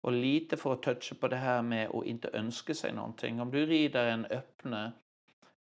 Och 0.00 0.12
lite 0.12 0.56
för 0.56 0.72
att 0.72 0.82
toucha 0.82 1.14
på 1.20 1.28
det 1.28 1.36
här 1.36 1.62
med 1.62 1.90
att 1.90 2.04
inte 2.04 2.30
önska 2.32 2.74
sig 2.74 2.92
någonting. 2.92 3.40
Om 3.40 3.50
du 3.50 3.66
rider 3.66 4.06
en 4.06 4.24
öppne 4.26 4.92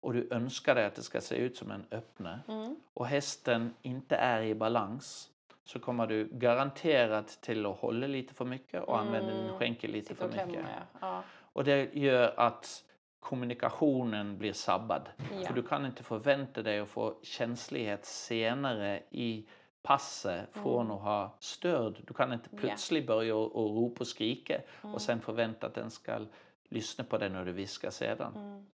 och 0.00 0.12
du 0.12 0.28
önskar 0.30 0.74
dig 0.74 0.84
att 0.84 0.94
det 0.94 1.02
ska 1.02 1.20
se 1.20 1.36
ut 1.36 1.56
som 1.56 1.70
en 1.70 1.86
öppne 1.90 2.40
Mm. 2.48 2.76
och 2.94 3.06
hästen 3.06 3.74
inte 3.82 4.16
är 4.16 4.42
i 4.42 4.54
balans 4.54 5.30
så 5.64 5.78
kommer 5.78 6.06
du 6.06 6.28
garanterat 6.32 7.28
till 7.28 7.66
att 7.66 7.78
hålla 7.78 8.06
lite 8.06 8.34
för 8.34 8.44
mycket 8.44 8.82
och 8.82 8.98
använda 8.98 9.30
din 9.32 9.44
Mm. 9.44 9.58
skänkel 9.58 9.90
lite 9.90 10.08
Sitta 10.08 10.28
för 10.28 10.46
mycket. 10.46 10.64
ja. 10.64 10.98
Ja. 11.00 11.22
Och 11.52 11.64
det 11.64 11.94
gör 11.94 12.34
att 12.36 12.84
kommunikationen 13.20 14.38
blir 14.38 14.52
sabbad. 14.52 15.08
Ja. 15.40 15.46
För 15.46 15.54
du 15.54 15.62
kan 15.62 15.86
inte 15.86 16.02
förvänta 16.02 16.62
dig 16.62 16.78
att 16.80 16.88
få 16.88 17.14
känslighet 17.22 18.04
senare 18.04 19.02
i 19.10 19.46
passet 19.82 20.48
från 20.52 20.86
Mm. 20.86 20.96
att 20.96 21.02
ha 21.02 21.36
stöd. 21.40 21.96
Du 22.06 22.14
kan 22.14 22.32
inte 22.32 22.48
Ja. 22.52 22.58
plötsligt 22.60 23.06
börja 23.06 23.36
och, 23.36 23.56
och 23.56 23.74
ropa 23.76 24.00
och 24.00 24.06
skrika 24.06 24.60
Mm. 24.82 24.94
och 24.94 25.02
sen 25.02 25.20
förvänta 25.20 25.66
att 25.66 25.74
den 25.74 25.90
ska 25.90 26.18
lyssna 26.68 27.04
på 27.04 27.18
dig 27.18 27.30
när 27.30 27.44
du 27.44 27.52
viskar 27.52 27.90
sedan. 27.90 28.32
Mm. 28.36 28.66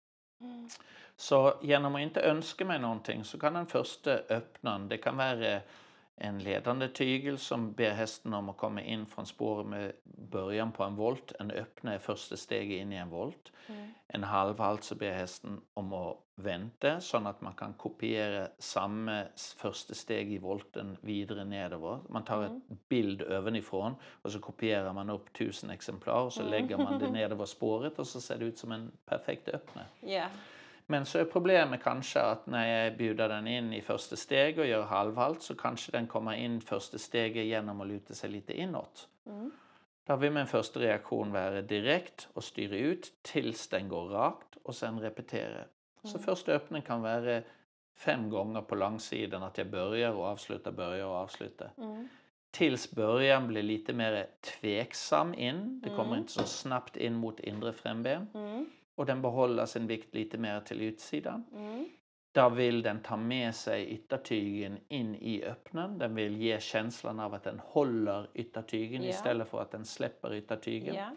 Mm. 0.41 0.69
Så 1.15 1.53
genom 1.61 1.95
att 1.95 2.01
inte 2.01 2.21
önska 2.21 2.65
mig 2.65 2.79
någonting 2.79 3.23
så 3.23 3.39
kan 3.39 3.53
den 3.53 3.65
första 3.65 4.11
öppnan, 4.11 4.89
det 4.89 4.97
kan 4.97 5.17
vara 5.17 5.59
en 6.21 6.39
ledande 6.39 6.87
tygel 6.87 7.37
som 7.37 7.73
ber 7.73 7.91
hästen 7.91 8.33
om 8.33 8.49
att 8.49 8.57
komma 8.57 8.81
in 8.81 9.05
från 9.05 9.25
spåret 9.25 9.67
med 9.67 9.91
början 10.03 10.71
på 10.71 10.83
en 10.83 10.95
volt. 10.95 11.31
En 11.39 11.51
öppna 11.51 11.93
är 11.93 11.99
första 11.99 12.37
steget 12.37 12.81
in 12.81 12.93
i 12.93 12.95
en 12.95 13.09
volt. 13.09 13.51
Mm. 13.67 13.89
En 14.07 14.23
halvhalt 14.23 14.83
så 14.83 14.95
ber 14.95 15.11
hästen 15.11 15.61
om 15.73 15.93
att 15.93 16.17
vänta 16.35 17.01
så 17.01 17.17
att 17.17 17.41
man 17.41 17.53
kan 17.53 17.73
kopiera 17.73 18.47
samma 18.59 19.23
första 19.57 19.93
steg 19.93 20.31
i 20.33 20.37
volten 20.37 20.97
vidare 21.01 21.45
nedover. 21.45 21.99
Man 22.09 22.23
tar 22.25 22.43
Mm. 22.43 22.61
ett 22.71 22.89
bild 22.89 23.21
ovanifrån 23.23 23.95
och 24.21 24.31
så 24.31 24.39
kopierar 24.39 24.93
man 24.93 25.09
upp 25.09 25.33
tusen 25.33 25.69
exemplar 25.69 26.21
och 26.21 26.33
så 26.33 26.39
Mm. 26.41 26.51
lägger 26.51 26.77
man 26.77 26.99
det 26.99 27.11
nedover 27.11 27.45
spåret 27.45 27.99
och 27.99 28.07
så 28.07 28.21
ser 28.21 28.37
det 28.37 28.45
ut 28.45 28.57
som 28.57 28.71
en 28.71 28.91
perfekt 29.05 29.49
öppna. 29.49 29.81
Ja. 29.99 30.25
Men 30.91 31.05
så 31.05 31.19
är 31.19 31.25
problemet 31.25 31.83
kanske 31.83 32.19
att 32.21 32.47
när 32.47 32.67
jag 32.83 32.97
bjuder 32.97 33.29
den 33.29 33.47
in 33.47 33.73
i 33.73 33.81
första 33.81 34.15
steg 34.15 34.59
och 34.59 34.65
gör 34.65 34.83
halvhalt 34.83 35.41
så 35.41 35.55
kanske 35.55 35.91
den 35.91 36.07
kommer 36.07 36.33
in 36.33 36.61
första 36.61 36.97
steget 36.97 37.45
genom 37.45 37.81
att 37.81 37.87
luta 37.87 38.13
sig 38.13 38.29
lite 38.29 38.59
inåt. 38.59 39.07
Mm. 39.25 39.51
Då 40.07 40.15
vill 40.15 40.31
min 40.31 40.47
första 40.47 40.79
reaktion 40.79 41.31
vara 41.31 41.61
direkt 41.61 42.27
och 42.33 42.43
styra 42.43 42.75
ut 42.75 43.13
tills 43.21 43.67
den 43.67 43.87
går 43.89 44.07
rakt 44.09 44.57
och 44.63 44.75
sen 44.75 44.99
repetera. 44.99 45.63
Så 46.03 46.09
Mm. 46.17 46.23
första 46.23 46.51
öppningen 46.51 46.85
kan 46.87 47.01
vara 47.01 47.41
fem 47.95 48.29
gånger 48.29 48.61
på 48.61 48.75
långsidan 48.75 49.43
att 49.43 49.57
jag 49.57 49.67
börjar 49.69 50.11
och 50.11 50.25
avslutar, 50.25 50.71
börjar 50.71 51.05
och 51.05 51.15
avslutar. 51.15 51.71
Mm. 51.77 52.07
Tills 52.51 52.91
början 52.91 53.47
blir 53.47 53.63
lite 53.63 53.93
mer 53.93 54.27
tveksam 54.41 55.33
in. 55.33 55.81
Det 55.83 55.89
kommer 55.89 56.03
Mm. 56.03 56.19
inte 56.19 56.31
så 56.31 56.43
snabbt 56.43 56.97
in 56.97 57.13
mot 57.15 57.39
inre 57.39 57.73
framben. 57.73 58.27
Mm. 58.33 58.65
Och 58.99 59.05
den 59.05 59.21
behåller 59.21 59.65
sin 59.65 59.87
vikt 59.87 60.15
lite 60.15 60.37
mer 60.37 60.59
till 60.59 60.81
utsidan. 60.81 61.45
Mm. 61.55 61.89
Där 62.31 62.49
vill 62.49 62.81
den 62.81 63.01
ta 63.01 63.17
med 63.17 63.55
sig 63.55 63.85
yttertygen 63.89 64.77
in 64.87 65.15
i 65.15 65.43
öppnen. 65.43 65.97
Den 65.97 66.15
vill 66.15 66.37
ge 66.41 66.59
känslan 66.59 67.19
av 67.19 67.33
att 67.33 67.43
den 67.43 67.59
håller 67.59 68.27
yttertygen 68.33 69.03
Ja. 69.03 69.09
istället 69.09 69.47
för 69.47 69.61
att 69.61 69.71
den 69.71 69.85
släpper 69.85 70.33
yttertygen. 70.33 70.95
Ja. 70.95 71.09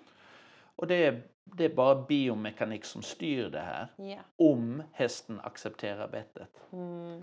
Och 0.77 0.87
det 0.87 1.07
är, 1.07 1.23
det 1.45 1.65
är 1.65 1.75
bara 1.75 1.95
biomekanik 2.03 2.85
som 2.85 3.03
styr 3.03 3.49
det 3.49 3.61
här. 3.61 3.89
Ja. 3.97 4.19
Om 4.37 4.83
hästen 4.93 5.41
accepterar 5.41 6.09
bettet. 6.09 6.61
Mm. 6.73 7.23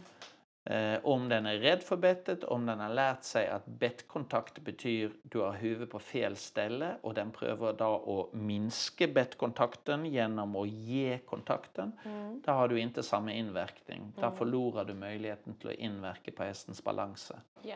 Eh, 0.64 1.00
om 1.04 1.30
den 1.30 1.46
är 1.46 1.58
rädd 1.58 1.84
för 1.84 1.98
bettet, 1.98 2.44
om 2.44 2.66
den 2.66 2.80
har 2.80 2.90
lärt 2.90 3.24
sig 3.24 3.48
att 3.48 3.66
bettkontakt 3.66 4.60
betyder 4.60 5.12
du 5.24 5.40
har 5.40 5.54
huvudet 5.54 5.90
på 5.90 6.00
fel 6.00 6.36
ställe 6.36 6.96
och 7.02 7.14
den 7.14 7.32
prövar 7.32 7.74
då 7.74 8.30
att 8.34 8.40
minska 8.40 9.08
bettkontakten 9.08 10.06
genom 10.06 10.56
att 10.56 10.70
ge 10.70 11.20
kontakten. 11.26 11.92
Mm. 12.06 12.42
Där 12.46 12.54
har 12.54 12.68
du 12.68 12.80
inte 12.80 13.04
samma 13.04 13.34
inverkning. 13.34 14.14
Mm. 14.18 14.36
förlorar 14.36 14.86
du 14.86 14.94
möjligheten 14.94 15.54
till 15.54 15.70
att 15.70 15.76
inverka 15.76 16.32
på 16.32 16.44
hästens 16.44 16.84
balanser. 16.84 17.38
Ja. 17.62 17.76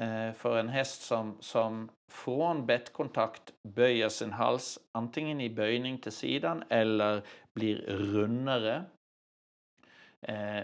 Eh, 0.00 0.32
för 0.32 0.58
en 0.58 0.68
häst 0.68 1.02
som, 1.02 1.36
som 1.40 1.88
från 2.08 2.66
bettkontakt 2.66 3.52
böjer 3.62 4.08
sin 4.08 4.32
hals 4.32 4.78
antingen 4.92 5.40
i 5.40 5.50
böjning 5.50 5.98
till 5.98 6.12
sidan 6.12 6.64
eller 6.68 7.22
blir 7.52 7.76
rundare 7.86 8.84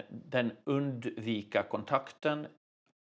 den 0.08 0.52
undviker 0.64 1.62
kontakten 1.62 2.46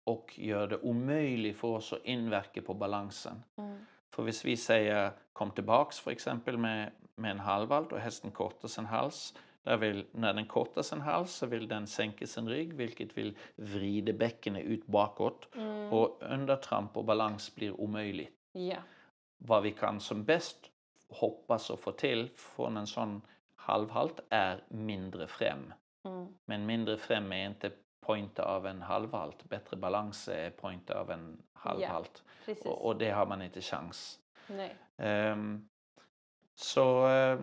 och 0.04 0.40
gör 0.40 0.68
det 0.68 0.78
omöjligt 0.78 1.58
för 1.58 1.68
oss 1.68 1.94
att 1.94 2.06
inverka 2.06 2.62
på 2.62 2.74
balansen. 2.74 3.44
Mm. 3.56 3.86
För 4.10 4.24
hvis 4.24 4.46
vi 4.46 4.58
säger 4.58 5.12
kom 5.34 5.52
tillbaks 5.52 6.00
för 6.00 6.12
exempel 6.12 6.58
med, 6.58 6.92
med 7.16 7.32
en 7.32 7.40
halvvalt 7.40 7.92
och 7.92 8.00
hästen 8.00 8.32
kortar 8.32 8.68
sin 8.68 8.86
hals. 8.86 9.34
Där 9.64 9.78
vill, 9.78 10.06
när 10.12 10.34
den 10.34 10.46
kortar 10.46 10.82
sin 10.82 11.02
hals 11.02 11.32
så 11.32 11.46
vill 11.46 11.68
den 11.68 11.88
sänka 11.88 12.28
sin 12.28 12.50
rygg 12.50 12.74
vilket 12.74 13.18
vill 13.18 13.38
vrida 13.56 14.14
bäckenet 14.14 14.64
ut 14.64 14.86
bakåt. 14.86 15.56
Mm. 15.56 15.94
Och 15.94 16.18
undertramp 16.22 16.98
och 16.98 17.06
balans 17.06 17.56
blir 17.56 17.82
omöjligt. 17.82 18.36
Ja. 18.52 18.78
Vad 19.38 19.64
vi 19.64 19.72
kan 19.72 20.00
som 20.00 20.24
bäst 20.24 20.70
hoppas 21.10 21.70
och 21.70 21.80
få 21.80 21.92
till 21.92 22.30
från 22.36 22.78
en 22.78 22.88
sån 22.88 23.22
halvhalt 23.56 24.20
är 24.30 24.64
mindre 24.68 25.28
främ. 25.28 25.74
Mm. 26.04 26.28
Men 26.46 26.66
mindre 26.66 26.98
främ 26.98 27.34
är 27.34 27.46
inte 27.46 27.72
pointer 28.02 28.44
av 28.44 28.68
en 28.68 28.82
halvhalt. 28.82 29.44
Bättre 29.44 29.78
balans 29.78 30.28
är 30.28 30.50
pointer 30.50 30.94
av 30.96 31.12
en 31.12 31.42
halvhalt. 31.54 32.24
Precis. 32.46 32.66
Och, 32.66 32.86
och 32.86 32.98
det 32.98 33.10
har 33.12 33.26
man 33.26 33.42
inte 33.42 33.62
chans. 33.62 34.20
Ehm, 34.98 35.70
så 36.56 37.08
eh, 37.08 37.40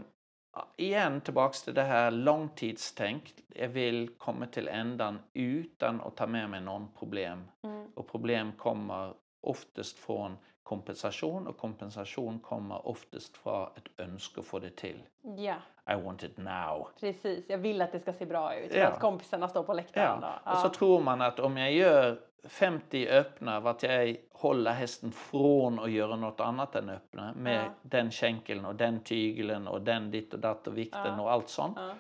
igen 0.77 1.21
tillbaks 1.21 1.63
till 1.63 1.75
det 1.75 1.83
här 1.83 2.11
långtidstänk. 2.11 3.35
Jag 3.49 3.69
vill 3.69 4.09
komma 4.19 4.47
till 4.47 4.69
ändan 4.69 5.19
utan 5.33 6.01
att 6.01 6.17
ta 6.17 6.27
med 6.27 6.51
mig 6.51 6.61
någon 6.61 6.93
problem. 6.93 7.49
Mm. 7.63 7.87
Och 7.95 8.09
problem 8.09 8.53
kommer 8.53 9.15
oftast 9.41 9.99
från 9.99 10.37
kompensation 10.71 11.47
och 11.47 11.57
kompensation 11.59 12.39
kommer 12.39 12.89
oftast 12.89 13.37
från 13.37 13.69
ett 13.77 14.01
önske 14.01 14.41
att 14.41 14.47
få 14.47 14.59
det 14.59 14.71
till. 14.77 15.03
Ja, 15.23 15.55
I 15.95 16.03
want 16.03 16.23
it 16.23 16.37
now. 16.39 16.89
precis. 17.01 17.45
Jag 17.49 17.59
vill 17.59 17.83
att 17.83 17.93
det 17.93 18.01
ska 18.01 18.13
se 18.13 18.27
bra 18.27 18.55
ut. 18.57 18.75
Ja. 18.75 18.89
Och 18.89 18.95
att 18.95 19.01
kompisarna 19.01 19.49
står 19.49 19.63
på 19.63 19.75
läktaren. 19.75 20.19
Ja. 20.23 20.41
då. 20.45 20.51
Och 20.53 20.59
så 20.59 20.69
tror 20.69 21.01
man 21.01 21.21
att 21.23 21.41
om 21.41 21.57
jag 21.57 21.73
gör 21.73 22.19
50 22.45 23.09
öppna, 23.09 23.61
vart 23.61 23.83
jag 23.83 24.17
håller 24.33 24.71
hästen 24.73 25.13
från 25.13 25.79
att 25.79 25.91
göra 25.91 26.17
något 26.17 26.41
annat 26.41 26.77
än 26.77 26.89
öppna 26.91 27.33
med 27.37 27.65
Ja. 27.65 27.71
den 27.83 28.11
känkeln 28.11 28.65
och 28.65 28.75
den 28.75 29.01
tygeln 29.01 29.69
och 29.69 29.81
den 29.83 30.11
ditt 30.11 30.35
och 30.35 30.41
datt 30.41 30.67
och 30.67 30.79
vikten 30.79 31.01
Ja. 31.17 31.23
och 31.23 31.33
allt 31.33 31.49
sånt. 31.49 31.77
Ja. 31.81 31.91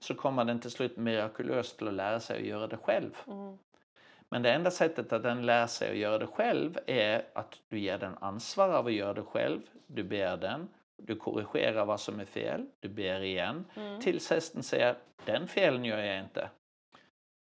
Så 0.00 0.14
kommer 0.14 0.44
den 0.44 0.60
till 0.60 0.70
slut 0.70 0.96
mirakulöst 0.96 1.78
till 1.78 1.88
att 1.88 1.94
lära 1.94 2.20
sig 2.20 2.36
att 2.40 2.46
göra 2.46 2.66
det 2.66 2.76
själv. 2.76 3.16
Mm. 3.26 3.58
Men 4.30 4.42
det 4.42 4.52
enda 4.52 4.70
sättet 4.70 5.12
att 5.12 5.22
den 5.22 5.46
lär 5.46 5.66
sig 5.66 5.90
att 5.90 5.96
göra 5.96 6.18
det 6.18 6.26
själv 6.26 6.78
är 6.86 7.22
att 7.32 7.58
du 7.68 7.78
ger 7.78 7.98
den 7.98 8.16
ansvar 8.20 8.68
av 8.68 8.86
att 8.86 8.92
göra 8.92 9.14
det 9.14 9.22
själv. 9.22 9.60
Du 9.86 10.02
ber 10.02 10.36
den, 10.36 10.68
du 10.96 11.16
korrigerar 11.16 11.84
vad 11.84 12.00
som 12.00 12.20
är 12.20 12.24
fel, 12.24 12.66
du 12.80 12.88
ber 12.88 13.20
igen. 13.20 13.64
Mm. 13.76 14.00
Tills 14.00 14.30
hästen 14.30 14.62
säger 14.62 14.94
den 15.24 15.48
felen 15.48 15.84
gör 15.84 15.98
jag 15.98 16.18
inte. 16.20 16.50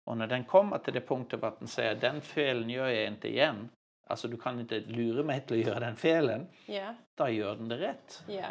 Och 0.06 0.18
när 0.18 0.28
den 0.28 0.44
kommer 0.46 0.78
till 0.78 0.94
det 0.94 1.02
punkten 1.02 1.44
att 1.44 1.60
den 1.60 1.68
säger 1.68 1.96
den 1.96 2.22
felen 2.22 2.70
gör 2.70 2.88
jag 2.88 3.08
inte 3.08 3.28
igen. 3.28 3.70
Alltså 4.08 4.28
du 4.28 4.38
kan 4.38 4.60
inte 4.60 4.80
lura 4.80 5.24
mig 5.24 5.42
till 5.42 5.60
att 5.60 5.68
göra 5.68 5.80
den 5.80 5.96
felen. 5.96 6.48
Ja, 6.66 6.96
Då 7.16 7.30
gör 7.30 7.56
den 7.56 7.68
det 7.68 7.78
rätt. 7.78 8.24
ja, 8.28 8.46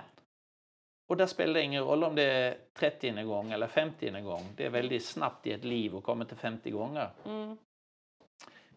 Och 1.08 1.16
där 1.16 1.26
spelar 1.26 1.54
det 1.54 1.62
ingen 1.62 1.84
roll 1.84 2.04
om 2.04 2.14
det 2.14 2.22
är 2.22 2.56
30 2.74 3.22
gång 3.22 3.52
eller 3.52 3.66
50 3.66 4.20
gång. 4.20 4.48
Det 4.56 4.66
är 4.66 4.70
väldigt 4.70 5.04
snabbt 5.04 5.46
i 5.46 5.52
ett 5.52 5.64
liv 5.64 5.96
att 5.96 6.02
komma 6.02 6.24
till 6.24 6.36
50 6.36 6.70
gånger. 6.70 7.10
mm. 7.24 7.56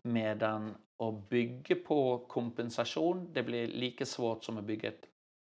Medan 0.06 0.76
att 1.00 1.30
bygga 1.30 1.76
på 1.76 2.18
kompensation, 2.18 3.30
det 3.34 3.44
blir 3.44 3.68
lika 3.68 4.06
svårt 4.06 4.44
som 4.44 4.58
att 4.58 4.64
bygga 4.64 4.90
ett, 4.90 5.06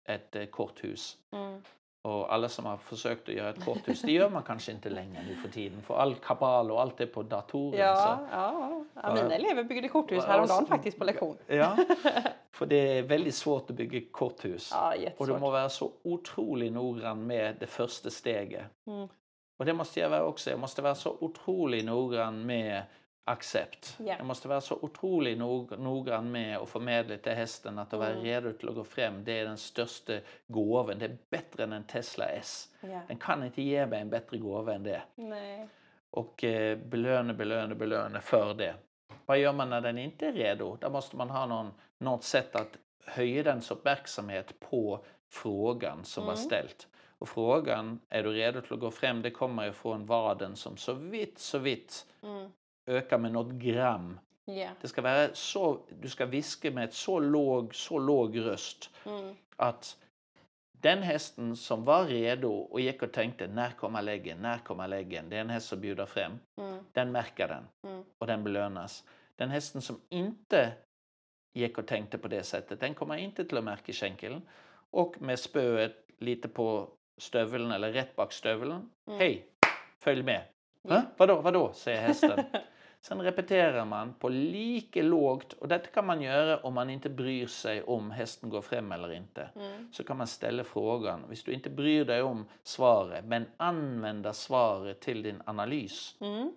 ett 0.09 0.35
eh, 0.35 0.45
korthus. 0.45 1.17
Mm. 1.31 1.61
Och 2.01 2.33
alla 2.33 2.49
som 2.49 2.65
har 2.65 2.77
försökt 2.77 3.29
att 3.29 3.35
göra 3.35 3.49
ett 3.49 3.65
korthus, 3.65 4.01
det 4.01 4.11
gör 4.19 4.29
man 4.29 4.43
kanske 4.43 4.71
inte 4.71 4.89
längre 4.89 5.23
nu 5.27 5.35
för 5.35 5.49
tiden. 5.49 5.81
För 5.81 5.97
all 5.97 6.15
kabal 6.15 6.71
och 6.71 6.81
allt 6.81 7.01
är 7.01 7.05
på 7.05 7.23
datorer. 7.23 7.79
Ja, 7.79 7.95
Så, 7.95 8.35
ja, 8.35 8.85
ja. 8.93 9.13
Mina 9.13 9.35
elever 9.35 9.63
byggde 9.63 9.87
korthus 9.87 10.25
häromdagen 10.25 10.65
faktiskt 10.65 10.97
på 10.97 11.03
lektion. 11.03 11.37
ja, 11.47 11.77
för 12.51 12.65
det 12.65 12.97
är 12.97 13.03
väldigt 13.03 13.35
svårt 13.35 13.69
att 13.69 13.75
bygga 13.75 14.01
korthus. 14.11 14.69
Ja, 14.73 14.87
och 14.87 14.97
du 14.97 15.03
jättesvårt. 15.03 15.39
må 15.39 15.51
vara 15.51 15.69
så 15.69 15.91
otroligt 16.03 16.73
noggrann 16.73 17.27
med 17.27 17.55
det 17.59 17.67
första 17.67 18.09
steget. 18.09 18.65
Mm. 18.87 19.07
Och 19.59 19.65
det 19.65 19.73
måste 19.73 19.99
jag 19.99 20.09
vara 20.09 20.23
också. 20.23 20.49
Jag 20.49 20.59
måste 20.59 20.81
vara 20.81 20.95
så 20.95 21.17
otroligt 21.19 21.85
noggrann 21.85 22.45
med 22.45 22.83
accept. 23.23 23.95
Ja. 23.99 24.15
Jag 24.17 24.25
måste 24.25 24.47
vara 24.47 24.61
så 24.61 24.75
otroligt 24.81 25.37
nog, 25.37 25.79
noggrann 25.79 26.31
med 26.31 26.57
att 26.57 26.69
förmedla 26.69 27.17
till 27.17 27.31
hästen 27.31 27.79
att 27.79 27.93
vara 27.93 28.09
Mm. 28.09 28.23
redo 28.23 28.53
till 28.53 28.69
att 28.69 28.75
gå 28.75 28.83
fram. 28.83 29.23
Det 29.23 29.39
är 29.39 29.45
den 29.45 29.57
största 29.57 30.13
gåvan. 30.47 30.99
Det 30.99 31.05
är 31.05 31.17
bättre 31.29 31.63
än 31.63 31.73
en 31.73 31.83
Tesla 31.83 32.25
S. 32.25 32.69
Ja. 32.81 33.01
Den 33.07 33.17
kan 33.17 33.43
inte 33.45 33.61
ge 33.61 33.85
mig 33.85 34.01
en 34.01 34.09
bättre 34.09 34.37
gåva 34.37 34.73
än 34.73 34.83
det. 34.83 35.01
Nej. 35.15 35.67
Och 36.11 36.43
eh, 36.43 36.77
belöna, 36.77 37.33
belöna, 37.33 37.75
belöna 37.75 38.21
för 38.21 38.53
det. 38.53 38.75
Vad 39.25 39.37
gör 39.39 39.53
man 39.53 39.69
när 39.69 39.81
den 39.81 39.97
inte 39.97 40.27
är 40.27 40.31
redo? 40.33 40.75
Där 40.81 40.89
måste 40.89 41.15
man 41.15 41.29
ha 41.29 41.45
någon, 41.45 41.71
något 41.97 42.23
sätt 42.23 42.55
att 42.55 42.77
höja 43.05 43.43
dens 43.43 43.71
uppmärksamhet 43.71 44.59
på 44.59 45.05
frågan 45.29 46.03
som 46.05 46.25
var 46.25 46.33
Mm. 46.33 46.43
ställt. 46.45 46.87
Och 47.19 47.29
frågan, 47.29 47.99
är 48.09 48.23
du 48.23 48.31
redo 48.31 48.61
till 48.61 48.73
att 48.73 48.79
gå 48.79 48.91
fram? 48.91 49.21
Det 49.21 49.31
kommer 49.31 49.65
ju 49.65 49.71
från 49.73 50.05
vaden 50.05 50.55
som 50.55 50.77
så 50.77 50.93
vitt, 50.93 51.39
så 51.39 51.57
vitt 51.57 52.05
Mm. 52.23 52.51
Ökar 52.89 53.17
med 53.17 53.31
något 53.31 53.51
gram. 53.53 54.19
Ja. 54.45 54.69
Det 54.81 54.87
ska 54.87 55.01
vara 55.01 55.29
så, 55.33 55.79
du 56.01 56.09
ska 56.09 56.25
viska 56.25 56.71
med 56.71 56.83
ett 56.83 56.93
så 56.93 57.19
låg, 57.19 57.75
så 57.75 57.99
låg 57.99 58.39
röst 58.39 58.89
Mm. 59.05 59.35
att 59.55 59.97
den 60.77 61.01
hästen 61.03 61.55
som 61.55 61.85
var 61.85 62.05
redo 62.05 62.51
och 62.53 62.79
gick 62.81 63.01
och 63.03 63.11
tänkte 63.11 63.47
när 63.47 63.71
kommer 63.71 64.01
läggen, 64.01 64.37
när 64.41 64.57
kommer 64.57 64.87
läggen, 64.87 65.29
det 65.29 65.35
är 65.37 65.41
en 65.41 65.49
häst 65.49 65.67
som 65.67 65.79
bjuder 65.81 66.05
fram, 66.05 66.39
Mm. 66.61 66.83
den 66.91 67.11
märker 67.11 67.47
den 67.47 67.63
Mm. 67.93 68.03
och 68.17 68.27
den 68.27 68.43
belönas. 68.43 69.03
Den 69.35 69.49
hästen 69.49 69.81
som 69.81 70.01
inte 70.09 70.71
gick 71.53 71.77
och 71.77 71.87
tänkte 71.87 72.17
på 72.17 72.27
det 72.27 72.43
sättet, 72.43 72.79
den 72.79 72.93
kommer 72.93 73.17
inte 73.17 73.45
till 73.45 73.57
att 73.57 73.63
märka 73.63 73.93
skänkeln. 73.93 74.41
Och 74.91 75.21
med 75.21 75.39
spöet 75.39 76.05
lite 76.17 76.47
på 76.47 76.89
stöveln 77.17 77.71
eller 77.71 77.91
rätt 77.91 78.15
bak 78.15 78.33
stöveln. 78.33 78.71
Mm. 79.07 79.19
Hej, 79.19 79.45
följ 79.99 80.23
med. 80.23 80.41
Hä? 80.89 81.01
Vadå, 81.17 81.41
vadå, 81.41 81.73
säger 81.73 82.01
hästen. 82.01 82.43
Sen 83.01 83.21
repeterar 83.21 83.85
man 83.85 84.13
på 84.13 84.29
lika 84.29 85.01
lågt 85.01 85.53
och 85.53 85.67
detta 85.67 85.87
kan 85.87 86.05
man 86.05 86.21
göra 86.21 86.57
om 86.57 86.73
man 86.73 86.89
inte 86.89 87.09
bryr 87.09 87.47
sig 87.47 87.83
om 87.83 88.11
hästen 88.11 88.49
går 88.49 88.61
fram 88.61 88.91
eller 88.91 89.13
inte. 89.13 89.49
Mm. 89.55 89.91
Så 89.93 90.03
kan 90.03 90.17
man 90.17 90.27
ställa 90.27 90.63
frågan, 90.63 91.23
om 91.23 91.35
du 91.45 91.53
inte 91.53 91.69
bryr 91.69 92.05
dig 92.05 92.21
om 92.21 92.45
svaret 92.63 93.25
men 93.25 93.45
använda 93.57 94.33
svaret 94.33 94.99
till 94.99 95.23
din 95.23 95.41
analys. 95.45 96.15
Mm. 96.19 96.53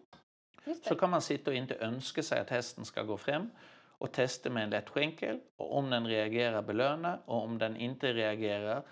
Så 0.83 0.95
kan 0.95 1.11
man 1.11 1.23
sitta 1.23 1.51
och 1.51 1.57
inte 1.57 1.75
önska 1.75 2.23
sig 2.23 2.41
att 2.41 2.51
hästen 2.51 2.85
ska 2.85 3.03
gå 3.03 3.17
fram 3.17 3.51
och 3.87 4.13
testa 4.13 4.51
med 4.51 4.63
en 4.63 4.71
lätt 4.71 4.89
skänkel 4.89 5.41
och 5.57 5.77
om 5.77 5.91
den 5.91 6.07
reagerar 6.07 6.63
belöna 6.63 7.19
och 7.25 7.43
om 7.43 7.59
den 7.59 7.77
inte 7.77 8.13
reagerar 8.13 8.83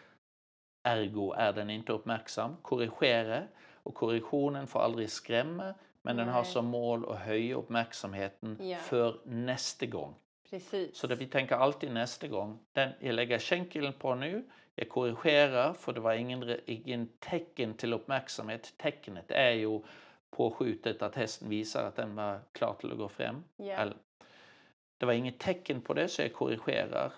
ergo 0.82 1.32
är 1.32 1.52
den 1.52 1.70
inte 1.70 1.92
uppmärksam, 1.92 2.56
korrigera 2.62 3.42
och 3.82 3.94
korrektionen 3.94 4.66
får 4.66 4.80
aldrig 4.80 5.10
skrämma 5.10 5.74
men 6.02 6.16
den 6.16 6.28
har 6.28 6.44
som 6.44 6.66
mål 6.66 7.10
att 7.12 7.18
höja 7.18 7.54
uppmärksamheten 7.56 8.58
Ja. 8.60 8.76
för 8.78 9.20
nästa 9.24 9.86
gång. 9.86 10.14
Precis. 10.50 10.96
Så 10.96 11.06
det 11.06 11.14
vi 11.14 11.26
tänker 11.26 11.54
alltid 11.56 11.92
nästa 11.92 12.28
gång, 12.28 12.58
den 12.72 12.92
jag 13.00 13.14
lägger 13.14 13.38
skänkeln 13.38 13.92
på 13.92 14.14
nu, 14.14 14.44
jag 14.74 14.88
korrigerar 14.88 15.72
för 15.72 15.92
det 15.92 16.00
var 16.00 16.14
ingen, 16.14 16.56
ingen 16.66 17.08
tecken 17.18 17.74
till 17.74 17.92
uppmärksamhet. 17.92 18.74
Tecknet 18.76 19.30
är 19.30 19.50
ju 19.50 19.80
påskjutet 20.30 21.02
att 21.02 21.14
hästen 21.16 21.48
visar 21.48 21.84
att 21.86 21.96
den 21.96 22.14
var 22.16 22.40
klar 22.52 22.74
till 22.74 22.92
att 22.92 22.98
gå 22.98 23.08
fram. 23.08 23.44
Ja. 23.56 23.64
Eller, 23.74 23.96
det 24.98 25.06
var 25.06 25.12
inget 25.12 25.38
tecken 25.38 25.80
på 25.80 25.94
det 25.94 26.08
så 26.08 26.22
jag 26.22 26.32
korrigerar. 26.32 27.12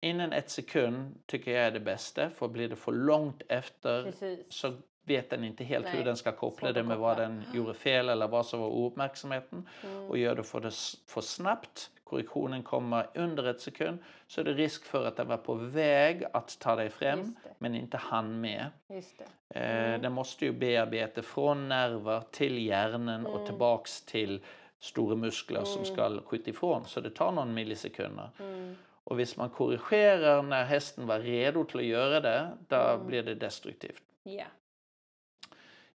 Inom 0.00 0.32
ett 0.32 0.50
sekund 0.50 1.26
tycker 1.26 1.50
jag 1.52 1.64
är 1.66 1.70
det 1.70 1.80
bästa 1.80 2.30
för 2.30 2.48
blir 2.48 2.68
det 2.68 2.76
för 2.76 2.92
långt 2.92 3.42
efter 3.48 4.02
Precis. 4.02 4.40
så 4.48 4.72
vet 5.04 5.30
den 5.30 5.44
inte 5.44 5.64
helt 5.64 5.86
hur 5.86 5.94
Nej, 5.94 6.04
den 6.04 6.16
ska 6.16 6.32
koppla 6.32 6.72
det 6.72 6.82
med 6.82 6.98
vad 6.98 7.16
den 7.16 7.42
gjorde 7.54 7.74
fel 7.74 8.08
eller 8.08 8.28
vad 8.28 8.46
som 8.46 8.60
var 8.60 8.68
ouppmärksamheten 8.68 9.68
Mm. 9.84 10.04
och 10.10 10.18
gör 10.18 10.34
det 10.34 10.42
för, 10.42 10.60
det 10.60 10.70
för 11.06 11.20
snabbt, 11.20 11.90
korrektionen 12.04 12.62
kommer 12.62 13.06
under 13.14 13.44
ett 13.44 13.60
sekund, 13.60 13.98
så 14.26 14.40
är 14.40 14.44
det 14.44 14.52
risk 14.52 14.84
för 14.84 15.06
att 15.06 15.16
den 15.16 15.28
var 15.28 15.36
på 15.36 15.54
väg 15.54 16.24
att 16.32 16.58
ta 16.60 16.76
dig 16.76 16.90
fram 16.90 17.36
men 17.58 17.74
inte 17.74 17.96
hann 17.96 18.40
med. 18.40 18.66
Just 18.88 19.18
det. 19.18 19.24
Eh, 19.60 19.84
Mm. 19.86 20.02
Den 20.02 20.12
måste 20.12 20.44
ju 20.44 20.52
bearbeta 20.52 21.22
från 21.22 21.68
nerver 21.68 22.22
till 22.30 22.66
hjärnan 22.66 23.26
och 23.26 23.34
Mm. 23.34 23.46
tillbaks 23.46 24.02
till 24.04 24.44
stora 24.80 25.16
muskler 25.16 25.64
som 25.64 25.82
Mm. 25.82 25.94
ska 25.94 26.20
skjuta 26.28 26.50
ifrån. 26.50 26.84
Så 26.86 27.00
det 27.00 27.10
tar 27.10 27.32
någon 27.32 27.54
millisekunder. 27.54 28.30
Mm. 28.40 28.76
Och 29.04 29.16
hvis 29.16 29.36
man 29.36 29.50
korrigerar 29.50 30.42
när 30.42 30.64
hästen 30.64 31.06
var 31.06 31.18
redo 31.18 31.64
till 31.64 31.78
att 31.78 31.84
göra 31.84 32.20
det, 32.20 32.48
då 32.68 32.76
Mm. 32.76 33.06
blir 33.06 33.22
det 33.22 33.34
destruktivt. 33.34 34.02
Ja. 34.22 34.44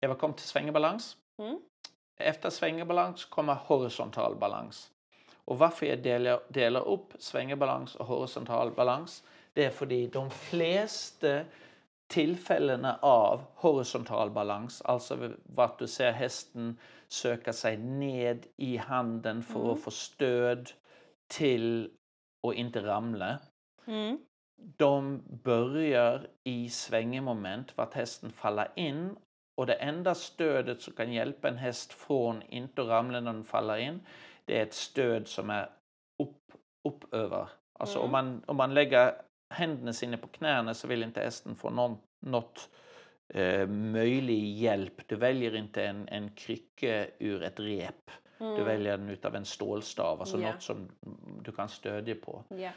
Jag 0.06 0.08
var 0.08 0.16
kom 0.16 0.32
till 0.32 0.46
svängebalans. 0.46 1.16
Mm. 1.38 1.60
Efter 2.16 2.50
svängebalans 2.50 3.24
kommer 3.24 3.54
horisontal 3.54 4.36
balans. 4.36 4.90
Och 5.34 5.58
varför 5.58 5.86
jag 5.86 6.02
delar, 6.02 6.40
delar 6.48 6.88
upp 6.88 7.12
svängebalans 7.18 7.94
och 7.94 8.06
horisontal 8.06 8.70
balans, 8.70 9.24
det 9.52 9.64
är 9.64 9.70
för 9.70 10.10
de 10.12 10.30
flesta 10.30 11.40
tillfällena 12.06 12.98
av 13.02 13.42
horisontal 13.54 14.30
balans, 14.30 14.82
alltså 14.82 15.30
vart 15.42 15.78
du 15.78 15.86
ser 15.86 16.12
hästen 16.12 16.78
söka 17.08 17.52
sig 17.52 17.76
ned 17.76 18.46
i 18.56 18.76
handen 18.76 19.42
för 19.42 19.60
Mm. 19.60 19.70
att 19.70 19.80
få 19.80 19.90
stöd 19.90 20.70
till 21.26 21.90
att 22.48 22.54
inte 22.54 22.86
ramla. 22.86 23.38
Mm. 23.86 24.18
De 24.56 25.22
börjar 25.42 26.26
i 26.44 26.70
svängemoment 26.70 27.76
vart 27.76 27.94
hästen 27.94 28.32
faller 28.32 28.68
in 28.74 29.16
och 29.58 29.66
det 29.66 29.74
enda 29.74 30.14
stödet 30.14 30.82
som 30.82 30.92
kan 30.92 31.12
hjälpa 31.12 31.48
en 31.48 31.56
häst 31.56 31.92
från 31.92 32.42
inte 32.42 32.82
att 32.82 32.88
ramla 32.88 33.20
när 33.20 33.32
den 33.32 33.44
faller 33.44 33.76
in, 33.76 34.00
det 34.44 34.58
är 34.58 34.62
ett 34.62 34.74
stöd 34.74 35.28
som 35.28 35.50
är 35.50 35.70
upp, 36.22 36.42
upp 36.88 37.14
över. 37.14 37.48
Alltså 37.78 37.98
om, 37.98 38.04
Mm. 38.04 38.12
man, 38.12 38.42
om 38.46 38.56
man 38.56 38.74
lägger 38.74 39.14
händerna 39.54 39.92
sina 39.92 40.16
på 40.16 40.26
knäna 40.28 40.74
så 40.74 40.88
vill 40.88 41.02
inte 41.02 41.20
hästen 41.20 41.56
få 41.56 41.70
någon, 41.70 41.98
något 42.26 42.68
eh, 43.28 43.66
möjlig 43.68 44.52
hjälp. 44.56 45.08
Du 45.08 45.16
väljer 45.16 45.54
inte 45.56 45.84
en, 45.86 46.08
en 46.08 46.30
krycka 46.30 47.06
ur 47.18 47.42
ett 47.42 47.60
rep. 47.60 48.10
Du 48.38 48.44
Mm. 48.46 48.64
väljer 48.64 48.98
den 48.98 49.10
utav 49.10 49.34
en 49.34 49.44
stålstav, 49.44 50.20
alltså 50.20 50.40
Ja. 50.40 50.52
något 50.52 50.62
som 50.62 50.88
du 51.42 51.52
kan 51.52 51.68
stödja 51.68 52.14
på. 52.14 52.44
Ja. 52.48 52.70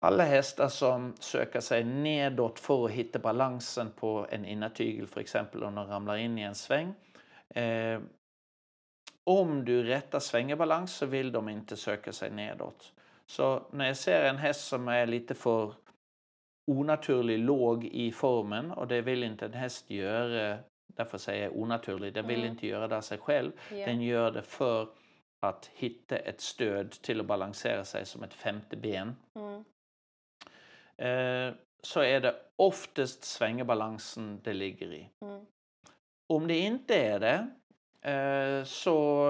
Alla 0.00 0.24
hästar 0.24 0.68
som 0.68 1.14
söker 1.20 1.60
sig 1.60 1.84
nedåt 1.84 2.58
för 2.60 2.84
att 2.84 2.90
hitta 2.90 3.18
balansen 3.18 3.90
på 3.96 4.26
en 4.30 4.44
innertygel, 4.44 5.06
för 5.06 5.20
exempel 5.20 5.64
om 5.64 5.74
de 5.74 5.86
ramlar 5.86 6.16
in 6.16 6.38
i 6.38 6.42
en 6.42 6.54
sväng. 6.54 6.94
Eh, 7.54 8.00
om 9.24 9.64
du 9.64 9.82
rättar 9.82 10.20
svängebalans 10.20 10.94
så 10.94 11.06
vill 11.06 11.32
de 11.32 11.48
inte 11.48 11.76
söka 11.76 12.12
sig 12.12 12.30
nedåt. 12.30 12.92
Så 13.26 13.62
när 13.72 13.86
jag 13.86 13.96
ser 13.96 14.24
en 14.24 14.36
häst 14.36 14.68
som 14.68 14.88
är 14.88 15.06
lite 15.06 15.34
för 15.34 15.74
onaturlig 16.70 17.38
låg 17.38 17.84
i 17.84 18.12
formen 18.12 18.70
och 18.70 18.88
det 18.88 19.00
vill 19.00 19.24
inte 19.24 19.44
en 19.46 19.52
häst 19.52 19.90
göra, 19.90 20.58
därför 20.96 21.18
säger 21.18 21.44
jag 21.44 21.56
onaturlig, 21.56 22.14
den 22.14 22.26
vill 22.26 22.38
Mm. 22.40 22.50
inte 22.50 22.66
göra 22.66 22.88
det 22.88 22.96
av 22.96 23.00
sig 23.00 23.18
själv. 23.18 23.52
Ja. 23.70 23.86
Den 23.86 24.02
gör 24.02 24.30
det 24.30 24.42
för 24.42 24.88
att 25.40 25.70
hitta 25.74 26.16
ett 26.16 26.40
stöd 26.40 26.90
till 26.90 27.20
att 27.20 27.26
balansera 27.26 27.84
sig 27.84 28.06
som 28.06 28.22
ett 28.22 28.34
femte 28.34 28.76
ben. 28.76 29.16
Mm. 29.34 29.64
Eh, 30.98 31.54
så 31.82 32.00
är 32.00 32.20
det 32.20 32.34
oftast 32.56 33.24
svängebalansen 33.24 34.40
det 34.44 34.52
ligger 34.52 34.92
i. 34.92 35.10
Mm. 35.20 35.46
Om 36.26 36.46
det 36.46 36.58
inte 36.58 36.94
är 36.94 37.20
det 37.20 37.48
eh, 38.10 38.64
så 38.64 39.28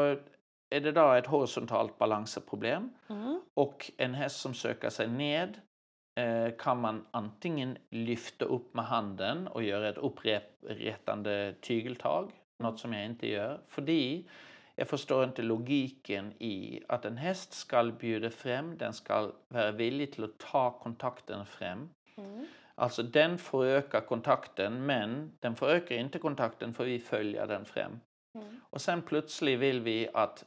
är 0.71 0.81
det 0.81 0.93
då 0.93 1.12
ett 1.12 1.27
horisontalt 1.27 1.99
balansproblem 1.99 2.91
Mm. 3.09 3.41
och 3.55 3.91
en 3.97 4.14
häst 4.14 4.41
som 4.41 4.55
söker 4.55 4.91
sig 4.91 5.09
ned 5.09 5.61
eh, 6.21 6.57
kan 6.59 6.81
man 6.81 7.07
antingen 7.11 7.79
lyfta 7.91 8.45
upp 8.45 8.75
med 8.75 8.85
handen 8.85 9.49
och 9.49 9.62
göra 9.62 9.89
ett 9.89 9.99
upprättande 9.99 11.55
tygeltag, 11.61 12.33
något 12.59 12.79
som 12.81 12.93
jag 12.93 13.05
inte 13.05 13.29
gör, 13.29 13.61
för 13.69 13.83
jag 14.79 14.89
förstår 14.89 15.24
inte 15.24 15.43
logiken 15.43 16.33
i 16.39 16.83
att 16.89 17.05
en 17.05 17.16
häst 17.16 17.53
ska 17.53 17.85
bjuda 17.85 18.31
fram, 18.31 18.76
den 18.79 18.93
ska 18.93 19.33
vara 19.49 19.72
villig 19.72 20.12
till 20.12 20.24
att 20.24 20.39
ta 20.39 20.70
kontakten 20.70 21.47
fram. 21.47 21.91
Mm. 22.16 22.47
Alltså 22.74 23.03
den 23.03 23.39
får 23.39 23.64
öka 23.64 24.01
kontakten 24.01 24.87
men 24.87 25.33
den 25.41 25.57
får 25.57 25.68
öka 25.68 25.97
inte 25.97 26.18
kontakten 26.18 26.74
för 26.74 26.85
vi 26.85 26.99
följer 26.99 27.47
den 27.47 27.64
fram. 27.64 28.01
Mm. 28.39 28.61
Och 28.70 28.81
sen 28.81 29.03
plötsligt 29.03 29.59
vill 29.59 29.81
vi 29.81 30.09
att 30.14 30.45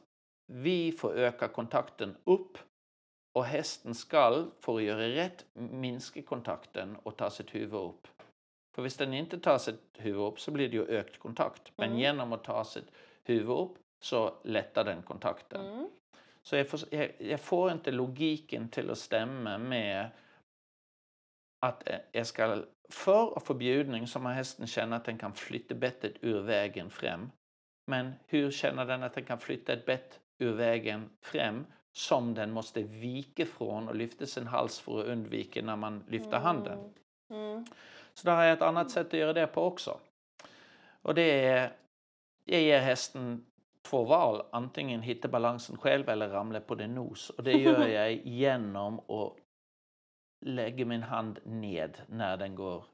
vi 0.52 0.92
får 0.92 1.14
öka 1.14 1.48
kontakten 1.48 2.16
upp 2.24 2.58
och 3.34 3.44
hästen 3.44 3.94
skall, 3.94 4.50
för 4.60 4.76
att 4.76 4.82
göra 4.82 5.08
rätt, 5.08 5.46
minska 5.54 6.22
kontakten 6.22 6.96
och 7.02 7.16
ta 7.16 7.30
sitt 7.30 7.54
huvud 7.54 7.80
upp. 7.80 8.08
För 8.74 8.82
hvis 8.82 8.96
den 8.96 9.14
inte 9.14 9.38
tar 9.38 9.58
sitt 9.58 9.96
huvud 9.98 10.22
upp 10.22 10.40
så 10.40 10.50
blir 10.50 10.68
det 10.68 10.76
ju 10.76 10.86
ökt 10.86 11.18
kontakt. 11.18 11.72
Men 11.76 11.88
Mm. 11.88 12.00
genom 12.00 12.32
att 12.32 12.44
ta 12.44 12.64
sitt 12.64 12.92
huvud 13.24 13.58
upp 13.58 13.78
så 14.02 14.34
lättar 14.42 14.84
den 14.84 15.02
kontakten. 15.02 15.66
Mm. 15.66 15.90
Så 16.42 16.56
jag 16.56 16.68
får, 16.68 16.80
jag, 16.90 17.12
jag 17.18 17.40
får 17.40 17.72
inte 17.72 17.90
logiken 17.90 18.68
till 18.68 18.90
att 18.90 18.98
stämma 18.98 19.58
med 19.58 20.10
att 21.60 21.88
eh, 21.88 21.98
jag 22.12 22.26
ska 22.26 22.64
för 22.88 23.36
att 23.36 23.44
få 23.46 23.54
bjudning 23.54 24.06
så 24.06 24.18
må 24.18 24.28
hästen 24.28 24.66
känna 24.66 24.96
att 24.96 25.04
den 25.04 25.18
kan 25.18 25.32
flytta 25.32 25.74
bettet 25.74 26.14
ur 26.20 26.40
vägen 26.40 26.90
fram. 26.90 27.30
Men 27.86 28.12
hur 28.26 28.50
känner 28.50 28.86
den 28.86 29.02
att 29.02 29.14
den 29.14 29.24
kan 29.24 29.38
flytta 29.38 29.72
ett 29.72 29.86
bett 29.86 30.20
ur 30.38 30.52
vägen 30.52 31.10
fram 31.20 31.66
som 31.92 32.34
den 32.34 32.50
måste 32.50 32.82
vika 32.82 33.46
från 33.46 33.88
och 33.88 33.94
lyfta 33.94 34.26
sin 34.26 34.46
hals 34.46 34.80
för 34.80 35.00
att 35.00 35.06
undvika 35.06 35.62
när 35.62 35.76
man 35.76 36.04
lyfter 36.08 36.38
handen? 36.38 36.94
Mm. 37.30 37.66
Så 38.14 38.26
där 38.26 38.36
har 38.36 38.42
jag 38.42 38.52
ett 38.52 38.62
annat 38.62 38.90
sätt 38.90 39.06
att 39.06 39.12
göra 39.12 39.32
det 39.32 39.46
på 39.46 39.62
också. 39.62 40.00
Och 41.02 41.14
det 41.14 41.46
är, 41.46 41.72
jag 42.44 42.60
ger 42.60 42.80
hästen 42.80 43.46
två 43.82 44.04
val. 44.04 44.42
Antingen 44.52 45.02
hitta 45.02 45.28
balansen 45.28 45.76
själv 45.76 46.08
eller 46.08 46.28
ramla 46.28 46.60
på 46.60 46.74
din 46.74 46.94
nos. 46.94 47.30
Och 47.30 47.44
det 47.44 47.52
gör 47.52 47.86
jag 47.88 48.12
genom 48.12 48.98
att 49.10 49.36
lägga 50.40 50.84
min 50.86 51.02
hand 51.02 51.38
ned 51.44 51.98
när 52.06 52.36
den 52.36 52.54
går 52.54 52.84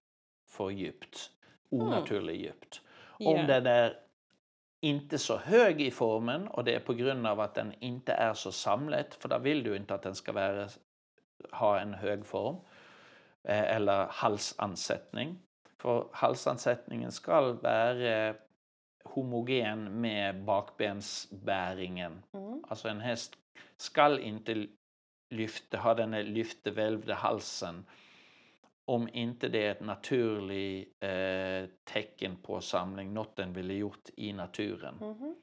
för 0.48 0.70
djupt. 0.70 1.30
Onaturligt 1.70 2.40
djupt. 2.40 2.80
Om 3.18 3.36
Ja. 3.36 3.42
den 3.42 3.66
är 3.66 3.96
inte 4.80 5.18
så 5.18 5.36
hög 5.36 5.80
i 5.80 5.90
formen 5.90 6.48
och 6.48 6.64
det 6.64 6.74
är 6.74 6.80
på 6.80 6.94
grund 6.94 7.26
av 7.26 7.40
att 7.40 7.54
den 7.54 7.74
inte 7.80 8.12
är 8.12 8.34
så 8.34 8.52
samlad, 8.52 9.06
för 9.18 9.28
där 9.28 9.38
vill 9.38 9.62
du 9.62 9.76
inte 9.76 9.94
att 9.94 10.02
den 10.02 10.14
ska 10.14 10.32
vara, 10.32 10.68
ha 11.52 11.80
en 11.80 11.94
hög 11.94 12.26
form, 12.26 12.56
eh, 13.44 13.76
eller 13.76 14.06
halsansättning. 14.10 15.38
För 15.78 16.08
halsansättningen 16.12 17.12
ska 17.12 17.52
vara 17.52 18.34
homogen 19.18 20.00
med 20.00 20.44
bakbensbäringen. 20.44 22.22
Mm. 22.32 22.64
Alltså 22.68 22.88
en 22.88 23.00
häst 23.00 23.38
skall 23.76 24.18
inte 24.18 24.66
lyfta, 25.34 25.78
ha 25.78 25.94
den 25.94 26.12
här 26.12 26.22
lyftevälvda 26.22 27.14
halsen 27.14 27.84
om 28.84 29.08
inte 29.12 29.48
det 29.48 29.66
är 29.66 29.70
ett 29.70 29.80
naturligt 29.80 30.96
eh, 31.00 31.70
tecken 31.84 32.36
på 32.36 32.60
samling, 32.60 33.14
något 33.14 33.36
den 33.36 33.52
ville 33.52 33.74
gjort 33.74 34.08
i 34.16 34.32
naturen. 34.32 34.94
Mhm. 35.00 35.34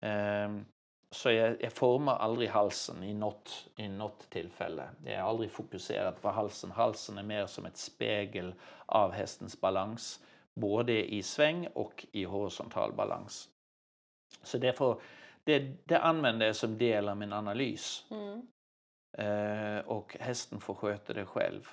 Ehm, 0.00 0.64
så 1.10 1.30
jag, 1.30 1.62
jag 1.62 1.72
formar 1.72 2.16
aldrig 2.16 2.48
halsen 2.48 3.02
i 3.02 3.14
något, 3.14 3.68
i 3.76 3.88
något 3.88 4.30
tillfälle. 4.30 4.88
Jag 5.04 5.14
är 5.14 5.20
aldrig 5.20 5.50
fokuserad 5.50 6.20
på 6.20 6.30
halsen. 6.30 6.70
Halsen 6.70 7.18
är 7.18 7.22
mer 7.22 7.46
som 7.46 7.66
ett 7.66 7.76
spegel 7.76 8.54
av 8.86 9.12
hästens 9.12 9.60
balans, 9.60 10.24
både 10.60 11.14
i 11.14 11.22
sväng 11.22 11.66
och 11.66 12.06
i 12.12 12.24
horisontal 12.24 12.92
balans. 12.92 13.50
Så 14.42 14.58
därför, 14.58 15.00
det, 15.44 15.58
det 15.84 15.98
använder 15.98 16.46
jag 16.46 16.56
som 16.56 16.78
del 16.78 17.08
av 17.08 17.16
min 17.16 17.32
analys. 17.32 18.06
Mm. 18.10 18.46
Eh, 19.18 19.86
och 19.86 20.16
hästen 20.20 20.60
får 20.60 20.74
sköta 20.74 21.12
det 21.12 21.26
själv. 21.26 21.68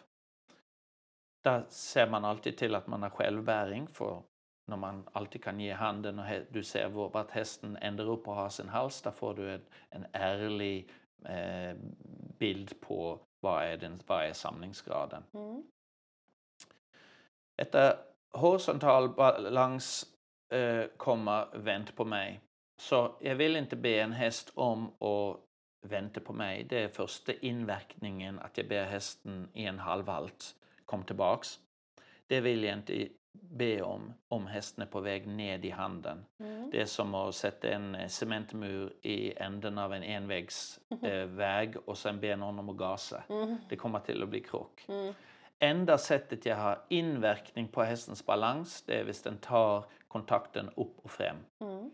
Där 1.43 1.65
ser 1.69 2.09
man 2.09 2.25
alltid 2.25 2.57
till 2.57 2.75
att 2.75 2.88
man 2.88 3.03
har 3.03 3.09
självbäring 3.09 3.88
för 3.88 4.23
när 4.67 4.77
man 4.77 5.09
alltid 5.11 5.43
kan 5.43 5.59
ge 5.59 5.71
handen 5.71 6.19
och 6.19 6.25
du 6.49 6.63
ser 6.63 6.89
var- 6.89 7.09
vart 7.09 7.32
hästen 7.32 7.77
ändrar 7.77 8.09
upp 8.09 8.27
och 8.27 8.36
har 8.36 8.49
sin 8.49 8.69
hals, 8.69 9.01
där 9.01 9.11
får 9.11 9.34
du 9.34 9.53
en, 9.53 9.65
en 9.89 10.05
ärlig 10.11 10.89
eh, 11.25 11.77
bild 12.38 12.82
på 12.82 13.19
vad 13.39 13.63
är, 13.63 13.77
den, 13.77 13.99
vad 14.07 14.25
är 14.25 14.34
samlingsgraden. 14.34 15.23
Mm. 15.34 15.63
Detta 17.57 17.97
horisontal 18.32 19.09
balans 19.09 20.05
eh, 20.53 20.86
kommer 20.97 21.57
vänt 21.57 21.95
på 21.95 22.05
mig. 22.05 22.41
Så 22.82 23.15
jag 23.19 23.36
vill 23.36 23.55
inte 23.55 23.75
be 23.75 24.01
en 24.01 24.11
häst 24.11 24.51
om 24.55 24.88
att 24.88 25.38
vänta 25.82 26.19
på 26.19 26.34
mig. 26.34 26.63
Det 26.63 26.84
är 26.84 26.88
första 26.88 27.34
inverkningen 27.34 28.39
att 28.39 28.57
jag 28.57 28.67
ber 28.67 28.84
hästen 28.84 29.49
i 29.53 29.65
en 29.65 29.79
halvhalt 29.79 30.55
kom 30.86 31.03
tillbaks. 31.03 31.59
Det 32.27 32.41
vill 32.41 32.63
jag 32.63 32.77
inte 32.77 33.07
be 33.34 33.82
om 33.82 34.13
om 34.27 34.47
hästen 34.47 34.82
är 34.82 34.88
på 34.88 34.99
väg 34.99 35.27
ned 35.27 35.65
i 35.65 35.69
handen. 35.69 36.25
Mm. 36.39 36.69
Det 36.69 36.82
är 36.82 36.86
som 36.86 37.15
att 37.15 37.36
sätta 37.36 37.69
en 37.69 37.95
eh, 37.95 38.07
cementmur 38.07 38.93
i 39.01 39.34
änden 39.38 39.77
av 39.77 39.93
en 39.93 40.03
envägsväg 40.03 41.21
eh, 41.21 41.25
väg 41.25 41.75
och 41.86 41.97
sen 41.97 42.19
be 42.19 42.36
någon 42.36 42.59
om 42.59 42.69
att 42.69 42.77
gasa. 42.77 43.23
Mm. 43.29 43.57
Det 43.69 43.75
kommer 43.75 43.99
till 43.99 44.23
att 44.23 44.29
bli 44.29 44.39
krock. 44.39 44.86
Enda 45.64 45.97
sättet 45.97 46.45
jag 46.45 46.55
har 46.55 46.82
inverkning 46.89 47.68
på 47.68 47.84
hästens 47.84 48.26
balans 48.26 48.82
det 48.82 48.99
är 48.99 49.03
hvis 49.03 49.22
den 49.22 49.38
tar 49.38 49.86
kontakten 50.07 50.70
upp 50.76 50.99
och 51.03 51.12
fram. 51.12 51.36
Mm. 51.59 51.91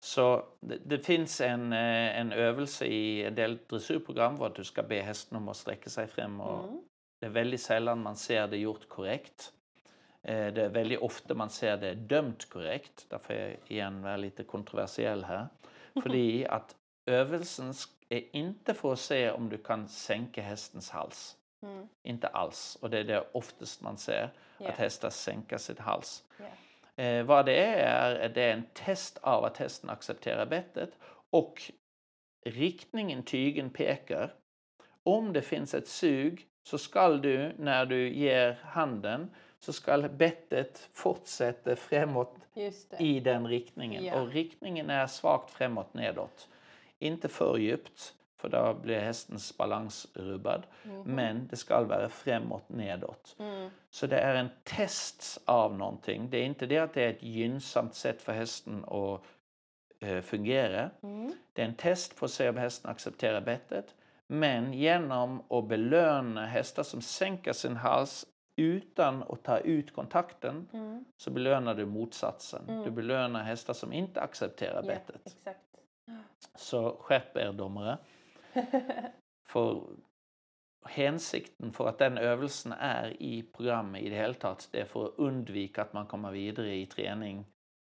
Så 0.00 0.44
det, 0.60 0.78
det 0.84 0.98
finns 0.98 1.40
en, 1.40 1.72
eh, 1.72 2.18
en 2.20 2.32
övelse 2.32 2.86
i 2.86 3.24
en 3.24 3.34
del 3.34 3.58
dressyrprogram 3.68 4.36
var 4.36 4.46
att 4.46 4.54
du 4.54 4.64
ska 4.64 4.82
be 4.82 5.00
hästen 5.00 5.36
om 5.36 5.48
att 5.48 5.56
sträcka 5.56 5.90
sig 5.90 6.06
fram. 6.06 6.40
Och 6.40 6.64
Mm. 6.64 6.80
Det 7.20 7.26
är 7.26 7.30
väldigt 7.30 7.60
sällan 7.60 8.02
man 8.02 8.16
ser 8.16 8.48
det 8.48 8.56
gjort 8.56 8.88
korrekt. 8.88 9.52
Eh, 10.22 10.52
Det 10.52 10.64
är 10.64 10.68
väldigt 10.68 10.98
ofta 10.98 11.34
man 11.34 11.50
ser 11.50 11.76
det 11.76 11.94
dömt 11.94 12.48
korrekt. 12.48 13.06
Därför 13.08 13.34
är 13.34 13.48
jag 13.48 13.56
igen 13.68 14.02
vara 14.02 14.16
lite 14.16 14.44
kontroversiell 14.44 15.24
här. 15.24 15.48
För 16.02 16.50
att 16.50 16.76
övelsen 17.06 17.72
är 18.08 18.36
inte 18.36 18.74
för 18.74 18.92
att 18.92 18.98
se 18.98 19.30
om 19.30 19.48
du 19.48 19.58
kan 19.58 19.88
sänka 19.88 20.42
hästens 20.42 20.90
hals. 20.90 21.36
Mm. 21.64 21.88
Inte 22.02 22.28
alls. 22.28 22.78
Och 22.80 22.90
det 22.90 22.98
är 22.98 23.04
det 23.04 23.24
oftast 23.32 23.80
man 23.82 23.98
ser, 23.98 24.30
Ja. 24.58 24.68
att 24.68 24.76
hästar 24.76 25.10
sänker 25.10 25.58
sin 25.58 25.78
hals. 25.78 26.24
Ja. 26.38 27.02
Eh, 27.02 27.24
vad 27.24 27.46
det 27.46 27.64
är, 27.64 28.14
är 28.14 28.28
det 28.28 28.42
är 28.42 28.52
en 28.52 28.66
test 28.72 29.18
av 29.18 29.44
att 29.44 29.56
hästen 29.56 29.90
accepterar 29.90 30.46
bettet 30.46 30.90
och 31.30 31.62
riktningen 32.46 33.22
tygen 33.22 33.70
pekar. 33.70 34.34
Om 35.02 35.32
det 35.32 35.42
finns 35.42 35.74
ett 35.74 35.88
sug 35.88 36.46
så 36.62 36.78
skall 36.78 37.22
du, 37.22 37.52
när 37.58 37.86
du 37.86 38.08
ger 38.14 38.60
handen, 38.62 39.30
så 39.58 39.72
skall 39.72 40.08
bettet 40.08 40.88
fortsätta 40.92 41.76
framåt 41.76 42.36
i 42.98 43.20
den 43.20 43.46
riktningen. 43.46 44.04
Ja. 44.04 44.20
Och 44.20 44.28
riktningen 44.28 44.90
är 44.90 45.06
svagt 45.06 45.50
framåt 45.50 45.94
nedåt. 45.94 46.48
Inte 46.98 47.28
för 47.28 47.56
djupt, 47.56 48.14
för 48.44 48.48
då 48.50 48.74
blir 48.74 48.98
hästens 49.00 49.56
balans 49.56 50.06
rubbad. 50.14 50.66
Men 51.04 51.46
det 51.46 51.56
ska 51.56 51.82
vara 51.84 52.08
framåt 52.08 52.68
nedåt. 52.68 53.36
Mm. 53.38 53.70
Så 53.90 54.06
det 54.06 54.18
är 54.18 54.34
en 54.34 54.48
test 54.64 55.40
av 55.44 55.74
någonting. 55.78 56.30
Det 56.30 56.38
är 56.38 56.44
inte 56.44 56.66
det 56.66 56.78
att 56.78 56.94
det 56.94 57.02
är 57.02 57.10
ett 57.10 57.22
gynnsamt 57.22 57.94
sätt 57.94 58.22
för 58.22 58.32
hästen 58.32 58.84
att 58.84 59.20
eh, 60.00 60.20
fungera. 60.20 60.90
Mm. 61.02 61.32
Det 61.52 61.62
är 61.62 61.66
en 61.66 61.74
test 61.74 62.12
för 62.18 62.26
att 62.26 62.32
se 62.32 62.48
om 62.48 62.56
hästen 62.56 62.90
accepterar 62.90 63.40
bettet. 63.40 63.94
Men 64.26 64.72
genom 64.72 65.42
att 65.50 65.68
belöna 65.68 66.46
hästar 66.46 66.82
som 66.82 67.00
sänker 67.02 67.52
sin 67.52 67.76
hals 67.76 68.26
utan 68.56 69.22
att 69.22 69.42
ta 69.42 69.58
ut 69.58 69.94
kontakten 69.94 70.68
Mm. 70.72 71.04
så 71.16 71.30
belönar 71.30 71.74
du 71.74 71.86
motsatsen. 71.86 72.64
Mm. 72.68 72.84
Du 72.84 72.90
belönar 72.90 73.42
hästar 73.42 73.74
som 73.74 73.92
inte 73.92 74.20
accepterar 74.20 74.82
bettet. 74.82 75.20
exakt. 75.26 75.60
Så 76.56 76.96
skärp 77.00 77.36
er 77.36 77.52
domare. 77.52 77.98
För 79.48 79.82
hänsikten 80.84 81.72
för 81.72 81.88
att 81.88 81.98
den 81.98 82.18
övelsen 82.18 82.72
är 82.72 83.22
i 83.22 83.42
programmet 83.42 84.02
i 84.02 84.08
det 84.08 84.16
hela 84.16 84.34
taget, 84.34 84.68
det 84.72 84.80
är 84.80 84.84
för 84.84 85.04
att 85.04 85.14
undvika 85.16 85.82
att 85.82 85.92
man 85.92 86.06
kommer 86.06 86.30
vidare 86.30 86.74
i 86.74 86.86
träning 86.86 87.46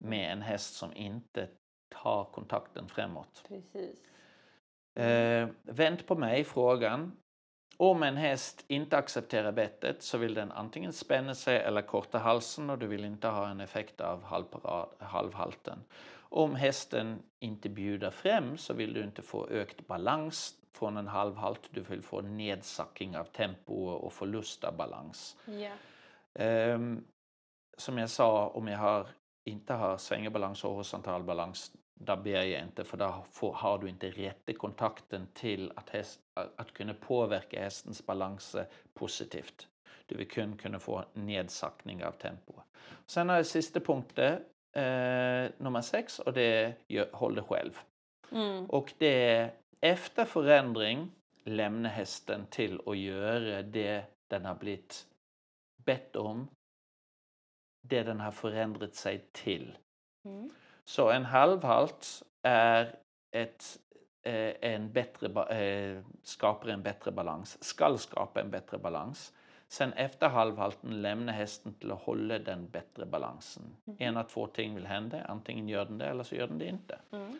med 0.04 0.32
en 0.32 0.42
häst 0.42 0.74
som 0.74 0.92
inte 0.96 1.48
tar 1.88 2.24
kontakten 2.24 2.88
framåt. 2.88 3.44
Precis. 3.48 4.02
Eh, 4.94 5.48
vänt 5.62 6.06
på 6.06 6.14
mig 6.14 6.44
frågan. 6.44 7.16
Om 7.76 8.02
en 8.02 8.16
häst 8.16 8.64
inte 8.68 8.96
accepterar 8.96 9.52
bettet 9.52 10.02
så 10.02 10.18
vill 10.18 10.34
den 10.34 10.52
antingen 10.52 10.92
spänna 10.92 11.34
sig 11.34 11.56
eller 11.56 11.82
korta 11.82 12.18
halsen 12.18 12.70
och 12.70 12.78
du 12.78 12.86
vill 12.86 13.04
inte 13.04 13.28
ha 13.28 13.48
en 13.48 13.60
effekt 13.60 14.00
av 14.00 14.22
halvhalten. 14.98 15.78
Om 16.36 16.54
hästen 16.54 17.22
inte 17.40 17.68
bjuder 17.68 18.10
fram 18.10 18.58
så 18.58 18.74
vill 18.74 18.94
du 18.94 19.04
inte 19.04 19.22
få 19.22 19.48
ökt 19.48 19.86
balans 19.86 20.54
från 20.72 20.96
en 20.96 21.06
halvhalt. 21.06 21.68
Du 21.70 21.80
vill 21.80 22.02
få 22.02 22.20
nedsacking 22.20 23.16
av 23.16 23.24
tempo 23.24 23.74
och 23.74 24.12
förlust 24.12 24.64
av 24.64 24.76
balans. 24.76 25.36
Ja. 25.46 25.70
Ehm, 26.34 27.04
som 27.76 27.98
jag 27.98 28.10
sa, 28.10 28.48
om 28.48 28.68
jag 28.68 28.78
har, 28.78 29.08
inte 29.44 29.72
har 29.72 29.98
svängebalans 29.98 30.64
och 30.64 30.70
horisontal 30.70 31.22
balans, 31.22 31.72
där 31.94 32.16
ber 32.16 32.42
jag 32.42 32.62
inte 32.62 32.84
för 32.84 32.96
där 32.96 33.14
får, 33.30 33.52
har 33.52 33.78
du 33.78 33.88
inte 33.88 34.10
rätt 34.10 34.58
kontakten 34.58 35.26
till 35.34 35.72
att, 35.76 35.90
häst, 35.90 36.20
att 36.56 36.72
kunna 36.72 36.94
påverka 36.94 37.62
hästens 37.62 38.06
balans 38.06 38.56
positivt. 38.94 39.68
Du 40.06 40.16
vill 40.16 40.28
kunna, 40.28 40.56
kunna 40.56 40.78
få 40.78 41.04
nedsackning 41.12 42.04
av 42.04 42.12
tempo. 42.12 42.52
Sen 43.06 43.28
har 43.28 43.36
jag 43.36 43.46
sista 43.46 43.80
punkten, 43.80 44.40
eh, 44.74 45.50
nummer 45.58 45.80
sex, 45.80 46.18
och 46.18 46.32
det 46.32 46.42
är 46.42 46.74
gör- 46.88 47.10
håll 47.12 47.34
dig 47.34 47.44
själv. 47.44 47.78
Mm. 48.32 48.66
Och 48.66 48.92
det 48.98 49.28
är 49.30 49.52
efter 49.80 50.24
förändring 50.24 51.10
lämna 51.44 51.88
hästen 51.88 52.46
till 52.50 52.80
att 52.86 52.98
göra 52.98 53.62
det 53.62 54.04
den 54.28 54.44
har 54.44 54.54
blivit 54.54 55.06
bett 55.84 56.16
om. 56.16 56.48
Det 57.88 58.02
den 58.02 58.20
har 58.20 58.30
förändrat 58.32 58.94
sig 58.94 59.24
till. 59.32 59.78
Mm. 60.24 60.50
Så 60.84 61.10
en 61.10 61.24
halvhalt 61.24 62.22
är 62.42 62.98
ett, 63.30 63.78
eh, 64.22 64.54
en 64.60 64.92
bättre, 64.92 65.56
eh, 65.58 66.02
skapar 66.22 66.68
en 66.68 66.82
bättre 66.82 67.10
balans, 67.12 67.64
skall 67.64 67.98
skapa 67.98 68.40
en 68.40 68.50
bättre 68.50 68.78
balans. 68.78 69.32
Sen 69.68 69.92
efter 69.92 70.28
halvhalten 70.28 71.02
lämna 71.02 71.32
hästen 71.32 71.74
till 71.74 71.92
att 71.92 72.02
hålla 72.02 72.38
den 72.38 72.68
bättre 72.68 73.06
balansen. 73.06 73.76
En 73.98 74.16
av 74.16 74.24
två 74.24 74.46
ting 74.46 74.74
vill 74.74 74.86
hända, 74.86 75.24
antingen 75.24 75.68
gör 75.68 75.84
den 75.84 75.98
det 75.98 76.06
eller 76.06 76.24
så 76.24 76.34
gör 76.34 76.46
den 76.46 76.58
det 76.58 76.68
inte. 76.68 76.98
Mm. 77.12 77.38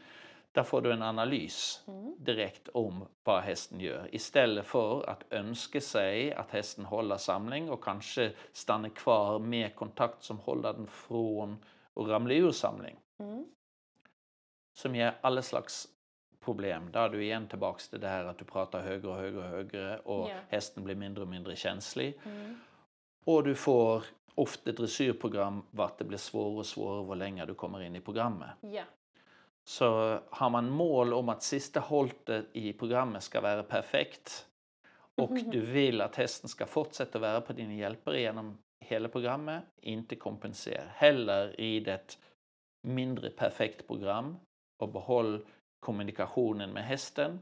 Där 0.53 0.63
får 0.63 0.81
du 0.81 0.93
en 0.93 1.03
analys 1.03 1.83
Mm. 1.87 2.17
direkt 2.19 2.69
om 2.69 3.07
vad 3.25 3.43
hästen 3.43 3.81
gör 3.81 4.15
istället 4.15 4.67
för 4.67 5.11
att 5.11 5.25
önska 5.31 5.81
sig 5.81 6.35
att 6.35 6.51
hästen 6.51 6.85
håller 6.85 7.17
samling 7.17 7.71
och 7.71 7.85
kanske 7.85 8.33
stannar 8.53 8.89
kvar 8.89 9.39
med 9.39 9.75
kontakt 9.75 10.23
som 10.23 10.39
håller 10.39 10.73
den 10.73 10.87
från 10.87 11.65
att 11.95 12.07
ramla 12.07 12.35
ur 12.35 12.51
samling. 12.51 12.97
Mm. 13.19 13.47
Som 14.75 14.95
ger 14.97 15.15
alla 15.21 15.43
slags 15.43 15.89
problem. 16.45 16.93
Där 16.93 17.01
är 17.05 17.09
du 17.09 17.23
igen 17.23 17.49
tillbaks 17.49 17.89
till 17.89 18.01
det 18.01 18.09
här 18.09 18.25
att 18.25 18.39
du 18.39 18.45
pratar 18.45 18.83
högre 18.83 19.09
och 19.09 19.17
högre 19.17 19.39
och 19.39 19.45
högre 19.49 19.99
och 19.99 20.29
Ja. 20.31 20.35
hästen 20.49 20.85
blir 20.85 20.95
mindre 20.95 21.23
och 21.23 21.29
mindre 21.29 21.57
känslig. 21.57 22.19
Mm. 22.25 22.61
Och 23.25 23.45
du 23.45 23.55
får 23.55 24.05
ofta 24.35 24.73
dressyrprogram 24.73 25.63
vart 25.71 25.99
det 25.99 26.05
blir 26.05 26.19
svårare 26.19 26.59
och 26.59 26.67
svårare 26.67 27.07
ju 27.09 27.15
längre 27.15 27.47
du 27.47 27.55
kommer 27.55 27.83
in 27.83 27.97
i 27.97 28.01
programmet. 28.01 28.51
Ja. 28.61 28.83
Så 29.65 30.19
har 30.31 30.51
man 30.51 30.71
mål 30.71 31.13
om 31.15 31.29
att 31.29 31.43
sista 31.43 31.81
hållet 31.81 32.47
i 32.53 32.73
programmet 32.73 33.23
ska 33.23 33.41
vara 33.41 33.63
perfekt 33.63 34.47
och 35.15 35.31
du 35.53 35.61
vill 35.61 36.01
att 36.01 36.17
hästen 36.17 36.49
ska 36.49 36.67
fortsätta 36.67 37.19
vara 37.19 37.41
på 37.41 37.53
dina 37.53 37.75
hjälper 37.75 38.13
genom 38.15 38.59
hela 38.81 39.09
programmet, 39.09 39.63
inte 39.81 40.17
kompensera. 40.17 40.83
Hellre 40.95 41.47
rid 41.49 41.89
ett 41.89 42.19
mindre 42.83 43.31
perfekt 43.31 43.87
program 43.87 44.37
och 44.79 44.89
behåll 44.89 45.47
kommunikationen 45.85 46.71
med 46.71 46.85
hästen. 46.85 47.41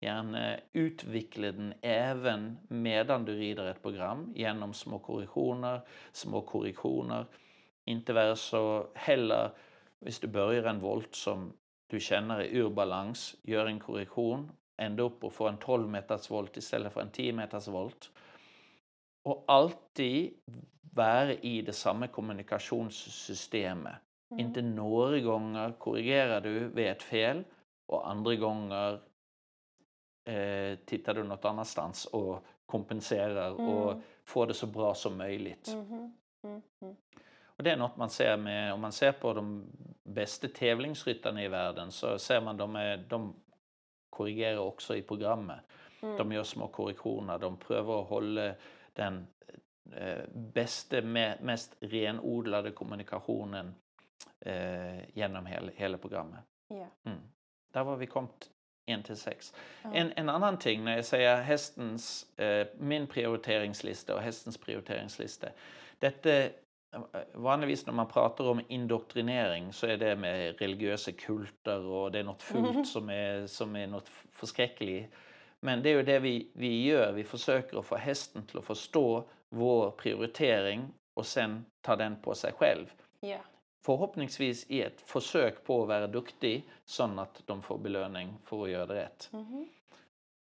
Gärna 0.00 0.56
utveckla 0.72 1.52
den 1.52 1.74
även 1.82 2.58
medan 2.68 3.24
du 3.24 3.34
rider 3.34 3.64
ett 3.64 3.82
program 3.82 4.32
genom 4.34 4.74
små 4.74 4.98
korrektioner, 4.98 5.80
små 6.12 6.40
korrektioner. 6.40 7.26
Inte 7.84 8.12
vara 8.12 8.36
så 8.36 8.86
heller, 8.94 9.50
hvis 10.00 10.20
du 10.20 10.26
börjar 10.26 10.64
en 10.64 10.80
volt 10.80 11.14
som 11.14 11.52
du 11.90 12.00
känner 12.00 12.38
är 12.38 12.44
ur 12.44 12.70
balans, 12.70 13.36
gör 13.42 13.66
en 13.66 13.80
korrektion, 13.80 14.52
ända 14.76 15.02
upp 15.02 15.24
och 15.24 15.32
få 15.32 15.48
en 15.48 15.56
12 15.56 15.88
meters 15.88 16.30
volt 16.30 16.56
istället 16.56 16.92
för 16.92 17.00
en 17.00 17.10
10 17.10 17.32
meters 17.32 17.68
volt. 17.68 18.10
Och 19.24 19.44
alltid 19.46 20.34
vara 20.94 21.32
i 21.32 21.62
det 21.62 21.72
samma 21.72 22.06
kommunikationssystemet. 22.06 23.94
Mm. 24.30 24.46
Inte 24.46 24.62
några 24.62 25.18
gånger 25.18 25.72
korrigerar 25.72 26.40
du 26.40 26.68
vid 26.68 26.86
ett 26.86 27.02
fel 27.02 27.44
och 27.86 28.10
andra 28.10 28.34
gånger 28.34 29.00
eh, 30.24 30.78
tittar 30.84 31.14
du 31.14 31.22
något 31.22 31.44
annanstans 31.44 32.04
och 32.06 32.44
kompenserar 32.66 33.50
och 33.50 33.90
Mm. 33.92 34.02
får 34.24 34.46
det 34.46 34.54
så 34.54 34.66
bra 34.66 34.94
som 34.94 35.16
möjligt. 35.16 35.68
Mm. 35.68 36.12
Mm. 36.44 36.96
Och 37.56 37.62
det 37.64 37.70
är 37.70 37.76
något 37.76 37.96
man 37.96 38.10
ser 38.10 38.36
med, 38.36 38.72
om 38.72 38.80
man 38.80 38.92
ser 38.92 39.12
på 39.12 39.32
de 39.32 39.66
bästa 40.02 40.48
tävlingsryttarna 40.48 41.42
i 41.44 41.48
världen 41.48 41.92
så 41.92 42.18
ser 42.18 42.40
man 42.40 42.56
de, 42.56 42.76
är, 42.76 42.96
de 42.96 43.34
korrigerar 44.10 44.58
också 44.58 44.96
i 44.96 45.02
programmet. 45.02 45.60
Mm. 46.02 46.16
De 46.16 46.32
gör 46.32 46.42
små 46.42 46.68
korrektioner, 46.68 47.38
de 47.38 47.56
prövar 47.56 48.02
att 48.02 48.08
hålla 48.08 48.54
den 48.92 49.26
eh, 49.92 50.24
bästa, 50.34 51.02
me, 51.02 51.36
mest 51.42 51.76
renodlade 51.80 52.70
kommunikationen 52.70 53.74
eh, 54.40 55.08
genom 55.18 55.46
hela, 55.46 55.72
hela 55.76 55.98
programmet. 55.98 56.44
Ja. 56.68 56.86
Mm. 57.74 57.84
Där 57.86 57.90
var 57.90 57.96
vi 57.96 58.06
kommit 58.06 58.50
en 58.86 59.02
till 59.02 59.16
sex. 59.16 59.54
Ja. 59.82 59.90
En, 59.94 60.12
en 60.16 60.28
annan 60.28 60.58
ting 60.58 60.84
när 60.84 60.96
jag 60.96 61.04
säger 61.04 61.42
hästens, 61.42 62.26
eh, 62.38 62.66
min 62.78 63.06
prioriteringslista 63.06 64.14
och 64.14 64.20
hästens 64.20 64.58
prioriteringslista. 64.58 65.46
Detta, 65.98 66.30
eh, 66.42 66.50
vanligtvis 67.34 67.86
när 67.86 67.92
man 67.92 68.08
pratar 68.08 68.44
om 68.44 68.60
indoktrinering 68.68 69.72
så 69.72 69.86
är 69.86 69.96
det 69.96 70.16
med 70.16 70.58
religiösa 70.60 71.12
kulter 71.12 71.80
och 71.80 72.12
det 72.12 72.18
är 72.18 72.24
något 72.24 72.42
fult 72.42 72.74
Mhm. 72.74 72.84
som, 72.84 73.10
är, 73.10 73.46
som 73.46 73.76
är 73.76 73.86
något 73.86 74.08
förskräckligt. 74.32 75.14
Men 75.60 75.82
det 75.82 75.88
är 75.88 75.94
ju 75.96 76.02
det 76.02 76.18
vi, 76.18 76.50
vi 76.54 76.84
gör, 76.84 77.12
vi 77.12 77.24
försöker 77.24 77.78
att 77.78 77.86
få 77.86 77.96
hästen 77.96 78.46
till 78.46 78.58
att 78.58 78.64
förstå 78.64 79.24
vår 79.50 79.90
prioritering 79.90 80.88
och 81.14 81.26
sen 81.26 81.64
ta 81.80 81.96
den 81.96 82.16
på 82.22 82.34
sig 82.34 82.52
själv 82.52 82.86
Ja. 83.20 83.38
Förhoppningsvis 83.84 84.66
i 84.70 84.82
ett 84.82 85.00
försök 85.00 85.64
på 85.64 85.82
att 85.82 85.88
vara 85.88 86.06
duktig 86.06 86.70
så 86.84 87.04
att 87.04 87.42
de 87.46 87.62
får 87.62 87.78
belöning 87.78 88.34
för 88.44 88.64
att 88.64 88.70
göra 88.70 88.86
det 88.86 88.94
rätt. 88.94 89.28
Mhm. 89.32 89.68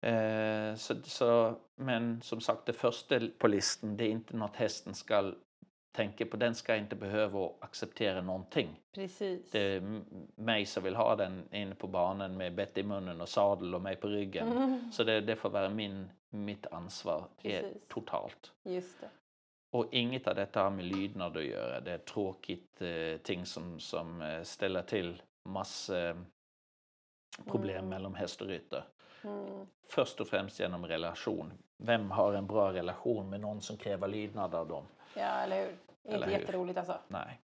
Eh, 0.00 0.74
så, 0.74 0.94
så, 1.04 1.54
men 1.76 2.22
som 2.22 2.40
sagt, 2.40 2.66
det 2.66 2.72
första 2.72 3.20
på 3.38 3.48
listan 3.48 3.96
det 3.96 4.04
är 4.04 4.08
inte 4.08 4.36
något 4.36 4.56
hästen 4.56 4.94
ska 4.94 5.32
tänka 5.92 6.26
på. 6.26 6.36
Den 6.36 6.54
ska 6.54 6.76
inte 6.76 6.96
behöva 6.96 7.50
acceptera 7.60 8.22
någonting. 8.22 8.80
Precis. 8.94 9.50
Det 9.50 9.60
är 9.60 10.00
mig 10.34 10.66
som 10.66 10.82
vill 10.82 10.96
ha 10.96 11.16
den 11.16 11.54
inne 11.54 11.74
på 11.74 11.86
banan 11.86 12.36
med 12.36 12.54
bett 12.54 12.78
i 12.78 12.82
munnen 12.82 13.20
och 13.20 13.28
sadel 13.28 13.74
och 13.74 13.82
mig 13.82 13.96
på 13.96 14.06
ryggen. 14.08 14.52
Mm. 14.52 14.92
Så 14.92 15.04
det, 15.04 15.20
det 15.20 15.36
får 15.36 15.50
vara 15.50 15.70
min, 15.70 16.10
mitt 16.30 16.66
ansvar 16.66 17.24
är 17.42 17.60
Precis. 17.60 17.82
totalt. 17.88 18.52
Just 18.62 19.00
det. 19.00 19.08
Och 19.74 19.86
inget 19.90 20.26
av 20.26 20.34
detta 20.34 20.62
har 20.62 20.70
med 20.70 20.84
lydnad 20.84 21.36
att 21.36 21.44
göra. 21.44 21.80
Det 21.80 21.92
är 21.92 21.98
tråkigt 21.98 22.82
eh, 22.82 23.16
ting 23.22 23.46
som, 23.46 23.80
som 23.80 24.22
eh, 24.22 24.42
ställer 24.42 24.82
till 24.82 25.22
massor 25.48 26.08
eh, 26.08 26.16
problem 27.46 27.76
Mm. 27.76 27.88
mellan 27.88 28.14
häst 28.14 28.40
och 28.40 28.48
rytter. 28.48 28.84
Mm. 29.24 29.66
Först 29.88 30.20
och 30.20 30.28
främst 30.28 30.60
genom 30.60 30.86
relation. 30.86 31.52
Vem 31.76 32.10
har 32.10 32.34
en 32.34 32.46
bra 32.46 32.72
relation 32.72 33.30
med 33.30 33.40
någon 33.40 33.60
som 33.60 33.76
kräver 33.76 34.08
lydnad 34.08 34.54
av 34.54 34.68
dem? 34.68 34.84
Ja, 35.16 35.22
eller 35.22 35.64
hur? 35.64 35.76
Eller 36.04 36.16
inte 36.16 36.26
hur? 36.30 36.40
jätteroligt 36.40 36.78
alltså. 36.78 36.98
Nej. 37.08 37.40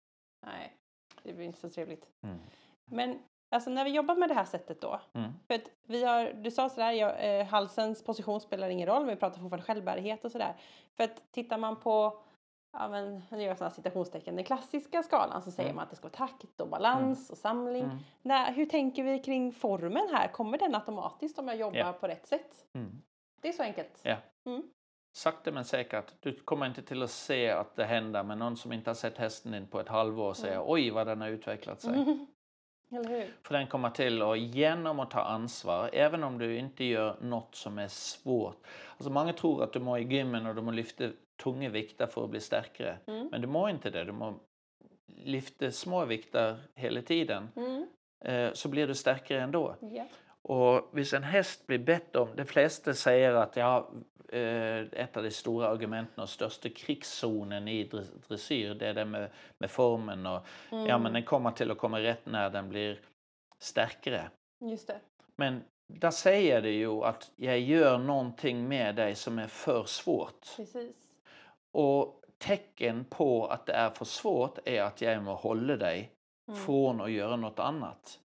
Nej, 0.47 0.77
det 1.23 1.33
blir 1.33 1.45
inte 1.47 1.61
så 1.61 1.71
trevligt. 1.71 2.07
Mm. 2.23 2.39
Men 2.85 3.23
alltså 3.51 3.71
när 3.71 3.85
vi 3.85 3.91
jobbar 3.91 4.15
med 4.15 4.29
det 4.29 4.35
här 4.35 4.45
sättet 4.45 4.81
då. 4.81 5.01
Mm. 5.13 5.33
För 5.47 5.55
att 5.55 5.71
vi 5.87 6.05
har, 6.05 6.33
du 6.33 6.51
sa 6.51 6.69
sådär, 6.69 6.93
jag, 6.93 7.41
eh, 7.41 7.47
halsens 7.47 8.05
position 8.05 8.41
spelar 8.41 8.69
ingen 8.69 8.87
roll, 8.89 9.01
men 9.05 9.15
vi 9.15 9.21
pratar 9.21 9.41
fortfarande 9.41 9.67
självbärighet 9.67 10.25
och 10.25 10.33
sådär. 10.33 10.55
För 10.97 11.05
att 11.05 11.33
tittar 11.33 11.59
man 11.59 11.77
på, 11.81 12.23
ja 12.73 12.89
men 12.89 13.23
nu 13.31 13.41
gör 13.43 13.49
jag 13.49 13.59
sådana 13.59 13.75
citationstecken, 13.75 14.37
den 14.37 14.45
klassiska 14.45 15.03
skalan 15.03 15.43
så 15.43 15.51
säger 15.51 15.69
Mm. 15.69 15.77
man 15.77 15.83
att 15.83 15.91
det 15.91 15.97
ska 15.97 16.03
vara 16.09 16.29
takt 16.29 16.61
och 16.61 16.69
balans 16.69 17.31
och 17.31 17.39
samling. 17.39 17.85
Mm. 17.85 17.99
När, 18.23 18.53
hur 18.53 18.67
tänker 18.67 19.03
vi 19.05 19.19
kring 19.19 19.53
formen 19.53 20.09
här? 20.13 20.29
Kommer 20.29 20.59
den 20.59 20.75
automatiskt 20.75 21.39
om 21.39 21.49
jag 21.49 21.57
jobbar 21.57 21.79
Ja. 21.79 21.93
på 21.93 22.07
rätt 22.09 22.27
sätt? 22.27 22.67
Mm. 22.75 23.03
Det 23.43 23.49
är 23.49 23.53
så 23.53 23.63
enkelt. 23.63 24.01
Ja. 24.03 24.17
Mm. 24.47 24.63
Sakta 25.17 25.53
men 25.53 25.65
säkert. 25.65 26.13
Du 26.21 26.33
kommer 26.41 26.67
inte 26.67 26.83
till 26.83 27.03
att 27.03 27.11
se 27.11 27.51
att 27.51 27.77
det 27.77 27.85
händer, 27.85 28.23
men 28.23 28.39
någon 28.39 28.57
som 28.57 28.73
inte 28.73 28.91
har 28.91 28.95
sett 28.95 29.19
hästen 29.19 29.53
din 29.53 29.67
på 29.67 29.81
ett 29.81 29.89
halvår 29.89 30.35
säger 30.35 30.55
Mm. 30.57 30.67
oj 30.69 30.91
vad 30.91 31.07
den 31.07 31.21
har 31.21 31.29
utvecklat 31.29 31.81
sig. 31.81 31.93
För 33.43 33.55
den 33.55 33.67
kommer 33.67 33.91
till 33.91 34.23
och 34.23 34.37
genom 34.37 35.01
att 35.01 35.11
ta 35.11 35.21
ansvar, 35.21 35.91
även 35.93 36.25
om 36.25 36.39
du 36.39 36.57
inte 36.57 36.85
gör 36.85 37.17
något 37.21 37.55
som 37.55 37.79
är 37.79 37.89
svårt. 37.89 38.67
Alltså 38.97 39.11
många 39.11 39.33
tror 39.33 39.63
att 39.63 39.73
du 39.73 39.81
må 39.81 39.99
i 39.99 40.03
gymmen 40.03 40.47
och 40.47 40.55
du 40.55 40.63
må 40.63 40.71
lyfta 40.71 41.11
tunga 41.43 41.69
vikter 41.69 42.07
för 42.07 42.25
att 42.25 42.31
bli 42.31 42.41
starkare. 42.41 42.99
Mm. 43.07 43.29
Men 43.31 43.41
du 43.41 43.47
må 43.47 43.69
inte 43.69 43.91
det. 43.91 44.05
Du 44.05 44.13
må 44.13 44.35
lyfta 45.07 45.71
små 45.71 46.05
vikter 46.05 46.57
hela 46.75 47.03
tiden. 47.03 47.49
Mm. 47.57 47.87
Eh, 48.25 48.53
så 48.53 48.69
blir 48.69 48.87
du 48.87 48.95
starkare 48.95 49.43
ändå. 49.43 49.77
Ja. 49.81 50.05
Och 50.43 50.95
om 50.95 51.05
en 51.15 51.23
häst 51.23 51.67
blir 51.67 51.79
bett 51.79 52.17
om, 52.17 52.29
de 52.37 52.45
flesta 52.45 52.95
säger 52.95 53.35
att 53.35 53.57
ja, 53.57 53.91
eh, 54.29 54.79
ett 54.79 55.17
av 55.17 55.23
de 55.23 55.31
stora 55.31 55.69
argumenten 55.69 56.23
och 56.23 56.29
största 56.29 56.69
krigszonen 56.69 57.69
i 57.69 57.85
dre- 57.89 58.23
dressyr 58.29 58.75
det 58.75 58.87
är 58.89 58.95
det 58.95 59.05
med, 59.05 59.31
med 59.59 59.71
formen 59.71 60.27
och 60.27 60.47
Mm. 60.73 60.87
ja 60.87 60.99
men 60.99 61.13
den 61.13 61.23
kommer 61.25 61.51
till 61.51 61.71
att 61.71 61.79
komma 61.79 62.01
rätt 62.01 62.27
när 62.27 62.51
den 62.51 62.69
blir 62.69 63.01
starkare. 63.59 64.31
Just 64.61 64.87
det. 64.87 65.01
Men 65.37 65.65
där 65.87 66.11
säger 66.11 66.63
det 66.63 66.71
ju 66.71 67.05
att 67.05 67.31
jag 67.37 67.61
gör 67.61 67.99
någonting 67.99 68.69
med 68.69 68.97
dig 68.97 69.15
som 69.15 69.39
är 69.39 69.47
för 69.47 69.85
svårt. 69.85 70.47
Precis. 70.57 70.97
Och 71.73 72.23
tecken 72.39 73.05
på 73.05 73.47
att 73.47 73.67
det 73.67 73.73
är 73.73 73.91
för 73.91 74.05
svårt 74.05 74.59
är 74.65 74.83
att 74.83 75.01
jag 75.01 75.23
må 75.23 75.35
hålla 75.35 75.77
dig 75.77 76.11
Mm. 76.49 76.61
från 76.61 77.01
att 77.01 77.11
göra 77.11 77.37
något 77.37 77.59
annat. 77.59 78.19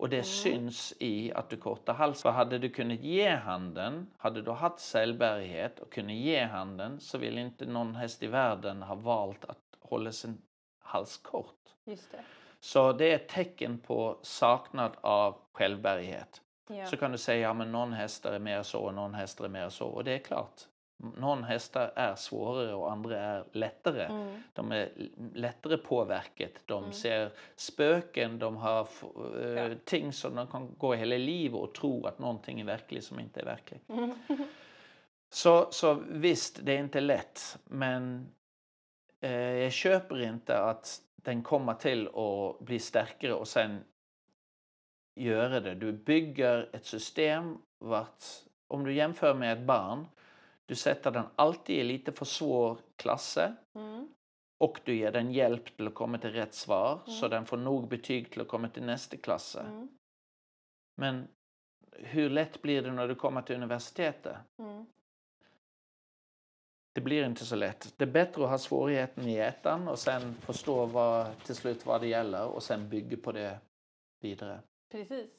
Och 0.00 0.08
det 0.08 0.16
Mm. 0.16 0.24
syns 0.24 0.94
i 0.98 1.32
att 1.32 1.48
du 1.50 1.56
kortar 1.56 1.94
halsen. 1.94 2.22
För 2.22 2.30
hade 2.30 2.58
du 2.58 2.68
kunnat 2.68 3.00
ge 3.00 3.30
handen, 3.30 4.06
hade 4.16 4.42
du 4.42 4.50
haft 4.50 4.78
sälbärighet 4.78 5.78
och 5.80 5.92
kunnat 5.92 6.12
ge 6.12 6.44
handen 6.44 7.00
så 7.00 7.18
vill 7.18 7.38
inte 7.38 7.66
någon 7.66 7.94
häst 7.94 8.22
i 8.22 8.26
världen 8.26 8.82
ha 8.82 8.94
valt 8.94 9.44
att 9.44 9.58
hålla 9.80 10.12
sin 10.12 10.42
hals 10.78 11.16
kort. 11.16 11.56
Just 11.84 12.12
det. 12.12 12.18
Så 12.60 12.92
det 12.92 13.04
är 13.10 13.14
ett 13.14 13.28
tecken 13.28 13.78
på 13.78 14.18
saknad 14.22 14.92
av 15.00 15.36
självbärighet. 15.52 16.40
Ja. 16.68 16.86
Så 16.86 16.96
kan 16.96 17.12
du 17.12 17.18
säga 17.18 17.48
att 17.48 17.50
ja, 17.50 17.58
men 17.58 17.72
någon 17.72 17.92
hästar 17.92 18.32
är 18.32 18.38
mer 18.38 18.62
så 18.62 18.80
och 18.80 18.94
någon 18.94 19.14
hästar 19.14 19.44
är 19.44 19.48
mer 19.48 19.68
så. 19.68 19.86
Och 19.86 20.04
det 20.04 20.12
är 20.12 20.18
klart. 20.18 20.60
Någon 21.16 21.44
hästar 21.44 21.92
är 21.96 22.14
svårare 22.14 22.74
och 22.74 22.92
andra 22.92 23.20
är 23.20 23.44
lättare. 23.52 24.04
Mm. 24.04 24.42
De 24.52 24.72
är 24.72 24.92
lättare 25.34 25.76
påverkat. 25.76 26.50
De 26.66 26.78
Mm. 26.82 26.92
ser 26.92 27.30
spöken, 27.56 28.38
de 28.38 28.56
har 28.56 28.88
eh, 29.40 29.50
Ja. 29.50 29.74
ting 29.84 30.12
som 30.12 30.34
de 30.34 30.46
kan 30.46 30.74
gå 30.78 30.94
hela 30.94 31.16
livet 31.16 31.60
och 31.60 31.74
tro 31.74 32.06
att 32.06 32.18
någonting 32.18 32.60
är 32.60 32.64
verkligt 32.64 33.04
som 33.04 33.20
inte 33.20 33.40
är 33.40 33.44
verkligt. 33.44 33.88
Mm. 33.88 34.14
Så, 35.32 35.68
så 35.70 35.94
visst, 36.08 36.58
det 36.62 36.72
är 36.72 36.78
inte 36.78 37.00
lätt. 37.00 37.58
Men 37.64 38.28
eh, 39.20 39.32
jag 39.32 39.72
köper 39.72 40.22
inte 40.22 40.58
att 40.58 41.00
den 41.16 41.42
kommer 41.42 41.74
till 41.74 42.08
att 42.08 42.58
bli 42.60 42.78
starkare 42.78 43.34
och 43.34 43.48
sen 43.48 43.84
göra 45.16 45.60
det. 45.60 45.74
Du 45.74 45.92
bygger 45.92 46.70
ett 46.72 46.86
system 46.86 47.58
vart, 47.78 48.24
om 48.68 48.84
du 48.84 48.92
jämför 48.94 49.34
med 49.34 49.52
ett 49.58 49.66
barn, 49.66 50.06
du 50.70 50.76
sätter 50.76 51.10
den 51.10 51.24
alltid 51.36 51.78
i 51.78 51.84
lite 51.84 52.12
för 52.12 52.24
svår 52.24 52.78
klasse 52.96 53.56
Mm. 53.74 54.08
och 54.60 54.80
du 54.84 54.96
ger 54.96 55.12
den 55.12 55.32
hjälp 55.32 55.76
till 55.76 55.86
att 55.86 55.94
komma 55.94 56.18
till 56.18 56.30
rätt 56.30 56.54
svar 56.54 57.00
så 57.06 57.26
Mm. 57.26 57.30
den 57.30 57.46
får 57.46 57.56
nog 57.56 57.88
betyg 57.88 58.30
till 58.30 58.40
att 58.40 58.48
komma 58.48 58.68
till 58.68 58.82
nästa 58.82 59.16
klasse. 59.16 59.60
Mm. 59.60 59.88
Men 60.96 61.28
hur 61.92 62.30
lätt 62.30 62.62
blir 62.62 62.82
det 62.82 62.92
när 62.92 63.08
du 63.08 63.14
kommer 63.14 63.42
till 63.42 63.56
universitetet? 63.56 64.36
Mm. 64.58 64.86
Det 66.92 67.00
blir 67.00 67.24
inte 67.24 67.44
så 67.44 67.56
lätt. 67.56 67.94
Det 67.96 68.04
är 68.04 68.10
bättre 68.12 68.44
att 68.44 68.50
ha 68.50 68.58
svårigheten 68.58 69.28
i 69.28 69.36
ettan 69.36 69.88
och 69.88 69.98
sen 69.98 70.34
förstå 70.34 70.86
vad, 70.86 71.38
till 71.44 71.54
slut 71.54 71.86
vad 71.86 72.00
det 72.00 72.06
gäller 72.08 72.46
och 72.46 72.62
sen 72.62 72.88
bygga 72.88 73.16
på 73.16 73.32
det 73.32 73.58
vidare. 74.20 74.60
Precis. 74.90 75.30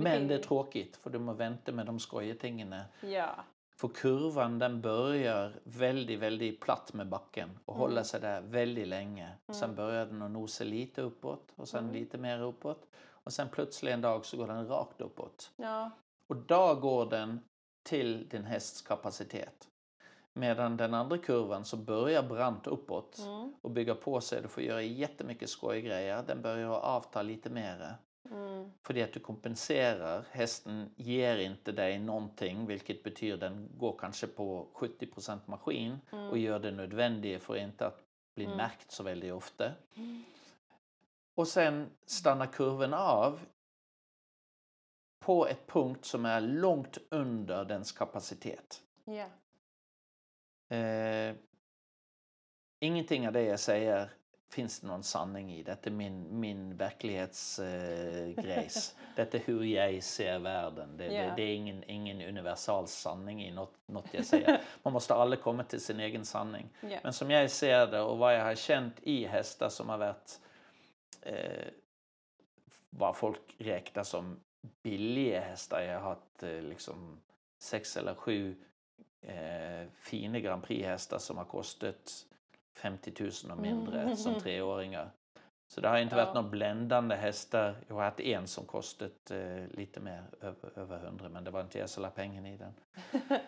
Men 0.00 0.28
det 0.28 0.34
är 0.34 0.42
tråkigt 0.42 0.96
för 0.96 1.10
du 1.10 1.18
må 1.18 1.32
vänta 1.32 1.72
med 1.72 1.86
de 1.86 1.98
skojiga 2.00 2.34
tingen. 2.34 2.74
Ja. 3.00 3.44
För 3.76 3.88
kurvan 3.88 4.58
den 4.58 4.80
börjar 4.80 5.52
väldigt, 5.64 6.18
väldigt 6.20 6.60
platt 6.60 6.92
med 6.92 7.08
backen 7.08 7.50
och 7.64 7.74
Mm. 7.74 7.80
håller 7.80 8.02
sig 8.02 8.20
där 8.20 8.40
väldigt 8.40 8.88
länge. 8.88 9.32
Sen 9.52 9.64
Mm. 9.64 9.76
börjar 9.76 10.06
den 10.06 10.22
att 10.22 10.30
nosa 10.30 10.64
lite 10.64 11.02
uppåt 11.02 11.52
och 11.56 11.68
sen 11.68 11.84
Mm. 11.84 11.94
lite 11.94 12.18
mer 12.18 12.42
uppåt. 12.42 12.86
Och 12.96 13.32
sen 13.32 13.48
plötsligt 13.48 13.92
en 13.94 14.00
dag 14.00 14.24
så 14.24 14.36
går 14.36 14.46
den 14.46 14.68
rakt 14.68 15.00
uppåt. 15.00 15.50
Ja. 15.56 15.90
Och 16.28 16.36
då 16.36 16.74
går 16.74 17.06
den 17.10 17.40
till 17.82 18.28
din 18.28 18.44
hästs 18.44 18.82
kapacitet. 18.82 19.68
Medan 20.32 20.76
den 20.76 20.94
andra 20.94 21.18
kurvan 21.18 21.64
så 21.64 21.76
börjar 21.76 22.22
brant 22.22 22.66
uppåt 22.66 23.18
Mm. 23.18 23.54
och 23.62 23.70
bygga 23.70 23.94
på 23.94 24.20
sig. 24.20 24.42
Du 24.42 24.48
får 24.48 24.62
göra 24.62 24.82
jättemycket 24.82 25.50
skojgrejer. 25.50 26.22
Den 26.26 26.42
börjar 26.42 26.68
avta 26.70 27.22
lite 27.22 27.50
mer. 27.50 27.94
Mm. 28.30 28.70
För 28.82 29.02
att 29.04 29.12
du 29.12 29.20
kompenserar. 29.20 30.24
Hästen 30.30 30.90
ger 30.96 31.36
inte 31.38 31.72
dig 31.72 31.98
någonting 31.98 32.66
vilket 32.66 33.02
betyder 33.02 33.36
den 33.36 33.68
går 33.78 33.98
kanske 33.98 34.26
på 34.26 34.68
70% 34.74 35.40
maskin 35.46 35.98
och 36.10 36.18
Mm. 36.18 36.40
gör 36.40 36.58
det 36.58 36.70
nödvändiga 36.70 37.40
för 37.40 37.56
inte 37.56 37.86
att 37.86 38.02
bli 38.34 38.44
Mm. 38.44 38.56
märkt 38.56 38.90
så 38.90 39.02
väldigt 39.02 39.32
ofta. 39.32 39.72
Mm. 39.94 40.24
Och 41.34 41.48
sen 41.48 41.90
stannar 42.06 42.46
kurvan 42.46 42.94
av 42.94 43.40
på 45.18 45.46
ett 45.46 45.66
punkt 45.66 46.04
som 46.04 46.24
är 46.24 46.40
långt 46.40 46.98
under 47.10 47.64
dens 47.64 47.92
kapacitet. 47.92 48.82
Ja. 49.04 49.26
Eh, 50.76 51.34
ingenting 52.80 53.26
av 53.26 53.32
det 53.32 53.42
jag 53.42 53.60
säger 53.60 54.10
finns 54.54 54.80
det 54.80 54.86
någon 54.86 55.02
sanning 55.02 55.52
i. 55.54 55.62
Detta 55.62 55.90
är 55.90 55.94
min, 55.94 56.40
min 56.40 56.76
verklighetsgrejs. 56.76 58.94
Eh. 59.04 59.04
Detta 59.16 59.36
är 59.36 59.40
hur 59.44 59.64
jag 59.64 60.02
ser 60.02 60.38
världen. 60.38 60.96
Det, 60.96 61.08
det, 61.08 61.14
Ja. 61.14 61.34
det 61.36 61.42
är 61.42 61.54
ingen, 61.54 61.84
ingen 61.84 62.22
universal 62.22 62.88
sanning 62.88 63.44
i 63.44 63.50
något, 63.52 63.74
jag 64.10 64.26
säger. 64.26 64.60
Man 64.82 64.92
måste 64.92 65.14
aldrig 65.14 65.42
komma 65.42 65.64
till 65.64 65.80
sin 65.80 66.00
egen 66.00 66.24
sanning. 66.24 66.68
Ja. 66.80 66.98
Men 67.02 67.12
som 67.12 67.30
jag 67.30 67.50
ser 67.50 67.86
det 67.86 68.00
och 68.00 68.18
vad 68.18 68.34
jag 68.34 68.44
har 68.44 68.54
känt 68.54 68.94
i 69.02 69.24
hästar 69.26 69.68
som 69.68 69.88
har 69.88 69.98
varit 69.98 70.40
eh, 71.22 71.64
vad 72.90 73.16
folk 73.16 73.54
räknar 73.58 74.02
som 74.02 74.40
billiga 74.82 75.40
hästar. 75.40 75.80
Jag 75.82 76.00
har 76.00 76.08
haft 76.08 76.42
eh, 76.42 76.62
liksom 76.62 77.20
sex 77.58 77.96
eller 77.96 78.14
sju 78.14 78.56
eh, 79.22 79.88
fina 79.94 80.40
Grand 80.40 80.62
Prix-hästar 80.62 81.18
som 81.18 81.38
har 81.38 81.44
kostat 81.44 82.26
50 82.76 83.12
000 83.20 83.30
och 83.52 83.58
mindre 83.58 84.16
som 84.16 84.40
treåringar. 84.40 85.10
Så 85.72 85.80
det 85.80 85.88
har 85.88 85.98
inte 85.98 86.16
varit 86.16 86.28
Ja. 86.28 86.34
några 86.34 86.48
bländande 86.48 87.14
hästar. 87.14 87.76
Jag 87.88 87.94
har 87.94 88.02
haft 88.02 88.20
en 88.20 88.46
som 88.46 88.64
kostat 88.66 89.30
eh, 89.30 89.66
lite 89.68 90.00
mer, 90.00 90.24
över, 90.40 90.78
över 90.78 91.04
100, 91.04 91.28
men 91.28 91.44
det 91.44 91.50
var 91.50 91.60
inte 91.60 91.78
jag 91.78 91.88
som 91.90 92.02
la 92.02 92.10
pengarna 92.10 92.48
i 92.48 92.56
den. 92.56 92.74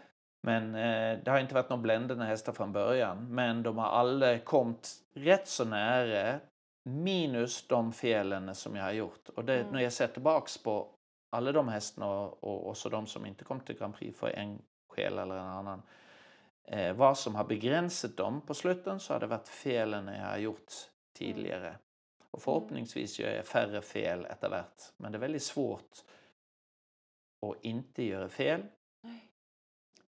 Men 0.42 0.74
eh, 0.74 1.18
det 1.24 1.30
har 1.30 1.38
inte 1.38 1.54
varit 1.54 1.68
några 1.70 1.82
bländande 1.82 2.24
hästar 2.24 2.52
från 2.52 2.72
början. 2.72 3.34
Men 3.34 3.62
de 3.62 3.78
har 3.78 3.86
alla 3.88 4.38
kommit 4.38 4.88
rätt 5.14 5.48
så 5.48 5.64
nära 5.64 6.40
minus 6.84 7.66
de 7.68 7.92
felen 7.92 8.54
som 8.54 8.76
jag 8.76 8.84
har 8.84 8.92
gjort. 8.92 9.28
Och 9.28 9.44
det, 9.44 9.60
Mm. 9.60 9.72
när 9.72 9.80
jag 9.80 9.92
ser 9.92 10.06
tillbaks 10.06 10.62
på 10.62 10.88
alla 11.36 11.52
de 11.52 11.68
hästarna 11.68 12.10
och, 12.10 12.44
och, 12.44 12.66
och 12.68 12.76
så 12.76 12.88
de 12.88 13.06
som 13.06 13.26
inte 13.26 13.44
kom 13.44 13.60
till 13.60 13.78
Grand 13.78 13.94
Prix 13.94 14.18
för 14.18 14.28
en 14.28 14.62
skäl 14.92 15.18
eller 15.18 15.34
en 15.36 15.46
annan. 15.46 15.82
Eh, 16.68 16.92
vad 16.92 17.18
som 17.18 17.34
har 17.34 17.44
begränsat 17.44 18.16
dem 18.16 18.40
på 18.40 18.54
slutet 18.54 19.02
så 19.02 19.12
har 19.12 19.20
det 19.20 19.26
varit 19.26 19.48
felen 19.48 20.06
jag 20.06 20.26
har 20.26 20.38
gjort 20.38 20.72
tidigare. 21.12 21.78
Och 22.30 22.42
förhoppningsvis 22.42 23.18
gör 23.18 23.30
jag 23.30 23.46
färre 23.46 23.82
fel 23.82 24.24
efterhvert. 24.24 24.82
Men 24.96 25.12
det 25.12 25.18
är 25.18 25.20
väldigt 25.20 25.42
svårt 25.42 26.04
att 27.46 27.64
inte 27.64 28.02
göra 28.02 28.28
fel. 28.28 28.66
Nej. 29.00 29.32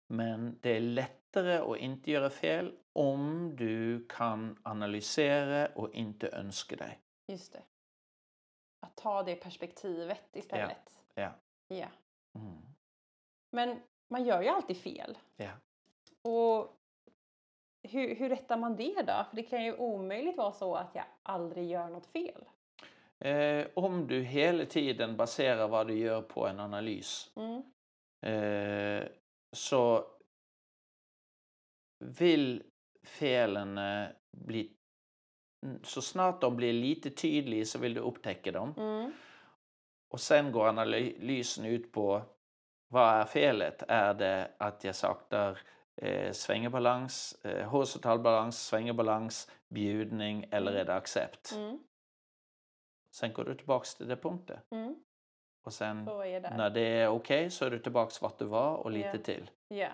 Men 0.08 0.60
det 0.62 0.78
är 0.78 0.80
lättare 0.80 1.58
att 1.58 1.78
inte 1.78 2.12
göra 2.12 2.30
fel 2.30 2.78
om 2.94 3.56
du 3.56 4.06
kan 4.08 4.60
analysera 4.64 5.68
och 5.68 5.94
inte 5.94 6.30
önska 6.30 6.76
dig. 6.76 7.00
Just 7.28 7.54
det. 7.54 7.64
Att 8.80 8.96
ta 8.96 9.24
det 9.24 9.36
perspektivet 9.36 10.36
istället. 10.36 11.00
Ja. 11.14 11.32
Ja. 11.68 11.88
Mm. 12.36 12.62
Men 13.52 13.82
man 14.08 14.26
gör 14.26 14.42
ju 14.42 14.48
alltid 14.48 14.78
fel. 14.78 15.18
Ja. 15.36 15.52
Och 16.24 16.80
hur, 17.84 18.16
hur 18.16 18.30
rättar 18.30 18.58
man 18.58 18.76
det 18.76 19.02
då? 19.02 19.26
För 19.30 19.36
det 19.36 19.44
kan 19.44 19.64
ju 19.64 19.76
omöjligt 19.78 20.38
vara 20.38 20.52
så 20.52 20.76
att 20.76 20.96
jag 20.96 21.06
aldrig 21.24 21.70
gör 21.70 21.90
något 21.90 22.06
fel. 22.06 22.44
Eh, 23.20 23.68
om 23.74 24.08
du 24.08 24.22
hela 24.22 24.66
tiden 24.66 25.18
baserar 25.18 25.68
vad 25.68 25.88
du 25.88 25.98
gör 25.98 26.22
på 26.22 26.48
en 26.48 26.60
analys 26.60 27.32
Mm. 27.36 27.64
eh, 28.26 29.08
så 29.56 30.06
vill 32.00 32.64
felen 33.04 33.78
eh, 33.78 34.08
bli... 34.38 34.78
Så 35.84 36.02
snart 36.02 36.42
de 36.42 36.56
blir 36.56 36.74
lite 36.74 37.10
tydliga 37.10 37.66
så 37.66 37.80
vill 37.80 37.94
du 37.94 38.02
upptäcka 38.02 38.52
dem. 38.52 38.74
Mm. 38.78 39.12
Och 40.14 40.20
sen 40.20 40.52
går 40.52 40.68
analysen 40.68 41.66
ut 41.66 41.92
på 41.92 42.22
vad 42.88 43.14
är 43.14 43.26
felet? 43.26 43.84
Är 43.88 44.14
det 44.14 44.52
att 44.58 44.84
jag 44.84 44.96
saknar 44.96 45.60
eh, 45.96 46.32
svängerbalans, 46.32 47.34
eh, 47.46 47.70
horisontalbalans, 47.70 48.66
svängerbalans, 48.66 49.52
bjudning 49.70 50.46
eller 50.52 50.72
är 50.72 50.86
det 50.86 50.96
accept? 50.96 51.52
Mm. 51.52 51.80
Sen 53.16 53.34
går 53.34 53.44
du 53.46 53.56
tillbaks 53.56 53.96
till 53.96 54.08
det 54.08 54.16
punkten. 54.16 54.60
Mm. 54.72 54.96
Och 55.66 55.74
sen 55.74 56.06
det. 56.06 56.54
när 56.58 56.70
det 56.70 56.82
är 56.82 57.08
okej 57.08 57.50
så 57.50 57.66
är 57.66 57.72
du 57.72 57.80
tillbaks 57.80 58.22
vart 58.22 58.40
du 58.40 58.46
var 58.46 58.76
och 58.76 58.92
lite 58.92 59.10
Ja. 59.14 59.24
till. 59.24 59.50
Ja. 59.68 59.90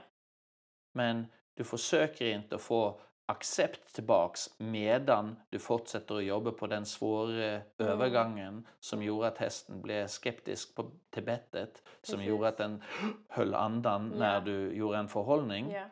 Men 0.93 1.27
du 1.53 1.63
försöker 1.63 2.25
inte 2.25 2.57
få 2.57 3.01
accept 3.29 3.93
tillbaks 3.95 4.49
medan 4.57 5.35
du 5.49 5.59
fortsätter 5.59 6.15
att 6.15 6.23
jobba 6.23 6.51
på 6.51 6.67
den 6.67 6.85
svåra 6.85 7.45
Mm. 7.45 7.61
övergången 7.77 8.67
som 8.79 9.03
gjorde 9.03 9.27
att 9.27 9.37
hästen 9.37 9.81
blev 9.81 10.07
skeptisk 10.07 10.75
på, 10.75 10.91
till 11.09 11.23
bettet, 11.23 11.83
som 12.01 12.15
Precis. 12.15 12.29
gjorde 12.29 12.47
att 12.47 12.57
den 12.57 12.83
höll 13.27 13.53
andan 13.53 14.07
när 14.17 14.33
Ja. 14.33 14.39
du 14.39 14.73
gjorde 14.73 14.97
en 14.97 15.07
förhållning. 15.07 15.71
Ja. 15.71 15.85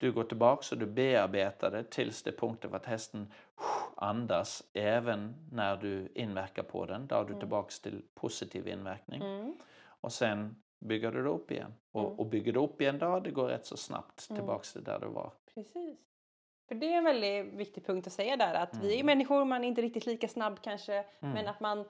Du 0.00 0.12
går 0.12 0.24
tillbaks 0.24 0.72
och 0.72 0.78
du 0.78 0.86
bearbetar 0.86 1.70
det 1.70 1.84
tills 1.90 2.22
det 2.22 2.32
punkten 2.32 2.74
att 2.74 2.86
hästen 2.86 3.32
andas 3.96 4.62
även 4.72 5.34
när 5.52 5.76
du 5.76 6.12
inverkar 6.14 6.62
på 6.62 6.86
den. 6.86 7.06
Då 7.06 7.14
är 7.16 7.20
du 7.24 7.26
Mm. 7.28 7.38
tillbaks 7.40 7.80
till 7.80 8.02
positiv 8.14 8.68
inverkning. 8.68 9.22
Mm. 9.22 9.56
Och 10.00 10.12
sen 10.12 10.62
bygger 10.80 11.12
du 11.12 11.22
det 11.22 11.28
upp 11.28 11.50
igen. 11.50 11.74
Och, 11.92 12.04
Mm. 12.06 12.18
och 12.18 12.26
bygger 12.26 12.52
du 12.52 12.60
upp 12.60 12.80
igen 12.80 12.98
då, 12.98 13.20
det 13.20 13.30
går 13.30 13.48
rätt 13.48 13.66
så 13.66 13.76
snabbt 13.76 14.26
Mm. 14.30 14.40
tillbaks 14.40 14.72
till 14.72 14.84
där 14.84 14.98
du 15.00 15.06
var. 15.06 15.32
Precis. 15.62 15.98
För 16.68 16.74
det 16.74 16.92
är 16.92 16.98
en 16.98 17.04
väldigt 17.04 17.46
viktig 17.46 17.86
punkt 17.86 18.06
att 18.06 18.12
säga 18.12 18.36
där 18.36 18.54
att 18.54 18.76
vi 18.82 18.88
är 18.90 18.94
Mm. 18.94 19.06
människor, 19.06 19.44
man 19.44 19.64
är 19.64 19.68
inte 19.68 19.82
riktigt 19.82 20.06
lika 20.06 20.28
snabb 20.28 20.58
kanske. 20.62 20.94
Mm. 20.94 21.34
Men 21.34 21.48
att 21.48 21.60
man, 21.60 21.84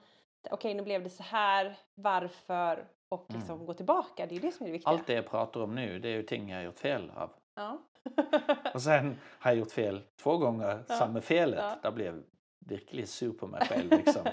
okej 0.51 0.73
nu 0.73 0.83
blev 0.83 1.03
det 1.03 1.09
så 1.09 1.23
här, 1.23 1.75
varför? 1.95 2.87
Och 3.09 3.25
liksom 3.29 3.55
Mm. 3.55 3.65
gå 3.65 3.73
tillbaka, 3.73 4.25
det 4.25 4.35
är 4.35 4.39
det 4.39 4.51
som 4.51 4.63
är 4.63 4.67
det 4.67 4.71
viktiga. 4.73 4.89
Allt 4.93 5.07
det 5.07 5.13
jag 5.13 5.27
pratar 5.29 5.61
om 5.61 5.75
nu, 5.75 5.99
det 5.99 6.09
är 6.09 6.13
ju 6.15 6.23
ting 6.23 6.49
jag 6.49 6.57
har 6.57 6.63
gjort 6.63 6.79
fel 6.79 7.11
av. 7.15 7.29
Ja. 7.55 7.81
Och 8.73 8.81
sen 8.81 9.17
har 9.39 9.51
jag 9.51 9.57
gjort 9.59 9.71
fel 9.71 10.01
två 10.23 10.37
gånger, 10.37 10.83
Ja. 10.87 10.95
samma 10.95 11.21
felet. 11.21 11.59
Ja. 11.59 11.75
Där 11.83 11.91
blev 11.91 12.23
verkligen 12.59 13.07
sur 13.07 13.31
på 13.33 13.47
mig 13.47 13.61
själv. 13.67 13.89
Liksom. 13.91 14.25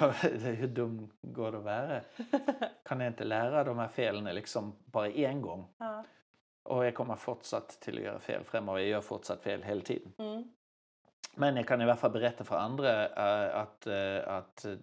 Hur 0.56 0.66
dum 0.68 1.10
går 1.22 1.52
det 1.52 1.58
att 1.58 1.64
vara? 1.64 2.00
Kan 2.84 3.00
jag 3.00 3.06
inte 3.06 3.24
lära 3.24 3.64
de 3.64 3.78
här 3.78 3.88
felen 3.88 4.34
liksom 4.34 4.76
bara 4.84 5.08
en 5.10 5.40
gång? 5.42 5.66
ja. 5.78 6.04
Och 6.70 6.84
jag 6.86 6.94
kommer 6.94 7.16
fortsatt 7.16 7.68
till 7.80 7.98
att 7.98 8.04
göra 8.04 8.18
fel 8.20 8.44
framöver. 8.44 8.78
Jag 8.78 8.88
gör 8.88 9.00
fortsatt 9.00 9.42
fel 9.42 9.62
hela 9.62 9.80
tiden. 9.82 10.12
Mm. 10.18 10.52
Men 11.34 11.56
jag 11.56 11.68
kan 11.68 11.80
i 11.80 11.84
alla 11.84 11.96
fall 11.96 12.10
berätta 12.10 12.44
för 12.44 12.56
andra 12.56 13.08
eh, 13.08 13.56
att, 13.60 13.86
eh, 13.86 14.28
att 14.28 14.64
eh, 14.64 14.76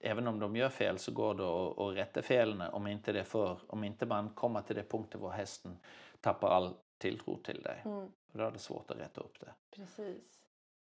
även 0.00 0.26
om 0.26 0.38
de 0.38 0.56
gör 0.56 0.68
fel 0.68 0.98
så 0.98 1.12
går 1.12 1.34
det 1.34 1.44
att, 1.44 1.78
att 1.78 1.96
rätta 1.96 2.22
felen 2.22 2.60
om 2.60 2.86
inte, 2.86 3.12
det 3.12 3.24
för, 3.24 3.60
om 3.66 3.84
inte 3.84 4.06
man 4.06 4.28
kommer 4.34 4.62
till 4.62 4.76
det 4.76 4.82
punkten 4.90 5.20
var 5.20 5.30
hästen 5.30 5.78
tappar 6.20 6.48
all 6.48 6.74
tilltro 6.98 7.36
till 7.42 7.62
dig. 7.62 7.82
Mm. 7.84 8.12
Då 8.32 8.44
är 8.44 8.50
det 8.50 8.58
svårt 8.58 8.90
att 8.90 8.98
rätta 8.98 9.20
upp 9.20 9.40
det. 9.40 9.54
Precis. 9.70 10.44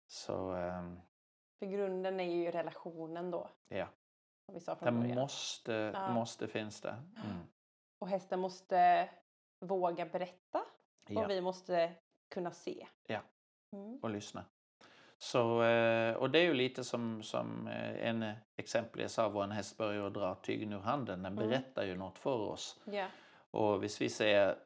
Så 0.06 0.52
ehm, 0.52 1.00
För 1.58 1.66
grunden 1.66 2.20
är 2.20 2.34
ju 2.34 2.50
relationen 2.50 3.30
då. 3.30 3.50
ja, 3.68 3.86
Som 4.46 4.54
vi 4.54 4.60
sa 4.60 4.76
från 4.76 4.94
det 4.94 5.00
början. 5.00 5.18
måste, 5.18 5.72
Ja. 5.94 6.12
måste 6.12 6.48
finnas 6.48 6.80
det. 6.80 6.90
Mm. 7.24 7.38
Och 7.98 8.08
hästen 8.08 8.40
måste 8.40 9.08
våga 9.60 10.06
berätta. 10.06 10.62
Ja, 11.08 11.24
Och 11.24 11.30
vi 11.30 11.40
måste 11.40 11.92
kunna 12.28 12.50
se. 12.50 12.86
Ja. 13.06 13.20
Mm. 13.72 13.98
och 14.02 14.10
lyssna. 14.10 14.44
Så, 15.18 15.62
eh, 15.62 16.14
och 16.14 16.30
det 16.30 16.38
är 16.38 16.42
ju 16.42 16.54
lite 16.54 16.84
som, 16.84 17.22
som 17.22 17.66
eh, 17.66 18.08
en 18.08 18.32
exempel 18.56 19.00
jag 19.02 19.10
sa 19.10 19.44
en 19.44 19.50
häst 19.50 19.76
börjar 19.76 20.10
dra 20.10 20.34
tygen 20.34 20.72
ur 20.72 20.78
handen. 20.78 21.22
Den 21.22 21.32
Mm. 21.32 21.48
berättar 21.48 21.84
ju 21.84 21.96
något 21.96 22.18
för 22.18 22.38
oss. 22.38 22.80
Ja. 22.84 23.06
Och 23.50 23.74
om 23.74 23.80
vi 23.80 24.08
säger 24.08 24.56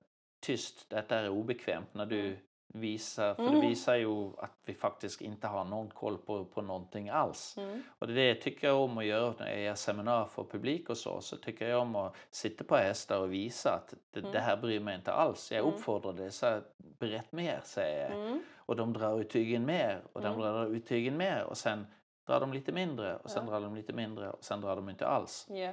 tyst, 0.40 0.90
detta 0.90 1.18
är 1.18 1.28
obekvämt 1.28 1.94
när 1.94 2.06
du 2.06 2.38
Visar, 2.66 3.34
för 3.34 3.42
det 3.42 3.48
Mm. 3.48 3.60
visar 3.68 3.94
ju 3.94 4.32
att 4.38 4.52
vi 4.64 4.74
faktiskt 4.74 5.20
inte 5.20 5.46
har 5.46 5.64
någon 5.64 5.90
koll 5.90 6.18
på, 6.18 6.44
på 6.44 6.62
någonting 6.62 7.08
alls. 7.08 7.56
Mm. 7.58 7.82
Och 7.98 8.06
det 8.06 8.12
är 8.12 8.16
det 8.16 8.28
jag 8.28 8.40
tycker 8.40 8.72
om 8.72 8.98
att 8.98 9.04
göra 9.04 9.34
när 9.38 9.50
jag 9.50 9.60
gör 9.60 9.74
seminar 9.74 10.24
för 10.26 10.44
publik 10.44 10.90
och 10.90 10.96
så. 10.96 11.20
Så 11.20 11.36
tycker 11.36 11.68
jag 11.68 11.80
om 11.82 11.96
att 11.96 12.16
sitta 12.30 12.64
på 12.64 12.76
hästar 12.76 13.18
och 13.20 13.32
visa 13.32 13.70
att 13.74 13.94
det, 14.10 14.20
Mm. 14.20 14.32
det 14.32 14.40
här 14.40 14.56
bryr 14.56 14.80
mig 14.80 14.94
inte 14.96 15.12
alls. 15.12 15.52
Jag 15.52 15.60
Mm. 15.60 15.74
uppfordrar 15.74 16.12
dig, 16.12 16.30
så 16.30 16.60
berätt 16.76 17.32
mer 17.32 17.60
säger 17.64 18.10
jag. 18.10 18.20
Mm. 18.26 18.42
Och 18.56 18.76
de 18.76 18.92
drar 18.92 19.20
ut 19.20 19.30
tygen 19.30 19.66
mer 19.66 20.02
och 20.12 20.20
de 20.20 20.26
Mm. 20.26 20.40
drar 20.40 20.66
ut 20.66 20.86
tygen 20.86 21.16
mer 21.16 21.44
och 21.44 21.56
sen 21.56 21.86
drar 22.26 22.40
de 22.40 22.52
lite 22.52 22.72
mindre 22.72 23.16
och 23.16 23.30
sen 23.30 23.44
Ja. 23.46 23.50
drar 23.50 23.60
de 23.60 23.74
lite 23.74 23.92
mindre 23.92 24.30
och 24.30 24.44
sen 24.44 24.60
drar 24.60 24.76
de 24.76 24.88
inte 24.88 25.06
alls. 25.06 25.46
Ja. 25.50 25.72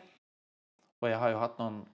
Och 1.01 1.09
jag 1.09 1.17
har 1.17 1.29
ju 1.29 1.35
haft 1.35 1.57
någon 1.57 1.85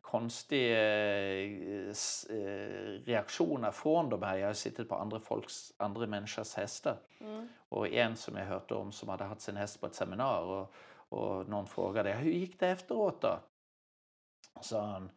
konstig 0.00 0.72
eh, 0.72 1.88
eh, 2.30 3.04
reaktioner 3.04 3.70
från 3.70 4.08
de 4.10 4.22
här. 4.22 4.36
Jag 4.36 4.46
har 4.46 4.54
suttit 4.54 4.88
på 4.88 4.94
andra 4.94 5.20
folks, 5.20 5.72
andra 5.76 6.06
människors 6.06 6.54
hästar. 6.54 6.96
Mm. 7.20 7.48
Och 7.68 7.88
en 7.88 8.16
som 8.16 8.36
jag 8.36 8.46
hört 8.46 8.70
om 8.70 8.92
som 8.92 9.08
hade 9.08 9.24
haft 9.24 9.40
sin 9.40 9.56
häst 9.56 9.80
på 9.80 9.86
ett 9.86 9.94
seminarium 9.94 10.48
och, 10.48 10.74
och 11.08 11.48
någon 11.48 11.66
frågade 11.66 12.12
hur 12.12 12.30
gick 12.30 12.60
det 12.60 12.68
efteråt 12.68 13.20
då? 13.20 13.40
Han, 14.70 15.10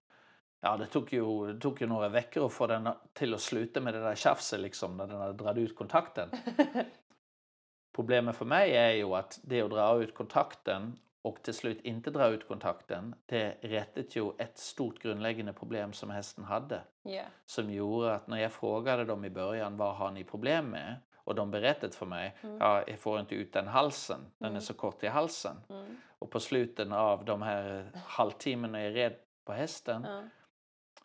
ja 0.61 0.77
det 0.77 0.85
tog, 0.85 1.13
ju, 1.13 1.53
det 1.53 1.59
tog 1.59 1.81
ju 1.81 1.87
några 1.87 2.09
veckor 2.09 2.45
att 2.45 2.53
få 2.53 2.67
den 2.67 2.89
till 3.13 3.33
att 3.33 3.41
sluta 3.41 3.81
med 3.81 3.93
det 3.93 3.99
där 3.99 4.15
tjafset 4.15 4.59
liksom 4.59 4.97
när 4.97 5.07
den 5.07 5.21
hade 5.21 5.33
dragit 5.33 5.69
ut 5.69 5.75
kontakten. 5.75 6.29
Problemet 7.95 8.35
för 8.35 8.45
mig 8.45 8.77
är 8.77 8.91
ju 8.91 9.15
att 9.15 9.39
det 9.43 9.61
att 9.61 9.69
dra 9.69 10.03
ut 10.03 10.13
kontakten 10.13 10.99
och 11.21 11.43
till 11.43 11.53
slut 11.53 11.81
inte 11.81 12.11
dra 12.11 12.27
ut 12.27 12.47
kontakten, 12.47 13.15
det 13.25 13.57
rättade 13.61 14.07
ju 14.09 14.31
ett 14.37 14.57
stort 14.57 14.99
grundläggande 14.99 15.53
problem 15.53 15.93
som 15.93 16.09
hästen 16.09 16.43
hade. 16.43 16.81
Ja. 17.03 17.23
Som 17.45 17.71
gjorde 17.71 18.15
att 18.15 18.27
när 18.27 18.37
jag 18.37 18.51
frågade 18.51 19.05
dem 19.05 19.25
i 19.25 19.29
början 19.29 19.77
vad 19.77 19.95
har 19.95 20.11
ni 20.11 20.23
problem 20.23 20.65
med? 20.69 20.95
Och 21.15 21.35
de 21.35 21.51
berättade 21.51 21.93
för 21.93 22.05
mig, 22.05 22.37
Mm. 22.41 22.57
ja, 22.57 22.83
jag 22.87 22.99
får 22.99 23.19
inte 23.19 23.35
ut 23.35 23.53
den 23.53 23.67
halsen, 23.67 24.19
den 24.37 24.45
är 24.45 24.49
Mm. 24.49 24.61
så 24.61 24.73
kort 24.73 25.03
i 25.03 25.07
halsen. 25.07 25.57
Mm. 25.69 25.97
Och 26.19 26.31
på 26.31 26.39
slutet 26.39 26.91
av 26.91 27.25
de 27.25 27.41
här 27.41 27.91
halvtimmen 28.05 28.71
när 28.71 28.79
jag 28.79 28.95
red 28.95 29.15
på 29.45 29.53
hästen 29.53 30.03
Ja. 30.07 30.23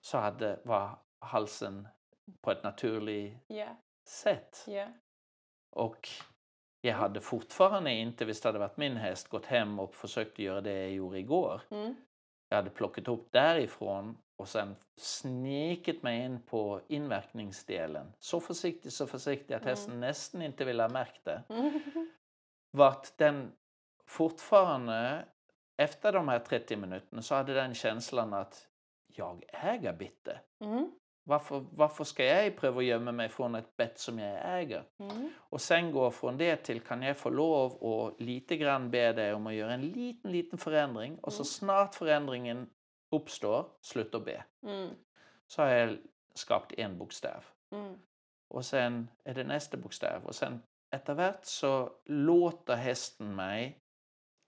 så 0.00 0.18
hade, 0.18 0.60
var 0.64 0.98
halsen 1.18 1.88
på 2.40 2.50
ett 2.50 2.62
naturligt 2.62 3.38
Ja. 3.46 3.76
sätt. 4.08 4.64
Ja. 4.66 4.86
Och 5.70 6.08
jag 6.84 6.94
hade 6.94 7.20
fortfarande 7.20 7.90
inte, 7.92 8.24
visst 8.24 8.44
hade 8.44 8.58
varit 8.58 8.76
min 8.76 8.96
häst, 8.96 9.28
gått 9.28 9.46
hem 9.46 9.78
och 9.78 9.94
försökt 9.94 10.38
göra 10.38 10.60
det 10.60 10.80
jag 10.80 10.90
gjorde 10.90 11.18
igår. 11.18 11.60
Mm. 11.70 11.94
Jag 12.48 12.56
hade 12.56 12.70
plockat 12.70 13.08
upp 13.08 13.32
därifrån 13.32 14.18
och 14.36 14.48
sen 14.48 14.76
snikit 14.96 16.02
mig 16.02 16.24
in 16.24 16.42
på 16.42 16.80
inverkningsdelen. 16.88 18.12
Så 18.18 18.40
försiktigt, 18.40 18.92
så 18.92 19.06
försiktigt 19.06 19.56
att 19.56 19.62
Mm. 19.62 19.68
hästen 19.70 20.00
nästan 20.00 20.42
inte 20.42 20.64
ville 20.64 20.82
ha 20.82 20.88
märkt 20.88 21.24
det. 21.24 21.42
Mm. 21.48 21.80
Vart 22.70 23.18
den 23.18 23.52
fortfarande, 24.06 25.24
efter 25.76 26.12
de 26.12 26.28
här 26.28 26.38
30 26.38 26.76
minuterna, 26.76 27.22
så 27.22 27.34
hade 27.34 27.54
den 27.54 27.74
känslan 27.74 28.32
att 28.34 28.68
jag 29.06 29.44
äger 29.48 29.92
bitte. 29.92 30.40
Mm. 30.60 30.92
Varför, 31.24 31.64
varför 31.70 32.04
ska 32.04 32.24
jag 32.24 32.56
pröva 32.56 32.78
att 32.78 32.84
gömma 32.84 33.12
mig 33.12 33.28
från 33.28 33.54
ett 33.54 33.76
bett 33.76 33.98
som 33.98 34.18
jag 34.18 34.58
äger? 34.60 34.84
Mm. 34.98 35.30
Och 35.38 35.60
sen 35.60 35.92
gå 35.92 36.10
från 36.10 36.36
det 36.36 36.56
till 36.56 36.80
kan 36.80 37.02
jag 37.02 37.16
få 37.16 37.30
lov 37.30 37.72
och 37.72 38.20
lite 38.20 38.56
grann 38.56 38.90
be 38.90 39.12
dig 39.12 39.34
om 39.34 39.46
att 39.46 39.54
göra 39.54 39.72
en 39.74 39.80
liten, 39.80 40.32
liten 40.32 40.58
förändring 40.58 41.18
och 41.18 41.32
så 41.32 41.38
Mm. 41.40 41.44
snart 41.44 41.94
förändringen 41.94 42.70
uppstår, 43.10 43.66
sluta 43.80 44.20
be. 44.20 44.44
Mm. 44.66 44.90
Så 45.46 45.62
har 45.62 45.68
jag 45.68 45.98
skapat 46.34 46.72
en 46.72 46.98
bokstav. 46.98 47.44
Mm. 47.72 47.94
Och 48.48 48.64
sen 48.64 49.10
är 49.24 49.34
det 49.34 49.44
nästa 49.44 49.76
bokstav 49.76 50.24
och 50.24 50.34
sen 50.34 50.62
efterhvert 50.90 51.44
så 51.44 51.90
låter 52.04 52.76
hästen 52.76 53.34
mig 53.34 53.78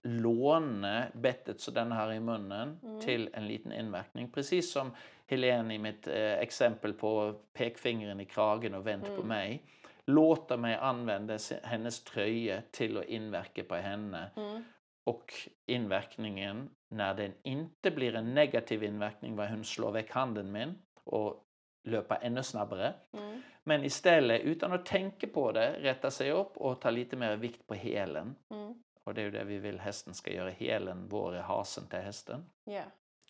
låna 0.07 1.05
bettet 1.13 1.61
så 1.61 1.71
den 1.71 1.91
har 1.91 2.11
i 2.13 2.19
munnen 2.19 2.79
Mm. 2.83 3.01
till 3.01 3.29
en 3.33 3.47
liten 3.47 3.71
inverkning. 3.71 4.31
Precis 4.31 4.71
som 4.71 4.91
Helene 5.27 5.75
i 5.75 5.77
mitt 5.77 6.07
eh, 6.07 6.33
exempel 6.33 6.93
på 6.93 7.33
pekfingren 7.53 8.19
i 8.19 8.25
kragen 8.25 8.73
och 8.73 8.87
vänt 8.87 9.05
på 9.05 9.11
Mm. 9.13 9.27
mig. 9.27 9.63
Låta 10.05 10.57
mig 10.57 10.75
använda 10.75 11.37
hennes 11.63 12.03
tröja 12.03 12.61
till 12.71 12.97
att 12.97 13.05
inverka 13.05 13.63
på 13.63 13.75
henne. 13.75 14.31
Mm. 14.35 14.63
Och 15.03 15.33
inverkningen, 15.65 16.69
när 16.89 17.13
den 17.13 17.33
inte 17.43 17.91
blir 17.91 18.15
en 18.15 18.33
negativ 18.33 18.83
inverkning, 18.83 19.35
var 19.35 19.47
hon 19.47 19.63
slår 19.63 19.91
väck 19.91 20.11
handen 20.11 20.51
min 20.51 20.75
och 21.03 21.43
löper 21.87 22.17
ännu 22.21 22.43
snabbare. 22.43 22.93
Mm. 23.13 23.41
Men 23.63 23.83
istället, 23.83 24.41
utan 24.41 24.71
att 24.73 24.85
tänka 24.85 25.27
på 25.27 25.51
det, 25.51 25.79
rätta 25.79 26.11
sig 26.11 26.31
upp 26.31 26.57
och 26.57 26.81
ta 26.81 26.89
lite 26.89 27.15
mer 27.15 27.35
vikt 27.35 27.67
på 27.67 27.73
hälen. 27.73 28.35
Mm. 28.49 28.83
Och 29.03 29.13
det 29.13 29.21
är 29.21 29.25
ju 29.25 29.31
det 29.31 29.43
vi 29.43 29.57
vill 29.57 29.79
hästen 29.79 30.13
ska 30.13 30.31
göra. 30.33 30.49
Hälen, 30.49 31.07
vår 31.09 31.33
hasen 31.33 31.87
till 31.87 31.99
hästen. 31.99 32.45
Ja. 32.63 32.83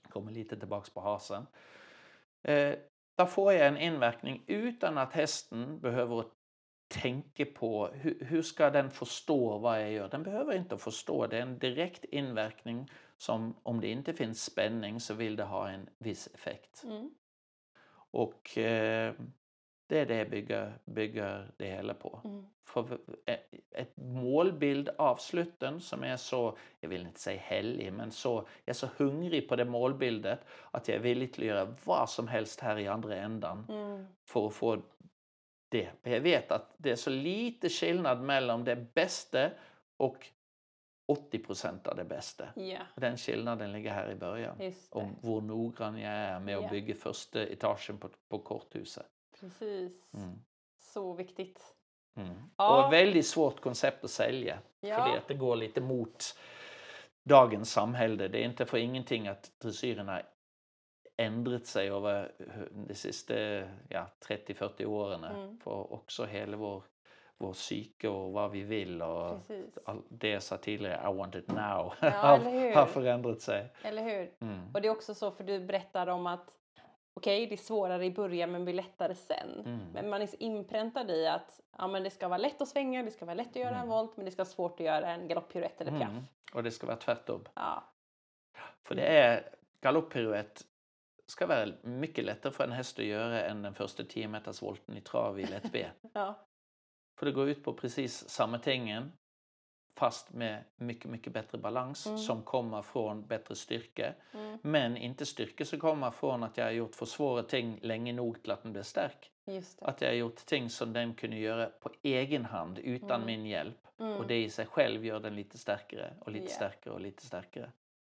Kommer 0.09 0.31
lite 0.31 0.57
tillbaks 0.59 0.89
på 0.93 1.01
hasen. 1.01 1.45
Eh, 2.45 2.75
där 3.17 3.25
får 3.25 3.53
jag 3.53 3.67
en 3.67 3.77
inverkning 3.77 4.43
utan 4.47 4.97
att 4.97 5.13
hästen 5.13 5.79
behöver 5.79 6.25
tänka 6.87 7.45
på 7.45 7.87
hur, 7.87 8.25
hur 8.25 8.41
ska 8.41 8.69
den 8.69 8.91
förstå 8.91 9.57
vad 9.57 9.81
jag 9.81 9.91
gör. 9.91 10.09
Den 10.09 10.23
behöver 10.23 10.55
inte 10.55 10.77
förstå. 10.77 11.27
Det 11.27 11.37
är 11.37 11.41
en 11.41 11.59
direkt 11.59 12.03
inverkning 12.03 12.91
som 13.17 13.55
om 13.63 13.81
det 13.81 13.87
inte 13.87 14.13
finns 14.13 14.43
spänning 14.43 14.99
så 14.99 15.13
vill 15.13 15.35
det 15.35 15.43
ha 15.43 15.69
en 15.69 15.89
viss 15.97 16.27
effekt. 16.33 16.83
Mm. 16.83 17.09
Och 18.11 18.57
eh, 18.57 19.13
det 19.87 19.99
är 19.99 20.05
det 20.05 20.15
jag 20.17 20.29
bygger, 20.29 20.73
bygger 20.85 21.51
det 21.57 21.65
hela 21.65 21.93
på. 21.93 22.19
Mm. 22.23 22.45
För 22.65 22.97
ett- 23.71 23.97
målbild 23.97 24.89
av 24.97 25.15
slutten 25.17 25.81
som 25.81 26.03
är 26.03 26.17
så, 26.17 26.57
jag 26.79 26.89
vill 26.89 27.01
inte 27.01 27.19
säga 27.19 27.39
hellig, 27.41 27.93
men 27.93 28.11
så, 28.11 28.35
jag 28.35 28.47
är 28.69 28.73
så 28.73 28.87
hungrig 28.97 29.49
på 29.49 29.55
det 29.55 29.65
målbildet 29.65 30.39
att 30.71 30.87
jag 30.87 30.95
är 30.97 31.01
villig 31.01 31.33
till 31.33 31.43
att 31.43 31.47
göra 31.47 31.75
vad 31.83 32.09
som 32.09 32.27
helst 32.27 32.59
här 32.59 32.77
i 32.79 32.87
andra 32.87 33.15
ändan 33.15 33.65
Mm. 33.69 34.05
för 34.25 34.47
att 34.47 34.53
få 34.53 34.81
det. 35.71 35.89
Jag 36.03 36.21
vet 36.21 36.51
att 36.51 36.73
det 36.77 36.91
är 36.91 36.95
så 36.95 37.09
lite 37.09 37.69
skillnad 37.69 38.21
mellan 38.21 38.63
det 38.63 38.75
bästa 38.75 39.49
och 39.97 40.27
80 41.07 41.39
procent 41.39 41.87
av 41.87 41.95
det 41.95 42.03
bästa. 42.05 42.45
Ja, 42.55 42.79
Den 42.95 43.17
skillnaden 43.17 43.71
ligger 43.71 43.91
här 43.93 44.11
i 44.11 44.15
början. 44.15 44.55
Om 44.89 45.15
hur 45.21 45.41
noggrann 45.41 45.99
jag 45.99 46.11
är 46.13 46.39
med 46.39 46.57
att 46.57 46.71
bygga 46.71 46.95
första 46.95 47.43
etagen 47.43 47.97
på, 47.97 48.09
på 48.29 48.39
korthuset. 48.39 49.05
Precis. 49.39 50.13
Mm. 50.13 50.39
Så 50.77 51.13
viktigt. 51.13 51.75
Mm. 52.17 52.35
Ja. 52.57 52.79
Och 52.79 52.85
ett 52.85 53.01
väldigt 53.01 53.27
svårt 53.27 53.61
koncept 53.61 54.03
att 54.03 54.11
sälja. 54.11 54.59
Ja. 54.79 54.95
För 54.95 55.11
det, 55.11 55.17
att 55.17 55.27
det 55.27 55.33
går 55.33 55.55
lite 55.55 55.81
mot 55.81 56.23
dagens 57.23 57.71
samhälle. 57.71 58.27
Det 58.27 58.39
är 58.39 58.45
inte 58.45 58.65
för 58.65 58.77
ingenting 58.77 59.27
att 59.27 59.51
dressyren 59.59 60.07
har 60.07 60.23
ändrat 61.17 61.65
sig 61.65 61.89
över 61.89 62.31
de 62.87 62.95
sista 62.95 63.33
ja, 63.89 64.07
30-40 64.27 64.85
åren. 64.85 65.23
Mm. 65.23 65.59
För 65.59 65.93
också 65.93 66.25
hela 66.25 66.57
vår, 66.57 66.83
vår 67.37 67.53
psyke 67.53 68.07
och 68.07 68.31
vad 68.31 68.51
vi 68.51 68.61
vill 68.61 69.01
och 69.01 69.39
det 70.09 70.29
jag 70.29 70.43
sa 70.43 70.57
tidigare, 70.57 71.11
I 71.11 71.17
want 71.17 71.35
it 71.35 71.47
now, 71.47 71.57
Ja, 71.57 71.93
har, 71.99 72.75
har 72.75 72.85
förändrat 72.85 73.41
sig. 73.41 73.73
Eller 73.83 74.03
hur? 74.03 74.33
Mm. 74.39 74.73
Och 74.73 74.81
det 74.81 74.87
är 74.87 74.91
också 74.91 75.13
så 75.13 75.31
för 75.31 75.43
du 75.43 75.59
berättar 75.59 76.07
om 76.07 76.27
att 76.27 76.49
okej, 77.17 77.47
det 77.47 77.55
är 77.55 77.57
svårare 77.57 78.05
i 78.05 78.11
början 78.11 78.51
men 78.51 78.63
blir 78.65 78.73
lättare 78.73 79.15
sen. 79.15 79.59
Mm. 79.65 79.79
Men 79.93 80.09
man 80.09 80.21
är 80.21 80.27
så 80.27 80.35
inpräntad 80.39 81.11
i 81.11 81.27
att 81.27 81.61
ja, 81.77 81.87
men 81.87 82.03
det 82.03 82.09
ska 82.09 82.27
vara 82.27 82.37
lätt 82.37 82.61
att 82.61 82.67
svänga, 82.67 83.03
det 83.03 83.11
ska 83.11 83.25
vara 83.25 83.35
lätt 83.35 83.49
att 83.49 83.55
göra 83.55 83.69
en 83.69 83.75
Mm. 83.75 83.89
volt, 83.89 84.17
men 84.17 84.25
det 84.25 84.31
ska 84.31 84.39
vara 84.43 84.49
svårt 84.49 84.79
att 84.79 84.85
göra 84.85 85.11
en 85.11 85.27
galopppiruett 85.27 85.81
eller 85.81 85.91
piaff. 85.91 86.09
Mm. 86.11 86.23
Och 86.53 86.63
det 86.63 86.71
ska 86.71 86.87
vara 86.87 86.97
tvärtom. 86.97 87.41
Ja. 87.53 87.83
För 88.83 88.95
det 88.95 89.07
är 89.07 89.49
galopppiruett 89.81 90.65
ska 91.27 91.47
vara 91.47 91.67
mycket 91.81 92.25
lättare 92.25 92.53
för 92.53 92.63
en 92.63 92.71
häst 92.71 92.99
att 92.99 93.05
göra 93.05 93.41
än 93.41 93.61
den 93.61 93.73
första 93.73 94.03
10 94.03 94.27
meters 94.27 94.61
volten 94.61 94.97
i 94.97 95.01
trav 95.01 95.39
i 95.39 95.43
lätt 95.45 95.71
B. 95.71 95.85
Ja. 96.13 96.47
För 97.19 97.25
det 97.25 97.31
går 97.31 97.49
ut 97.49 97.63
på 97.63 97.73
precis 97.73 98.29
samma 98.29 98.59
tingen 98.59 99.11
fast 99.95 100.33
med 100.33 100.63
mycket, 100.75 101.11
mycket 101.11 101.33
bättre 101.33 101.57
balans 101.57 102.05
Mm. 102.05 102.17
som 102.17 102.41
kommer 102.43 102.81
från 102.81 103.27
bättre 103.27 103.55
styrka. 103.55 104.13
Mm. 104.33 104.57
Men 104.61 104.97
inte 104.97 105.25
styrka 105.25 105.65
som 105.65 105.79
kommer 105.79 106.11
från 106.11 106.43
att 106.43 106.57
jag 106.57 106.65
har 106.65 106.71
gjort 106.71 106.95
för 106.95 107.05
svåra 107.05 107.43
ting 107.43 107.79
länge 107.81 108.13
nog 108.13 108.41
till 108.41 108.51
att 108.51 108.63
den 108.63 108.71
blir 108.73 108.83
stark. 108.83 109.31
Att 109.81 110.01
jag 110.01 110.09
har 110.09 110.15
gjort 110.15 110.35
ting 110.45 110.69
som 110.69 110.93
den 110.93 111.13
kunde 111.13 111.35
göra 111.37 111.65
på 111.65 111.89
egen 112.01 112.45
hand 112.45 112.79
utan 112.79 113.11
Mm. 113.21 113.25
min 113.25 113.45
hjälp. 113.45 113.77
Mm. 113.99 114.17
Och 114.17 114.27
det 114.27 114.43
i 114.43 114.49
sig 114.49 114.65
själv 114.65 115.05
gör 115.05 115.19
den 115.19 115.35
lite 115.35 115.57
starkare 115.57 116.13
och 116.21 116.31
lite 116.31 116.45
Ja. 116.45 116.49
starkare 116.55 116.93
och 116.93 117.01
lite 117.01 117.25
starkare. 117.25 117.71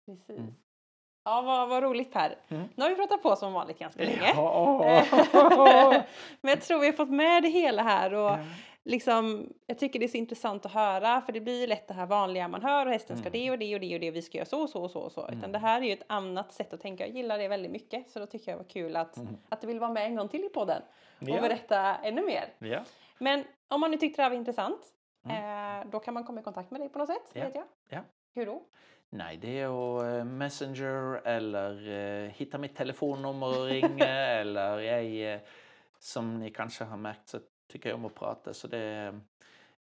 Precis. 0.05 0.29
Mm. 0.39 0.53
Ja, 1.23 1.41
vad, 1.41 1.69
vad 1.69 1.83
roligt 1.83 2.13
Per. 2.13 2.35
Mm. 2.47 2.63
Nu 2.75 2.83
har 2.83 2.89
vi 2.89 2.95
pratat 2.95 3.23
på 3.23 3.35
som 3.35 3.53
vanligt 3.53 3.79
ganska 3.79 4.03
länge. 4.03 4.33
Ja. 4.35 5.03
Men 6.41 6.49
jag 6.49 6.61
tror 6.61 6.79
vi 6.79 6.85
har 6.85 6.93
fått 6.93 7.09
med 7.09 7.43
det 7.43 7.49
hela 7.49 7.83
här 7.83 8.13
och 8.13 8.19
Ja. 8.31 8.39
Liksom, 8.87 9.53
jag 9.65 9.79
tycker 9.79 9.99
det 9.99 10.05
är 10.05 10.07
så 10.07 10.17
intressant 10.17 10.65
att 10.65 10.71
höra 10.73 11.21
för 11.21 11.31
det 11.33 11.41
blir 11.41 11.61
ju 11.61 11.67
lätt 11.67 11.87
det 11.87 11.93
här 11.93 12.05
vanliga 12.05 12.47
man 12.47 12.61
hör 12.61 12.85
och 12.85 12.91
hästen 12.91 13.17
ska 13.17 13.27
Mm. 13.29 13.39
det 13.39 13.51
och 13.51 13.59
det 13.59 13.73
och 13.75 13.81
det 13.81 13.93
och 13.95 13.99
det 13.99 14.09
och 14.09 14.15
vi 14.15 14.21
ska 14.21 14.37
göra 14.37 14.45
så 14.45 14.61
och 14.61 14.69
så 14.69 14.81
och 14.83 14.91
så 14.91 14.99
och 14.99 15.11
så. 15.11 15.21
Utan 15.25 15.37
Mm. 15.37 15.51
det 15.51 15.57
här 15.59 15.81
är 15.81 15.85
ju 15.85 15.93
ett 15.93 16.05
annat 16.07 16.53
sätt 16.53 16.73
att 16.73 16.81
tänka. 16.81 17.07
Jag 17.07 17.15
gillar 17.15 17.37
det 17.37 17.47
väldigt 17.47 17.71
mycket 17.71 18.09
så 18.09 18.19
då 18.19 18.25
tycker 18.25 18.51
jag 18.51 18.59
det 18.59 18.63
var 18.63 18.69
kul 18.69 18.95
att, 18.95 19.17
Mm. 19.17 19.37
att 19.49 19.61
du 19.61 19.67
vill 19.67 19.79
vara 19.79 19.91
med 19.91 20.05
en 20.05 20.15
gång 20.15 20.27
till 20.29 20.43
i 20.43 20.49
podden 20.49 20.81
och 21.21 21.29
Ja. 21.29 21.41
berätta 21.41 21.95
ännu 21.95 22.25
mer. 22.25 22.53
Ja. 22.59 22.79
Men 23.17 23.43
om 23.67 23.81
man 23.81 23.91
nu 23.91 23.97
tyckte 23.97 24.19
det 24.21 24.23
här 24.23 24.29
var 24.29 24.37
intressant 24.37 24.79
Mm. 25.25 25.81
eh, 25.81 25.87
då 25.91 25.99
kan 25.99 26.13
man 26.13 26.23
komma 26.23 26.39
i 26.39 26.43
kontakt 26.43 26.71
med 26.71 26.81
dig 26.81 26.89
på 26.89 26.99
något 26.99 27.07
sätt, 27.09 27.31
Ja. 27.33 27.43
vet 27.45 27.55
jag. 27.55 27.63
Ja. 27.89 27.99
Hur 28.35 28.45
då? 28.45 28.61
Nej, 29.09 29.37
det 29.37 29.59
är 29.59 29.97
att 29.97 30.19
eh, 30.19 30.25
Messenger 30.25 31.21
eller 31.27 31.89
eh, 32.25 32.29
hitta 32.31 32.57
mitt 32.57 32.75
telefonnummer 32.75 33.47
och 33.47 33.65
ringa 33.65 34.05
eller 34.39 34.79
jag, 34.79 35.33
eh, 35.33 35.39
som 35.99 36.39
ni 36.39 36.49
kanske 36.51 36.83
har 36.83 36.97
märkt 36.97 37.27
så 37.27 37.39
tycker 37.67 37.89
jag 37.89 37.95
om 37.95 38.05
att 38.05 38.15
prata 38.15 38.53
så 38.53 38.67
det 38.67 39.19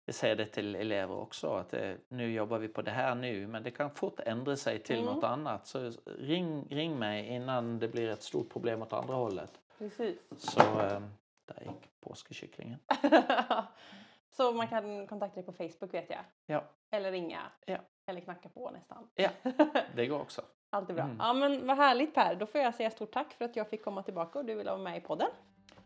jag 0.08 0.16
säger 0.16 0.36
det 0.36 0.46
till 0.46 0.76
elever 0.76 1.16
också 1.16 1.54
att 1.54 1.74
eh, 1.74 1.94
nu 2.08 2.32
jobbar 2.32 2.58
vi 2.60 2.68
på 2.68 2.82
det 2.82 2.92
här 2.92 3.16
nu 3.16 3.48
men 3.48 3.64
det 3.64 3.72
kan 3.72 3.92
fort 3.92 4.20
ändra 4.20 4.56
sig 4.56 4.80
till 4.80 5.00
Mm. 5.00 5.14
något 5.14 5.24
annat 5.24 5.68
så 5.68 5.92
ring, 6.06 6.68
ring 6.70 7.00
mig 7.00 7.28
innan 7.28 7.80
det 7.80 7.88
blir 7.88 8.10
ett 8.10 8.24
stort 8.24 8.50
problem 8.50 8.82
åt 8.82 8.94
andra 8.94 9.14
hållet. 9.16 9.60
Precis. 9.78 10.18
Så 10.38 10.60
eh, 10.60 11.02
där 11.46 11.62
gick 11.62 12.00
påskekycklingen. 12.02 12.80
så 14.30 14.52
man 14.52 14.68
kan 14.68 15.08
kontakta 15.08 15.36
dig 15.36 15.44
på 15.46 15.52
Facebook 15.54 15.94
vet 15.94 16.10
jag. 16.10 16.20
Ja, 16.46 16.64
Eller 16.92 17.12
ringa. 17.12 17.42
Ja. 17.66 17.78
Eller 18.08 18.22
knacka 18.22 18.50
på 18.50 18.70
nästan. 18.72 19.10
ja 19.16 19.30
det 19.96 20.08
går 20.08 20.22
också. 20.22 20.42
Allt 20.70 20.90
är 20.90 20.94
bra. 20.94 21.04
Mm. 21.04 21.18
Ja 21.20 21.34
men 21.34 21.68
vad 21.68 21.78
härligt 21.78 22.14
Per. 22.14 22.36
Då 22.36 22.46
får 22.46 22.62
jag 22.62 22.76
säga 22.76 22.92
stort 22.92 23.12
tack 23.12 23.34
för 23.34 23.46
att 23.46 23.56
jag 23.56 23.70
fick 23.70 23.84
komma 23.84 24.04
tillbaka 24.04 24.40
och 24.40 24.46
du 24.46 24.56
ville 24.56 24.70
vara 24.72 24.82
med 24.82 24.98
i 24.98 25.02
podden. 25.02 25.28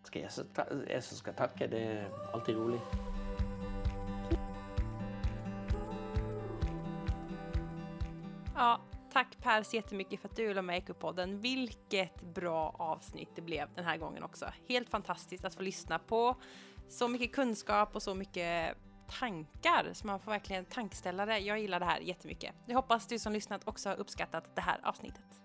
Ska 0.03 0.19
jag, 0.19 0.31
så 0.31 0.43
ta- 0.43 0.65
jag 0.89 1.03
som 1.03 1.17
ska 1.17 1.33
tacka, 1.33 1.67
det 1.67 1.83
är 1.83 2.09
alltid 2.33 2.55
roligt. 2.55 2.81
Ja, 8.55 8.81
tack 9.13 9.37
Per 9.41 9.63
så 9.63 9.75
jättemycket 9.75 10.21
för 10.21 10.29
att 10.29 10.35
du 10.35 10.53
la 10.53 10.61
med 10.61 10.75
i 10.75 10.79
Ekopodden. 10.79 11.41
Vilket 11.41 12.21
bra 12.21 12.75
avsnitt 12.79 13.29
det 13.35 13.41
blev 13.41 13.69
den 13.75 13.85
här 13.85 13.97
gången 13.97 14.23
också. 14.23 14.45
Helt 14.67 14.89
fantastiskt 14.89 15.45
att 15.45 15.55
få 15.55 15.61
lyssna 15.61 15.99
på 15.99 16.35
så 16.89 17.07
mycket 17.07 17.31
kunskap 17.31 17.95
och 17.95 18.03
så 18.03 18.15
mycket 18.15 18.77
tankar 19.19 19.89
så 19.93 20.07
man 20.07 20.19
får 20.19 20.31
verkligen 20.31 20.65
tankställa 20.65 21.25
det. 21.25 21.37
Jag 21.39 21.59
gillar 21.59 21.79
det 21.79 21.85
här 21.85 21.99
jättemycket. 21.99 22.55
Jag 22.65 22.75
hoppas 22.75 23.07
du 23.07 23.19
som 23.19 23.33
lyssnat 23.33 23.67
också 23.67 23.89
har 23.89 23.95
uppskattat 23.95 24.55
det 24.55 24.61
här 24.61 24.79
avsnittet. 24.83 25.41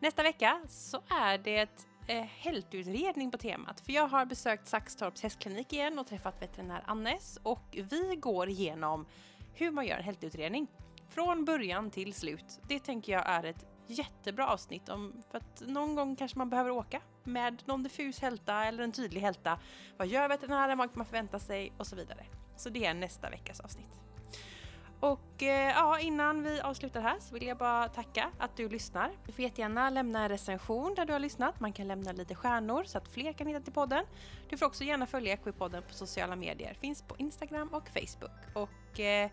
Nästa 0.00 0.22
vecka 0.22 0.60
så 0.68 1.02
är 1.10 1.38
det 1.38 1.86
eh, 2.10 2.24
hältutredning 2.24 3.30
på 3.30 3.38
temat. 3.38 3.80
För 3.80 3.92
jag 3.92 4.08
har 4.08 4.26
besökt 4.26 4.68
Saxtorps 4.68 5.22
hästklinik 5.22 5.72
igen 5.72 5.98
och 5.98 6.06
träffat 6.06 6.42
veterinär 6.42 6.82
Annes 6.86 7.38
och 7.42 7.64
vi 7.72 8.16
går 8.16 8.48
igenom 8.48 9.06
hur 9.54 9.70
man 9.70 9.86
gör 9.86 9.96
en 9.96 10.04
hältutredning. 10.04 10.66
Från 11.08 11.44
början 11.44 11.90
till 11.90 12.14
slut. 12.14 12.60
Det 12.68 12.80
tänker 12.80 13.12
jag 13.12 13.28
är 13.28 13.44
ett 13.44 13.66
jättebra 13.86 14.48
avsnitt 14.48 14.88
om 14.88 15.22
för 15.30 15.38
att 15.38 15.62
någon 15.66 15.94
gång 15.94 16.16
kanske 16.16 16.38
man 16.38 16.50
behöver 16.50 16.70
åka 16.70 17.02
med 17.24 17.62
någon 17.66 17.82
diffus 17.82 18.20
hälta 18.20 18.64
eller 18.64 18.84
en 18.84 18.92
tydlig 18.92 19.20
hälta. 19.20 19.58
Vad 19.96 20.08
gör 20.08 20.28
veterinären, 20.28 20.78
vad 20.78 20.90
kan 20.90 20.98
man 20.98 21.06
förvänta 21.06 21.38
sig 21.38 21.72
och 21.78 21.86
så 21.86 21.96
vidare. 21.96 22.26
Så 22.56 22.68
det 22.68 22.84
är 22.84 22.94
nästa 22.94 23.30
veckas 23.30 23.60
avsnitt. 23.60 23.99
Och 25.00 25.42
eh, 25.42 25.70
ja, 25.70 25.98
innan 25.98 26.42
vi 26.42 26.60
avslutar 26.60 27.00
här 27.00 27.16
så 27.20 27.34
vill 27.34 27.46
jag 27.46 27.58
bara 27.58 27.88
tacka 27.88 28.30
att 28.38 28.56
du 28.56 28.68
lyssnar. 28.68 29.10
Du 29.26 29.32
får 29.32 29.40
jättegärna 29.40 29.90
lämna 29.90 30.22
en 30.22 30.28
recension 30.28 30.94
där 30.94 31.06
du 31.06 31.12
har 31.12 31.20
lyssnat. 31.20 31.60
Man 31.60 31.72
kan 31.72 31.88
lämna 31.88 32.12
lite 32.12 32.34
stjärnor 32.34 32.84
så 32.84 32.98
att 32.98 33.08
fler 33.08 33.32
kan 33.32 33.46
hitta 33.46 33.60
till 33.60 33.72
podden. 33.72 34.04
Du 34.48 34.56
får 34.56 34.66
också 34.66 34.84
gärna 34.84 35.06
följa 35.06 35.32
Equipodden 35.32 35.82
på 35.82 35.94
sociala 35.94 36.36
medier. 36.36 36.74
Finns 36.74 37.02
på 37.02 37.16
Instagram 37.18 37.68
och 37.68 37.88
Facebook. 37.88 38.40
Och 38.54 39.00
eh, 39.00 39.30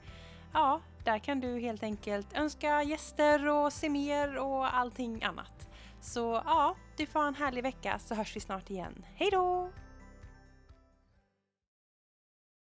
ja, 0.53 0.81
där 1.03 1.19
kan 1.19 1.39
du 1.39 1.59
helt 1.59 1.83
enkelt 1.83 2.37
önska 2.37 2.83
gäster 2.83 3.47
och 3.47 3.73
se 3.73 3.89
mer 3.89 4.37
och 4.37 4.75
allting 4.75 5.23
annat. 5.23 5.69
Så 6.01 6.41
ja, 6.45 6.75
du 6.97 7.05
får 7.05 7.19
ha 7.19 7.27
en 7.27 7.35
härlig 7.35 7.63
vecka 7.63 7.99
så 7.99 8.15
hörs 8.15 8.35
vi 8.35 8.39
snart 8.39 8.69
igen. 8.69 9.05
Hej 9.15 9.29
då! 9.31 9.69